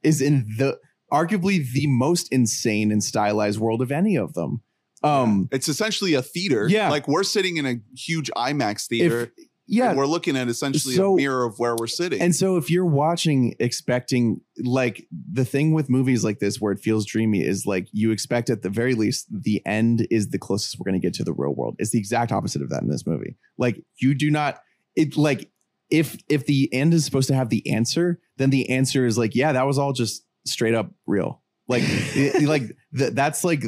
[0.02, 0.78] is in the
[1.12, 4.60] arguably the most insane and stylized world of any of them
[5.06, 6.66] um It's essentially a theater.
[6.68, 6.90] Yeah.
[6.90, 9.20] Like we're sitting in a huge IMAX theater.
[9.22, 9.30] if
[9.68, 12.20] yeah and we're looking at essentially So- a mirror of where we're sitting.
[12.20, 16.78] And so if you're watching expecting like the thing with movies like this where it
[16.78, 20.78] feels dreamy is like you expect at the very least the end is the closest
[20.78, 21.74] we're going to get to the real world.
[21.78, 23.36] It's the exact opposite of that in this movie.
[23.58, 24.60] Like you do not
[24.94, 25.50] it like
[25.90, 29.34] if if the end is supposed to have the answer, then the answer is like
[29.34, 31.42] yeah, that was all just straight up real.
[31.68, 32.62] Like it- like
[32.96, 33.64] th- that's like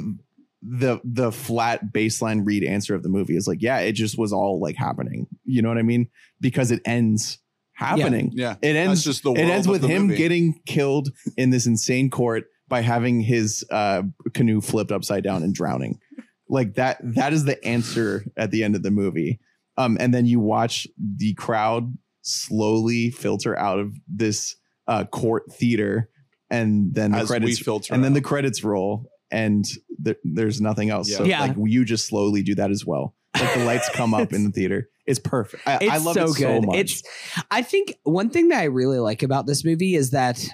[0.62, 4.32] the the flat baseline read answer of the movie is like yeah, it just was
[4.32, 5.26] all like happening.
[5.44, 6.09] You know what I mean?
[6.40, 7.39] Because it ends
[7.72, 8.32] happening.
[8.35, 8.56] yeah.
[8.60, 10.16] It ends That's just the it ends with him movie.
[10.16, 14.02] getting killed in this insane court by having his uh,
[14.35, 16.01] canoe flipped upside down and drowning.
[16.48, 19.39] Like that that is the answer at the end of the movie.
[19.76, 24.56] Um, and then you watch the crowd slowly filter out of this
[24.89, 26.10] uh, court theater
[26.51, 27.94] and then the as we credits filter.
[27.94, 29.65] and then the credits roll and
[30.05, 31.15] th- there's nothing else.
[31.15, 31.41] So Yeah.
[31.43, 33.15] like you just slowly do that as well.
[33.39, 34.89] Like the lights come up in the theater.
[35.07, 35.63] It's perfect.
[35.67, 36.67] I, it's I love so it so good.
[36.67, 36.77] much.
[36.77, 37.03] It's
[37.51, 40.45] I think one thing that I really like about this movie is that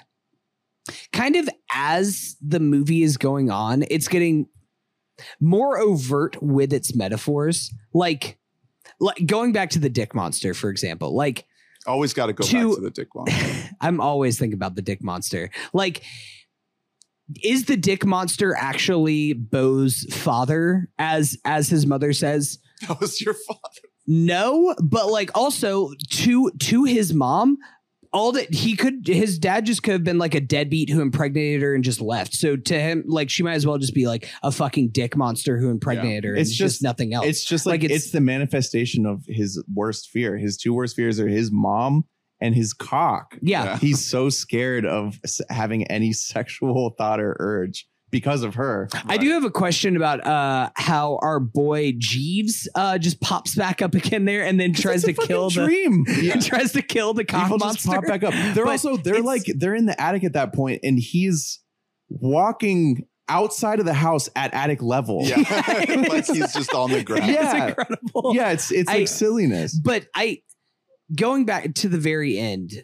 [1.11, 4.47] kind of as the movie is going on, it's getting
[5.39, 7.73] more overt with its metaphors.
[7.93, 8.37] Like
[8.99, 11.15] like going back to the dick monster, for example.
[11.15, 11.45] Like
[11.87, 13.69] always got to go to- back to the dick monster.
[13.81, 15.49] I'm always thinking about the dick monster.
[15.73, 16.03] Like,
[17.43, 22.59] is the dick monster actually Beau's father, as as his mother says?
[22.87, 23.59] that was your father.
[24.07, 27.57] No, but like also to to his mom,
[28.13, 31.61] all that he could his dad just could have been like a deadbeat who impregnated
[31.63, 32.35] her and just left.
[32.35, 35.57] So to him, like she might as well just be like a fucking dick monster
[35.57, 36.31] who impregnated her.
[36.31, 37.25] and It's It's just- just nothing else.
[37.25, 40.37] It's just like, Like, it's, it's- the manifestation of his worst fear.
[40.37, 42.05] His two worst fears are his mom
[42.41, 43.37] and his cock.
[43.41, 43.63] yeah.
[43.65, 43.77] Yeah.
[43.77, 48.87] He's so scared of having any sexual thought or urge because of her.
[49.07, 53.81] I do have a question about uh how our boy Jeeves uh just pops back
[53.81, 56.05] up again there and then tries to kill fucking the dream.
[56.33, 57.77] He tries to kill the cock People monster.
[57.89, 58.33] just pop back up.
[58.53, 61.59] They're But also they're like they're in the attic at that point, and he's
[62.09, 65.21] walking outside of the house at attic level.
[65.23, 65.37] Yeah,
[66.09, 67.25] like he's just on the ground.
[67.31, 67.67] Yeah.
[67.67, 68.31] It's incredible.
[68.35, 68.51] yeah.
[68.51, 69.77] It's it's I- like silliness.
[69.77, 70.39] But I
[71.13, 72.83] going back to the very end,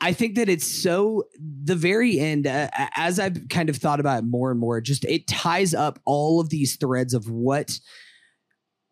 [0.00, 4.24] I think that it's so the very end uh, as I've kind of thought about
[4.24, 7.78] it more and more, just it ties up all of these threads of what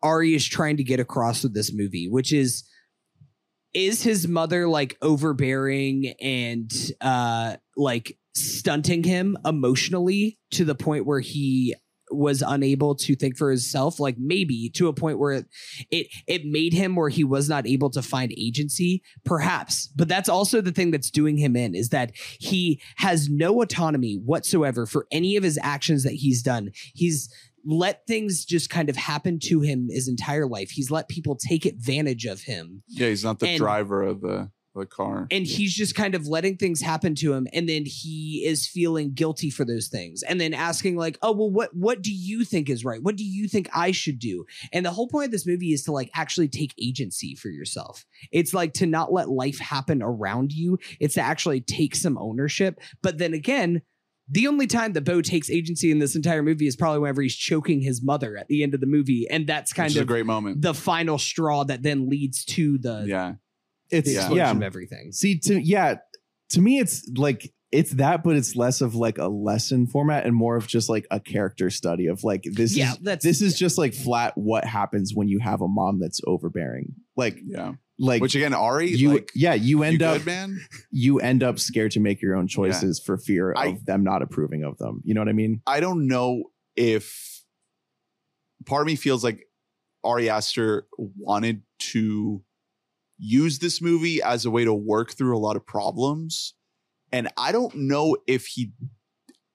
[0.01, 2.63] Ari is trying to get across with this movie, which is
[3.73, 6.71] is his mother like overbearing and
[7.01, 11.75] uh like stunting him emotionally to the point where he
[12.15, 15.45] was unable to think for himself like maybe to a point where it
[15.91, 19.87] it, it made him where he was not able to find agency perhaps.
[19.95, 24.15] But that's also the thing that's doing him in is that he has no autonomy
[24.15, 26.71] whatsoever for any of his actions that he's done.
[26.93, 27.29] He's
[27.65, 30.71] let things just kind of happen to him his entire life.
[30.71, 32.83] He's let people take advantage of him.
[32.89, 35.27] Yeah, he's not the And- driver of the the car.
[35.31, 39.13] and he's just kind of letting things happen to him and then he is feeling
[39.13, 42.69] guilty for those things and then asking like oh well what what do you think
[42.69, 43.01] is right?
[43.03, 44.45] What do you think i should do?
[44.71, 48.05] And the whole point of this movie is to like actually take agency for yourself.
[48.31, 50.79] It's like to not let life happen around you.
[50.99, 52.79] It's to actually take some ownership.
[53.01, 53.81] But then again
[54.29, 57.35] the only time that Beau takes agency in this entire movie is probably whenever he's
[57.35, 60.25] choking his mother at the end of the movie, and that's kind is a great
[60.25, 60.61] moment.
[60.61, 63.33] the final straw that then leads to the, yeah,
[63.93, 64.19] It's the Yeah.
[64.21, 64.51] explosion yeah.
[64.51, 65.11] of everything.
[65.11, 65.95] See, to yeah,
[66.51, 70.35] to me, it's like it's that, but it's less of like a lesson format and
[70.35, 73.57] more of just like a character study of like this yeah, is that's this is
[73.57, 76.93] just like flat what happens when you have a mom that's overbearing.
[77.17, 77.73] Like Yeah.
[77.97, 80.59] like Which again, Ari, you like, yeah, you you end good, up man.
[80.91, 84.21] you end up scared to make your own choices for fear of I- them not
[84.21, 85.01] approving of them.
[85.03, 85.61] You know what I mean?
[85.65, 86.43] I don't know
[86.75, 87.41] if
[88.67, 89.47] part of me feels like
[90.03, 92.43] Ari Aster wanted to
[93.23, 96.53] use this movie as a way to work through a lot of problems.
[97.11, 98.71] And I don't know if he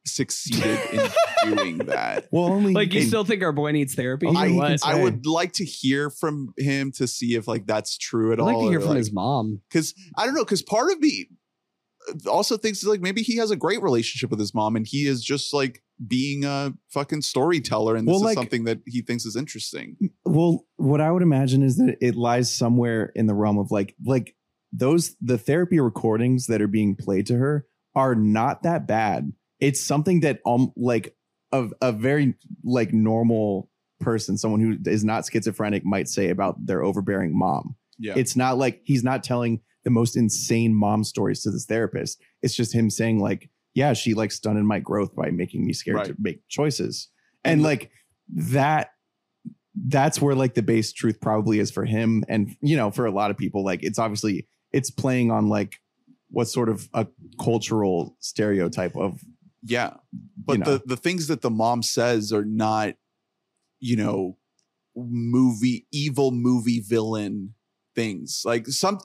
[0.06, 1.10] succeeded in
[1.54, 2.28] doing that.
[2.30, 4.26] Well, only like you still think our boy needs therapy.
[4.26, 4.80] Or he what?
[4.80, 8.40] can I would like to hear from him to see if like that's true at
[8.40, 8.48] all.
[8.48, 9.60] I'd like to hear from like- his mom.
[9.68, 10.44] because I don't know.
[10.44, 11.28] Because part of me
[12.26, 15.22] also thinks like maybe he has a great relationship with his mom, and he is
[15.22, 19.36] just like being a fucking storyteller, and this Well, is something that he thinks is
[19.36, 19.96] interesting.
[20.24, 23.94] Well, what I would imagine is that it lies somewhere in the realm of like
[24.04, 24.34] like
[24.72, 29.32] those the therapy recordings that are being played to her are not that bad.
[29.60, 31.16] It's something that um like
[31.52, 33.70] of a, a very like normal
[34.00, 37.76] person, someone who is not schizophrenic might say about their overbearing mom.
[37.98, 42.20] Yeah, It's not like he's not telling the most insane mom stories to this therapist.
[42.42, 46.04] It's just him saying like, yeah, she like stunted my growth by making me scared
[46.06, 47.08] to make choices.
[47.44, 47.90] And And like
[48.28, 48.90] that
[49.86, 53.12] that's where like the base truth probably is for him and you know for a
[53.12, 55.76] lot of people like it's obviously it's playing on like
[56.30, 57.06] what sort of a
[57.38, 59.22] cultural stereotype of
[59.62, 59.94] yeah.
[60.36, 60.64] But know.
[60.64, 62.94] the the things that the mom says are not,
[63.80, 64.36] you know,
[64.96, 67.54] movie evil movie villain
[67.94, 68.42] things.
[68.44, 68.98] Like some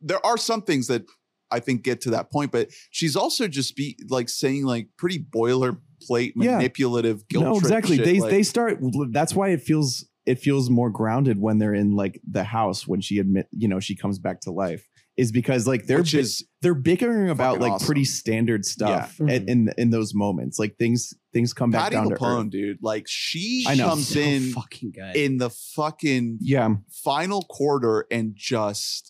[0.00, 1.04] there are some things that
[1.50, 5.18] I think get to that point, but she's also just be like saying like pretty
[5.18, 6.56] boilerplate Yeah.
[6.56, 7.44] manipulative guilt.
[7.44, 8.78] no exactly shit, they like- they start
[9.10, 13.00] that's why it feels it feels more grounded when they're in like the house when
[13.00, 16.22] she admit you know she comes back to life is because like they're which bi-
[16.62, 17.86] they're bickering about like awesome.
[17.86, 19.34] pretty standard stuff Yeah.
[19.34, 22.50] in, in in those moments like things things come back Patti down to LuPone, earth.
[22.50, 22.78] dude.
[22.82, 23.88] Like she I know.
[23.88, 25.16] comes So in fucking good.
[25.16, 26.68] in the fucking yeah
[27.02, 29.07] final quarter and just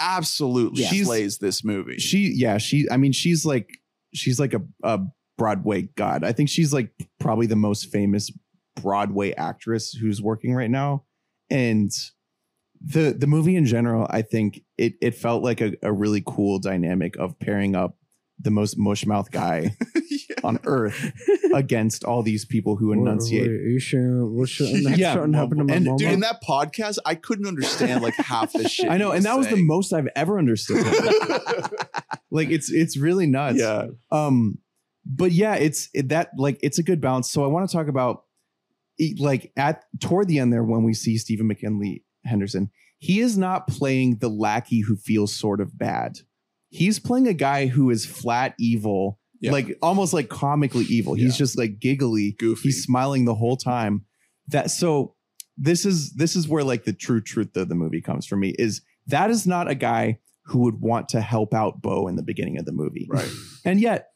[0.00, 1.98] absolutely She's- slays this movie.
[1.98, 3.68] she yeah she i mean she's like
[4.14, 5.00] she's like a, a
[5.38, 8.30] broadway god i think she's like probably the most famous
[8.80, 11.04] broadway actress who's working right now
[11.50, 11.90] and
[12.82, 16.58] the the movie in general i think it it felt like a, a really cool
[16.58, 17.96] dynamic of pairing up
[18.38, 20.00] the most mushmouth guy Yeah.
[20.44, 21.12] on earth
[21.54, 24.26] against all these people who enunciate you sure?
[24.26, 25.98] What's Yeah, happened to my and mama?
[25.98, 28.90] Dude, in that podcast, I couldn't understand like half the shit.
[28.90, 30.84] i know and that was the most i've ever understood
[32.30, 33.86] like it's it's really nuts yeah.
[34.10, 34.58] um
[35.06, 37.88] but yeah it's it, that like it's a good balance so i want to talk
[37.88, 38.24] about
[39.18, 43.66] like at toward the end there when we see stephen mckinley henderson he is not
[43.66, 46.18] playing the lackey who feels sort of bad
[46.68, 49.52] he's playing a guy who is flat evil Yeah.
[49.52, 51.38] like almost like comically evil he's Yeah.
[51.44, 52.68] just like giggly Goofy.
[52.68, 54.04] he's smiling the whole time
[54.48, 55.14] that so
[55.56, 58.54] this is this is where like the true truth of the movie comes for me
[58.58, 62.22] is that is not a guy who would want to help out beau in the
[62.22, 63.30] beginning of the movie right.
[63.64, 64.08] and yet,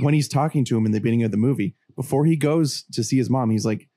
[0.00, 3.02] when he's talking to him in the beginning of the movie, before he goes to
[3.02, 3.88] see his mom, he's like,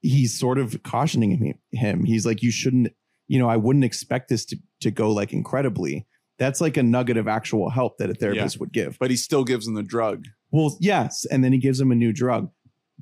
[0.00, 1.54] he's sort of cautioning him.
[1.72, 2.04] him.
[2.04, 2.92] He's like, you shouldn't,
[3.26, 6.06] you know, I wouldn't expect this to, to go like incredibly.
[6.38, 8.98] That's like a nugget of actual help that a therapist would give.
[8.98, 10.26] But he still gives him the drug.
[10.50, 12.50] Well, yes, and then he gives him a new drug.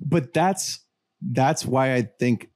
[0.01, 0.81] But that's
[1.21, 2.51] that's why I think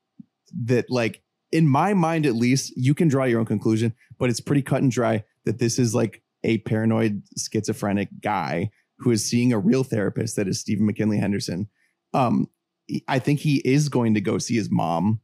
[0.64, 4.40] that like in my mind at least, you can draw your own conclusion, but it's
[4.40, 9.52] pretty cut and dry that this is like a paranoid schizophrenic guy who is seeing
[9.52, 11.68] a real therapist that is Stephen McKinley Henderson.
[12.14, 12.48] Um
[13.06, 15.20] I think he is going to go see his mom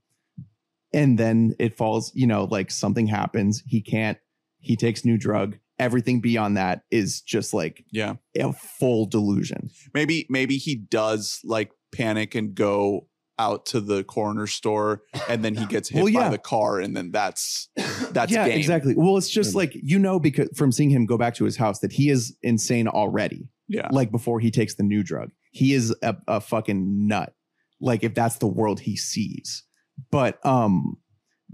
[0.92, 4.18] and then it falls, you know, like something happens, he can't
[4.66, 5.56] he takes new drug.
[5.78, 8.14] Everything beyond that is just like Yeah.
[8.38, 9.70] a full delusion.
[9.94, 15.54] Maybe maybe he does like panic and go out to the corner store and then
[15.54, 16.28] he gets hit Well, by yeah.
[16.30, 17.68] the car and then that's
[18.10, 18.58] that's yeah, game.
[18.58, 18.94] exactly.
[18.96, 21.80] Well, it's just like you know because from seeing him go back to his house
[21.80, 23.48] that he is insane already.
[23.68, 23.88] Yeah.
[23.90, 27.34] Like before he takes the new drug, he is a, a fucking nut.
[27.80, 29.62] Like if that's the world he sees,
[30.10, 30.96] but um,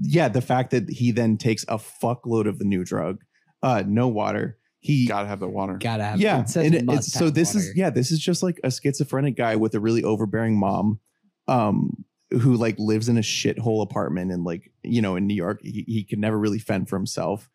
[0.01, 3.21] yeah, the fact that he then takes a fuckload of the new drug,
[3.63, 4.59] uh, no water.
[4.81, 5.79] He Gotta have the water.
[5.81, 6.21] Gotta have.
[6.21, 8.59] yeah, it and it- must it's, so have this is yeah, this is just like
[8.65, 10.99] a schizophrenic guy with a really overbearing mom,
[11.47, 15.61] um, who like lives in a shithole apartment and like you know in New York,
[15.63, 17.49] he, he can never really fend for himself,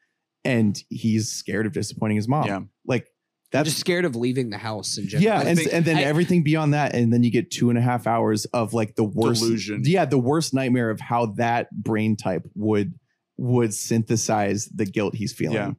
[0.46, 2.46] and he's scared of disappointing his mom.
[2.48, 2.62] Yeah.
[2.86, 3.08] like
[3.54, 5.24] I'm just scared of leaving the house in general.
[5.24, 7.78] yeah, and, think- and then I- everything beyond that, and then you get two and
[7.78, 9.82] a half hours of like the worst Delusion.
[9.86, 12.94] Yeah, the worst nightmare of how that brain type would
[13.38, 15.56] would synthesize the guilt he's feeling.
[15.56, 15.72] Yeah.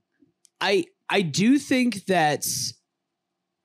[0.61, 2.47] I I do think that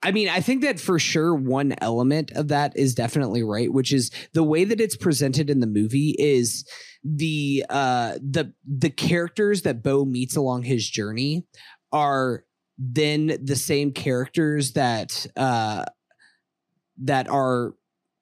[0.02, 3.90] I mean, I think that for sure one element of that is definitely right, which
[3.92, 6.68] is the way that it's presented in the movie is
[7.02, 11.46] the uh the the characters that Beau meets along his journey
[11.92, 12.44] are
[12.78, 15.84] then the same characters that uh
[17.02, 17.74] that are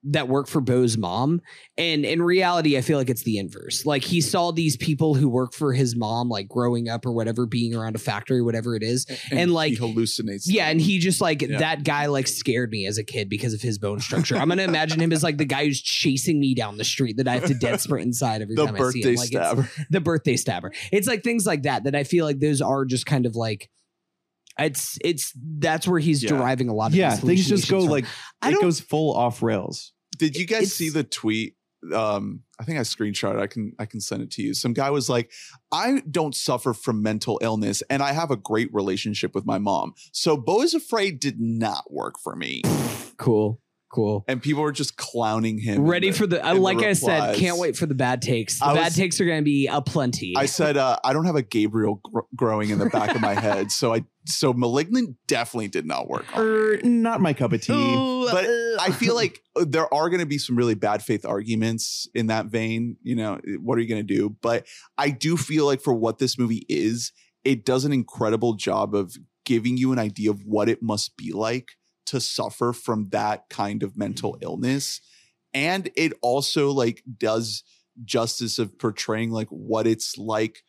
[0.05, 1.41] that work for Beau's mom.
[1.79, 3.87] And in reality, I feel like it's the inverse.
[3.87, 7.47] Like he saw these people who work for his mom, like growing up or whatever,
[7.47, 9.07] being around a factory, whatever it is.
[9.31, 10.43] And, like he hallucinates.
[10.47, 11.59] Yeah, and he just like Yeah.
[11.59, 14.37] that guy like scared me as a kid because of his bone structure.
[14.37, 17.29] I'm gonna imagine him as like the guy who's chasing me down the street that
[17.29, 19.15] I have to dead sprint inside every time I see him.
[19.15, 19.70] Like it's stabber.
[19.91, 20.73] the birthday stabber.
[20.91, 23.70] It's like things like that that I feel like those are just kind of like
[24.65, 26.31] it's it's that's where he's Yeah.
[26.31, 27.91] deriving a lot of Yeah, things just go from.
[27.91, 28.05] like
[28.41, 29.93] I it goes full off rails.
[30.19, 31.57] Did you guys see the tweet?
[31.93, 33.41] Um, I think I screenshot it.
[33.41, 34.55] I can I can send it to you.
[34.55, 35.33] Some guy was like,
[35.73, 39.95] I don't suffer from mental illness and I have a great relationship with my mom.
[40.13, 42.63] So Beau is afraid did not work for me.
[43.17, 43.61] cool.
[43.93, 44.24] Cool.
[44.27, 45.85] And people are just clowning him.
[45.85, 48.23] Ready in for the, uh, in the like I said, can't wait for the bad
[48.23, 48.59] takes.
[48.59, 50.32] The I bad was- takes are going to be a plenty.
[50.35, 53.35] I said uh, I don't have a Gabriel gr- growing in the back of my
[53.35, 56.24] head, so I so malignant definitely did not work.
[56.35, 56.43] on.
[56.43, 57.73] Er, not my cup of tea.
[58.31, 58.47] But
[58.81, 62.28] I feel like uh, there are going to be some really bad faith arguments in
[62.28, 62.97] that vein.
[63.02, 64.35] You know, what are you going to do?
[64.40, 64.66] But
[64.97, 67.12] I do feel like for what this movie is,
[67.44, 69.14] it does an incredible job of
[69.44, 71.73] giving you an idea of what it must be like
[72.07, 74.45] to suffer from that kind of mental mm-hmm.
[74.45, 75.01] illness.
[75.55, 77.62] And it also like does
[78.05, 80.62] justice of portraying like what it's like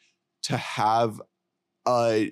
[0.44, 1.22] to have
[1.88, 2.32] a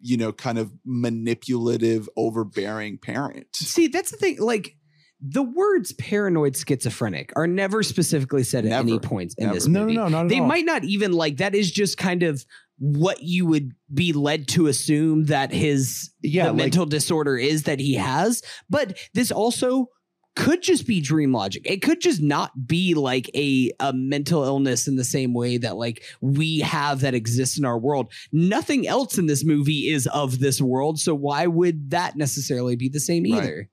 [0.00, 4.38] you know kind of manipulative overbearing parent See, that's the thing.
[4.40, 4.76] Like
[5.20, 9.06] the words paranoid schizophrenic are never specifically said at any Never.
[9.06, 9.54] points in Never.
[9.54, 9.94] this no, movie.
[9.94, 10.46] no, no, not at they all.
[10.46, 12.44] might not even like that is just kind of
[12.78, 17.80] what you would be led to assume that his Yeah, like- mental disorder is that
[17.80, 19.86] he has but this also
[20.36, 21.62] could just be dream logic.
[21.64, 25.74] It could just not be like a, a mental illness in the same way that
[25.76, 28.12] like we have that exists in our world.
[28.30, 32.88] Nothing else in this movie is of this world so why would that necessarily be
[32.88, 33.32] the same Right.
[33.42, 33.70] either?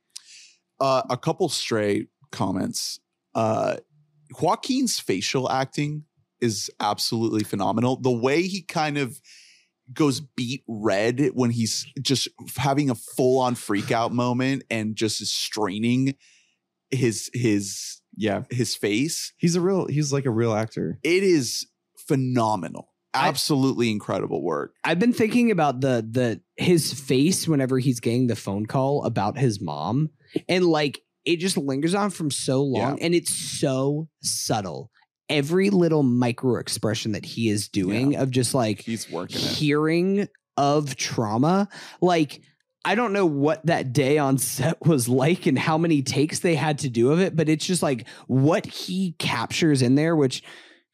[0.79, 2.99] Uh, a couple stray comments.
[3.35, 3.75] Uh
[4.41, 6.03] joaquin's facial acting
[6.45, 9.19] is absolutely phenomenal the way he kind of
[9.93, 12.27] goes beat red when he's just
[12.57, 16.15] having a full-on freak out moment and just is straining
[16.91, 19.85] his his Yeah, his face he's a real.
[19.87, 20.97] He's like a real actor.
[21.03, 21.67] it is
[22.07, 27.99] phenomenal I- absolutely incredible work I've been thinking about the the his face whenever he's
[27.99, 30.09] getting the phone call about his mom,
[30.49, 34.91] and like it just lingers on from so long, and it's so subtle.
[35.29, 40.27] Every little micro expression that he is doing of just like he's working it hearing
[40.57, 41.67] of trauma,
[42.01, 42.41] like.
[42.87, 46.53] I don't know what that day on set was like and how many takes they
[46.53, 50.43] had to do of it, but it's just like what he captures in there, which,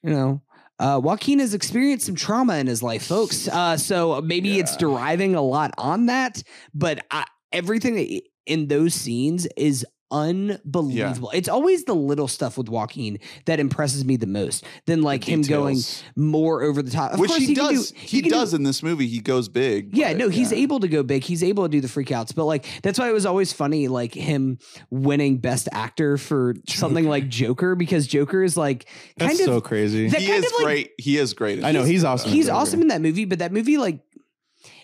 [0.02, 0.42] you know,
[0.80, 3.48] uh, Joaquin has experienced some trauma in his life, folks.
[3.48, 6.42] Uh, so maybe it's deriving a lot on that,
[6.74, 11.32] but I, everything in those scenes is unbelievable.
[11.34, 15.42] It's always the little stuff with Joaquin that impresses me the most than like him
[15.42, 15.78] going
[16.16, 17.14] more over the top.
[17.14, 19.20] Of which course, he, can do- does he, can do- does in this movie he
[19.20, 20.60] goes big yeah, but no, he's yeah.
[20.60, 21.24] able to go big.
[21.24, 24.14] He's able to do the freakouts, but like that's why it was always funny, like
[24.14, 24.60] him
[24.90, 28.86] winning Best Actor for something like Joker, because Joker is like
[29.20, 30.10] kind That's of so crazy.
[30.10, 32.32] that he kind is of, like- great he is great I know he's awesome.
[32.32, 34.00] he's awesome in that movie, but that movie like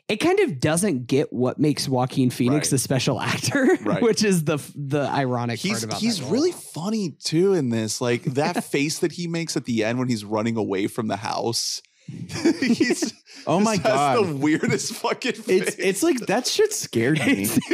[0.10, 2.72] it kind of doesn't get what makes Joaquin Phoenix Right.
[2.72, 4.02] the special actor, Right.
[4.02, 8.24] which is the the ironic he's part about he's really funny too in this like
[8.24, 11.82] that face that he makes at the end when he's running away from the house
[12.62, 13.14] he's
[13.46, 14.26] Oh my just has god.
[14.28, 15.62] the weirdest fucking face.
[15.68, 17.44] It's it's like that shit scared me.
[17.44, 17.58] It's,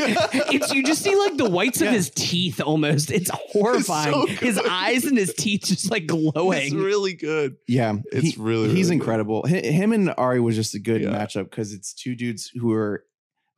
[0.53, 3.11] it's you just see like the whites of his teeth almost.
[3.11, 4.11] It's horrifying.
[4.13, 6.63] so his eyes and his teeth just like glowing.
[6.65, 8.93] it's really good Yeah, It's he- really, he's good.
[8.93, 9.45] incredible.
[9.47, 11.09] Hi- Him and Ari was just a good Yeah.
[11.09, 13.03] matchup because it's two dudes who are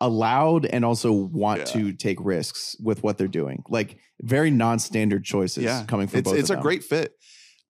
[0.01, 1.65] allowed and also want Yeah.
[1.65, 3.63] to take risks with what they're doing.
[3.69, 6.39] Like very non-standard choices yeah coming from it's both.
[6.39, 6.63] it's of a them.
[6.63, 7.13] great fit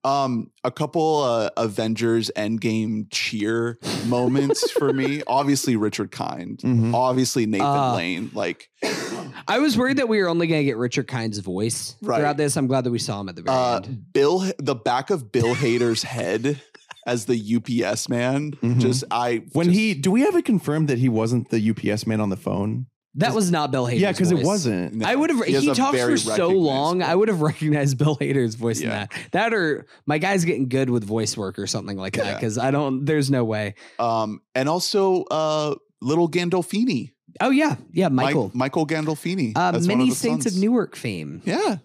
[0.05, 6.93] um a couple uh avengers endgame cheer moments for me obviously richard kind Mhm.
[6.93, 8.69] obviously nathan Uh, lane like
[9.47, 12.17] I was worried that we were only going to get Richard Kind's voice Right.
[12.17, 12.55] throughout this.
[12.57, 14.05] I'm glad that we saw him at the very uh end.
[14.13, 16.61] bill the back of bill hader's head
[17.05, 18.79] as the ups man Mhm.
[18.79, 22.07] just i When just- he do we have it confirmed that he wasn't the UPS
[22.07, 22.87] man on the phone?
[23.15, 24.45] That was not Bill Hader's yeah, because it voice.
[24.45, 24.95] wasn't.
[24.95, 25.43] No, I would have.
[25.45, 26.99] he He, talks for so long.
[26.99, 29.11] recognizable- I would have recognized Bill Hader's voice in that.
[29.31, 32.35] That or my guy's getting good with voice work or something like that.
[32.39, 33.05] Because I don't.
[33.05, 33.75] There's no way.
[33.99, 37.11] um and also uh little gandolfini
[37.41, 38.49] Oh yeah, yeah, Mi- Michael.
[38.53, 39.51] Michael Gandolfini.
[39.57, 40.55] uh, That's one many the Saints sons.
[40.55, 41.41] of Newark fame.
[41.43, 41.77] Yeah,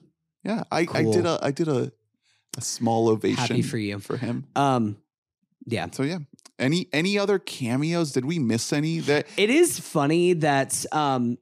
[0.44, 0.62] yeah.
[0.70, 1.90] I, I did a I did a
[2.56, 3.98] a small ovation Happy for you.
[3.98, 4.46] for him.
[4.54, 4.96] Um,
[5.66, 5.88] yeah.
[5.90, 6.18] So yeah.
[6.60, 8.12] Any any other cameos?
[8.12, 9.00] Did we miss any?
[9.00, 11.38] That It is funny that um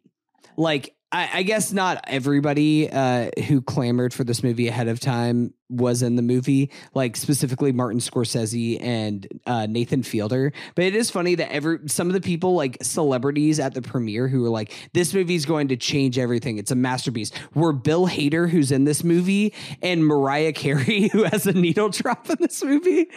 [0.57, 5.55] like I, I guess not everybody uh who clamored for this movie ahead of time
[5.71, 10.53] was in the movie, like specifically Martin Scorsese and uh Nathan Fielder.
[10.75, 14.29] But it is funny that every some of the people like celebrities at the premiere
[14.29, 16.59] who were like, this movie's going to change everything.
[16.59, 17.33] It's a masterpiece.
[17.55, 22.29] Were Bill Hader, who's in this movie, and Mariah Carey, who has a needle drop
[22.31, 23.09] in this movie.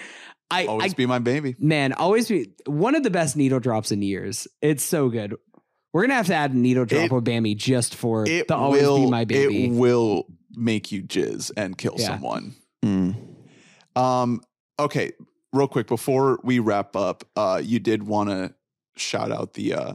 [0.51, 1.55] I, always I be my baby.
[1.59, 4.47] Man, always be one of the best needle drops in years.
[4.61, 5.35] It's so good.
[5.93, 8.55] We're gonna have to add a needle drop It- with Bammy just for It the
[8.55, 9.65] always will be my baby.
[9.65, 12.07] It will make you jizz and kill Yeah.
[12.07, 12.55] someone.
[12.83, 13.15] Mm.
[13.95, 14.41] Um.
[14.79, 15.11] Okay.
[15.53, 18.53] Real quick before we wrap up, uh, you did want to
[18.95, 19.93] shout out the uh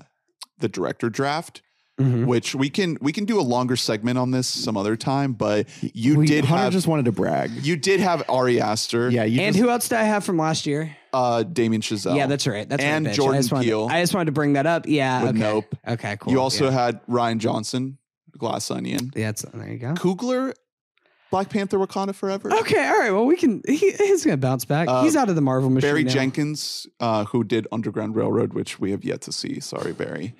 [0.58, 1.62] the director draft,
[2.00, 2.26] Mhm.
[2.26, 5.32] which we can we can do a longer segment on this some other time.
[5.32, 7.50] But you We- did Hunter have just wanted to brag.
[7.64, 10.36] you did have Ari Aster, Yeah, you And just, who else did I have from
[10.36, 10.94] last year?
[11.14, 12.14] uh, Damien Chazelle.
[12.16, 12.68] Yeah, that's right.
[12.68, 13.16] That's And right, bitch.
[13.16, 13.88] Jordan I just wanted, Peele.
[13.90, 14.84] I just wanted to bring that up.
[14.86, 15.22] Yeah.
[15.22, 15.38] With okay.
[15.38, 15.74] Nope.
[15.88, 16.16] Okay.
[16.20, 16.32] Cool.
[16.34, 16.70] You also yeah.
[16.72, 17.96] had Rian Johnson,
[18.36, 19.30] Glass Onion, yeah.
[19.30, 19.94] It's, there you go.
[19.94, 20.52] Coogler,
[21.30, 22.52] Black Panther, Wakanda Forever.
[22.52, 22.86] Okay.
[22.86, 23.10] All right.
[23.10, 23.62] Well, we can.
[23.66, 24.88] He, he's gonna bounce back.
[24.88, 25.88] Uh, he's out of the Marvel machine.
[25.88, 26.12] Barry now.
[26.12, 29.58] Jenkins, uh, who did Underground Railroad, which we have yet to see.
[29.60, 30.34] Sorry, Barry.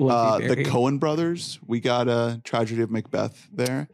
[0.00, 1.58] Uh, the Coen brothers.
[1.66, 3.88] We got a Tragedy of Macbeth there.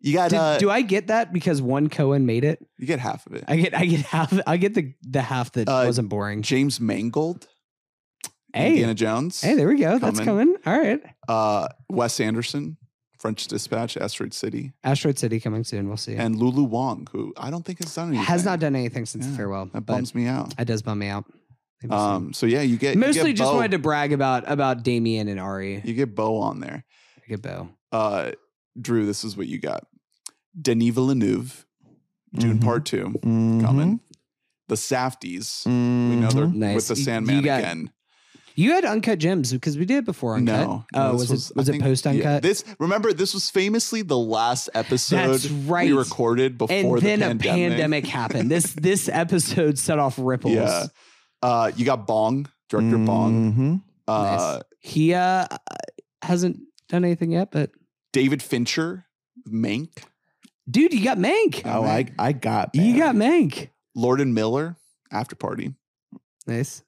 [0.00, 2.64] You got Did- uh, do I get that because one Coen made it?
[2.78, 3.44] you get half of it.
[3.48, 3.74] I get.
[3.74, 4.38] I get half.
[4.46, 6.42] I get the the half that Uh, wasn't boring.
[6.42, 7.48] James Mangold,
[8.54, 8.68] Hey.
[8.70, 9.40] Indiana Jones.
[9.40, 9.98] Hey, there we go.
[9.98, 10.54] That's Coming.
[10.54, 10.56] coming.
[10.66, 11.00] All right.
[11.28, 12.76] uh, Wes Anderson,
[13.18, 15.88] French Dispatch, Asteroid City, Asteroid City coming soon.
[15.88, 16.14] We'll see.
[16.14, 18.24] and Lulu Wang, who I don't think has done anything.
[18.26, 19.66] has not done anything since Yeah, the farewell.
[19.72, 20.54] That bums me out.
[20.58, 21.24] It does bum me out.
[21.82, 21.98] Maybe soon.
[22.00, 24.82] Um, so yeah, you get you Mostly get just Beau, wanted to brag about about
[24.82, 25.82] Damien and Ari.
[25.84, 26.84] you get Beau on there.
[27.28, 27.68] Get Beau.
[27.92, 28.32] Uh,
[28.80, 29.84] Drew, this is what you got.
[30.60, 31.66] Denis Villeneuve,
[32.34, 32.64] Dune Mhm.
[32.64, 33.60] Part 2 Mhm.
[33.62, 34.00] coming.
[34.68, 35.72] The Safdies, we
[36.16, 36.54] know they're Mhm.
[36.54, 36.74] Nice.
[36.76, 37.90] with the You- you Sandman got- again.
[38.58, 40.66] You had uncut gems because we did it before uncut.
[40.66, 42.42] No, Oh, no, was, this it I was it think- post yeah, uncut?
[42.42, 45.90] this remember this was famously the last episode That's right.
[45.90, 47.68] we recorded before and then the a pandemic.
[47.70, 48.50] pandemic happened.
[48.50, 50.54] This this episode set off ripples.
[50.54, 50.86] Yeah.
[51.46, 53.52] Uh, you got Bong, director Bong.
[53.54, 53.82] Mhm.
[54.08, 54.22] Uh,
[54.56, 54.62] Nice.
[54.80, 55.46] He uh
[56.22, 56.58] hasn't
[56.88, 57.70] done anything yet, but
[58.12, 59.06] David Fincher,
[59.48, 59.90] Mank,
[60.68, 61.62] dude, you got Mank.
[61.64, 63.70] Oh, I I got You got Mank.
[63.94, 64.76] Lord and Miller,
[65.12, 65.74] After Party.
[66.46, 66.82] Nice.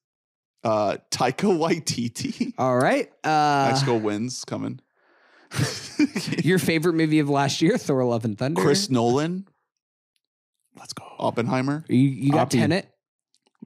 [0.64, 3.08] Uh, Taika Waititi, All right.
[3.24, 4.80] Uh Next Goal Wins coming.
[6.42, 8.60] your favorite movie of last year, Thor Love and Thunder.
[8.60, 9.46] Chris Nolan,
[10.76, 11.04] Let's go.
[11.18, 12.58] Oppenheimer, You, you got Oppie.
[12.60, 12.88] Tenet.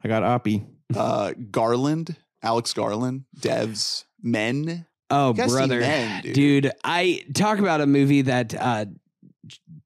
[0.05, 0.64] I got Oppie.
[0.97, 4.86] Uh, Garland, Alex Garland, Devs, Men.
[5.10, 5.81] Oh, You guys see brother.
[5.81, 6.35] Men, dude.
[6.35, 6.73] dude.
[6.85, 8.86] I talk about a movie that uh,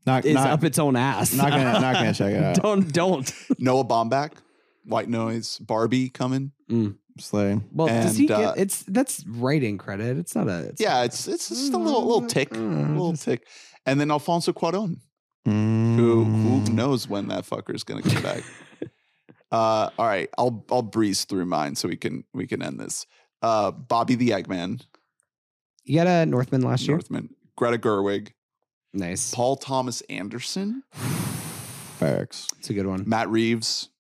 [0.06, 1.32] Not is not, up its own ass.
[1.32, 2.56] not gonna not gonna check it out.
[2.62, 3.32] don't don't.
[3.58, 4.32] Noah Baumbach,
[4.84, 6.52] White Noise, Barbie coming.
[7.18, 7.58] Slay.
[7.72, 8.58] Well, does he uh, get?
[8.58, 10.18] It's that's writing credit.
[10.18, 10.68] It's not a.
[10.68, 13.46] It's Yeah, it's it's just a little little tick, a little tick.
[13.86, 14.98] And then Alfonso Cuarón,
[15.44, 16.72] who who Mm.
[16.74, 18.42] knows when that fucker's gonna come back.
[19.52, 23.06] uh, all right, I'll I'll breeze through mine so we can we can end this.
[23.42, 24.82] Uh, Bobby the Eggman,
[25.84, 26.96] You got a Northman last year.
[26.96, 28.30] Northman, Greta Gerwig,
[28.92, 29.32] Nice.
[29.34, 30.82] Paul Thomas Anderson,
[31.98, 32.48] Facts.
[32.58, 33.04] It's a good one.
[33.06, 33.90] Matt Reeves,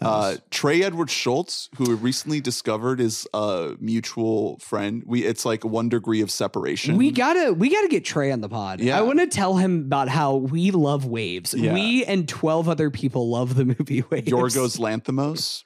[0.00, 5.02] uh, Trey Edward Shults, who we recently discovered is a mutual friend.
[5.06, 6.96] We it's like one degree of separation.
[6.96, 8.80] We gotta we gotta get Trey on the pod.
[8.80, 8.98] Yeah.
[8.98, 11.54] I want to tell him about how we love waves.
[11.54, 11.72] Yeah.
[11.72, 14.28] We and twelve other people love the movie Waves.
[14.28, 15.64] Yorgos Lanthimos.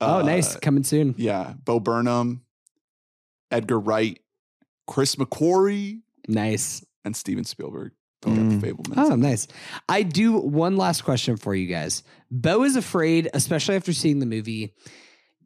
[0.00, 0.54] Oh, uh, nice.
[0.56, 1.14] Coming soon.
[1.18, 2.42] Yeah, Bo Burnham,
[3.50, 4.20] Edgar Wright,
[4.86, 6.84] Chris McQuarrie, Nice.
[7.04, 7.92] and Steven Spielberg.
[8.20, 8.94] Both got Mm.
[8.96, 9.46] Oh, nice.
[9.88, 12.02] I do one last question for you guys.
[12.30, 14.74] Beau is afraid, especially after seeing the movie,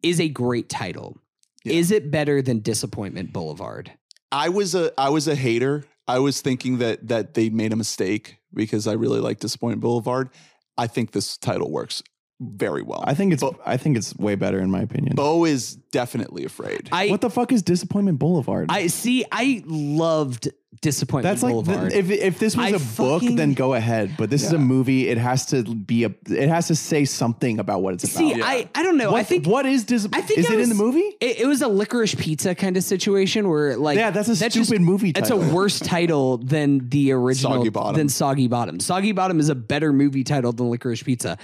[0.01, 1.17] is a great title.
[1.63, 1.73] Yeah.
[1.73, 3.91] Is it better than Disappointment Boulevard?
[4.31, 5.85] I was a I was a hater.
[6.07, 10.29] I was thinking that that they made a mistake because I really like Disappointment Boulevard.
[10.77, 12.01] I think this title works
[12.41, 13.03] very well.
[13.05, 15.15] I think it's Beau, I think it's way better in my opinion.
[15.15, 16.89] Beau is definitely afraid.
[16.91, 18.67] I what the fuck is Disappointment Boulevard?
[18.69, 19.23] I see.
[19.31, 20.49] I loved
[20.81, 21.93] Disappointment That's like the- Boulevard.
[21.93, 24.15] if if this was I a book, then go ahead.
[24.17, 25.07] But this is a movie.
[25.07, 26.11] It has to be a.
[26.29, 28.37] It has to say something about what it's see, about.
[28.39, 28.45] Yeah.
[28.45, 29.11] I I don't know.
[29.11, 30.99] what, I think what is dis- I think is I it in the movie?
[31.21, 34.51] it, it was a licorice pizza kind of situation where like Yeah, that's a just-
[34.51, 35.43] stupid movie It's title.
[35.43, 37.95] a worse title than the original Soggy Bottom.
[37.95, 38.79] than Soggy Bottom.
[38.79, 41.37] Soggy Bottom is a better movie title than Licorice Pizza.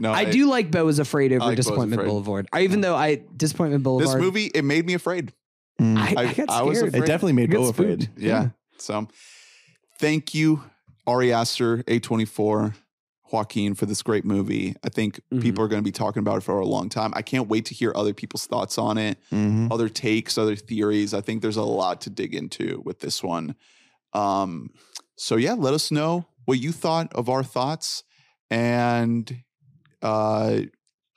[0.00, 2.08] no, I, do like Beau is Afraid over like Disappointment Afraid.
[2.10, 2.48] Boulevard.
[2.52, 4.16] I, even though I Disappointment Boulevard.
[4.18, 5.32] This movie it made me afraid.
[5.80, 5.96] Mm.
[5.96, 6.94] I, I, I- got I was scared.
[6.94, 7.78] it definitely made Beau spooked.
[7.78, 8.10] afraid.
[8.16, 8.48] Yeah.
[8.80, 9.08] So
[9.98, 10.62] thank you,
[11.06, 12.74] Ari Aster, A24,
[13.32, 14.74] Joaquin, for this great movie.
[14.82, 15.40] I think Mhm.
[15.42, 17.12] people are going to be talking about it for a long time.
[17.14, 19.70] I can't wait to hear other people's thoughts on it, Mhm.
[19.70, 21.14] other takes, other theories.
[21.14, 23.54] I think there's a lot to dig into with this one.
[24.12, 24.70] Um,
[25.16, 28.02] so yeah, let us know what you thought of our thoughts
[28.50, 29.42] and
[30.02, 30.62] uh,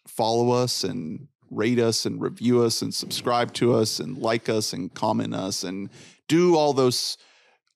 [0.07, 4.73] follow us and rate us and review us and subscribe to us and like us
[4.73, 5.89] and comment us and
[6.27, 7.17] do all those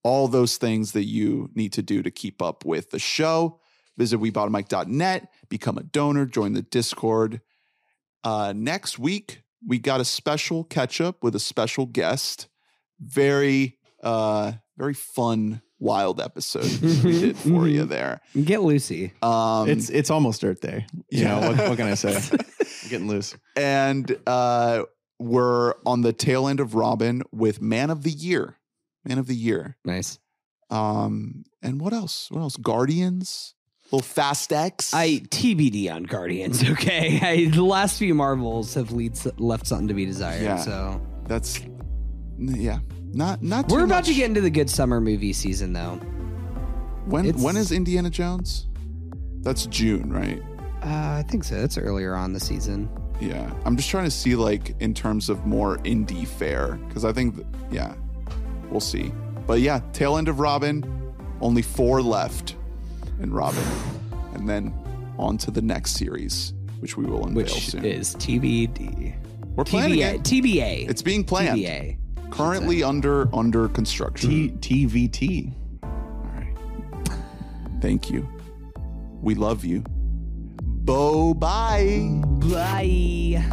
[0.07, 3.59] all those things that you need to do to keep up with the show.
[3.97, 7.41] Visit weboughtamic.net, become a donor, join the Discord.
[8.23, 12.47] Uh, next week, we got a special catch up with a special guest.
[13.01, 16.63] Very, uh, very fun, wild episode
[17.03, 18.21] we did for you there.
[18.45, 19.11] Get Lucy.
[19.21, 20.85] Um, it's it's almost Earth Day.
[21.09, 22.17] You know what, what can I say?
[22.89, 23.35] Getting loose.
[23.57, 24.83] and uh,
[25.19, 28.55] we're on the tail end of Robin with Man of the Year.
[29.07, 29.77] Man of the Year.
[29.85, 30.19] Nice.
[30.69, 32.27] Um, and what else?
[32.29, 32.57] What else?
[32.57, 33.55] Guardians,
[33.85, 34.93] little Fast X.
[34.93, 36.67] I TBD on Guardians.
[36.69, 40.43] Okay, I, the last few Marvels have leads, left something to be desired.
[40.43, 40.57] Yeah.
[40.57, 41.61] So That's
[42.37, 42.79] yeah.
[43.13, 43.69] Not not.
[43.69, 45.95] we're about to get into the good summer movie season, though.
[47.05, 48.67] when it's- when is Indiana Jones?
[49.41, 50.41] That's June, right?
[50.83, 51.55] Uh, I think so.
[51.55, 52.89] That's earlier on the season.
[53.21, 53.49] Yeah.
[53.65, 57.35] I'm just trying to see like in terms of more indie fare because I think
[57.71, 57.95] yeah,
[58.69, 59.11] we'll see.
[59.45, 62.55] But yeah, tail end of Robin, only four left
[63.21, 63.63] in Robin,
[64.33, 64.73] and then
[65.17, 67.85] on to the next series, which we will unveil Which soon.
[67.85, 69.15] is TBD.
[69.55, 70.13] We're planning TBA.
[70.13, 70.21] it.
[70.23, 70.89] TBA.
[70.89, 71.59] It's being planned.
[71.59, 71.97] TBA.
[72.29, 74.57] Currently under under construction.
[74.59, 75.53] T TVT.
[75.83, 75.89] All
[76.35, 76.53] right.
[77.81, 78.27] Thank you.
[79.21, 79.83] We love you.
[80.61, 82.21] Beau bye.
[82.23, 83.43] Bye.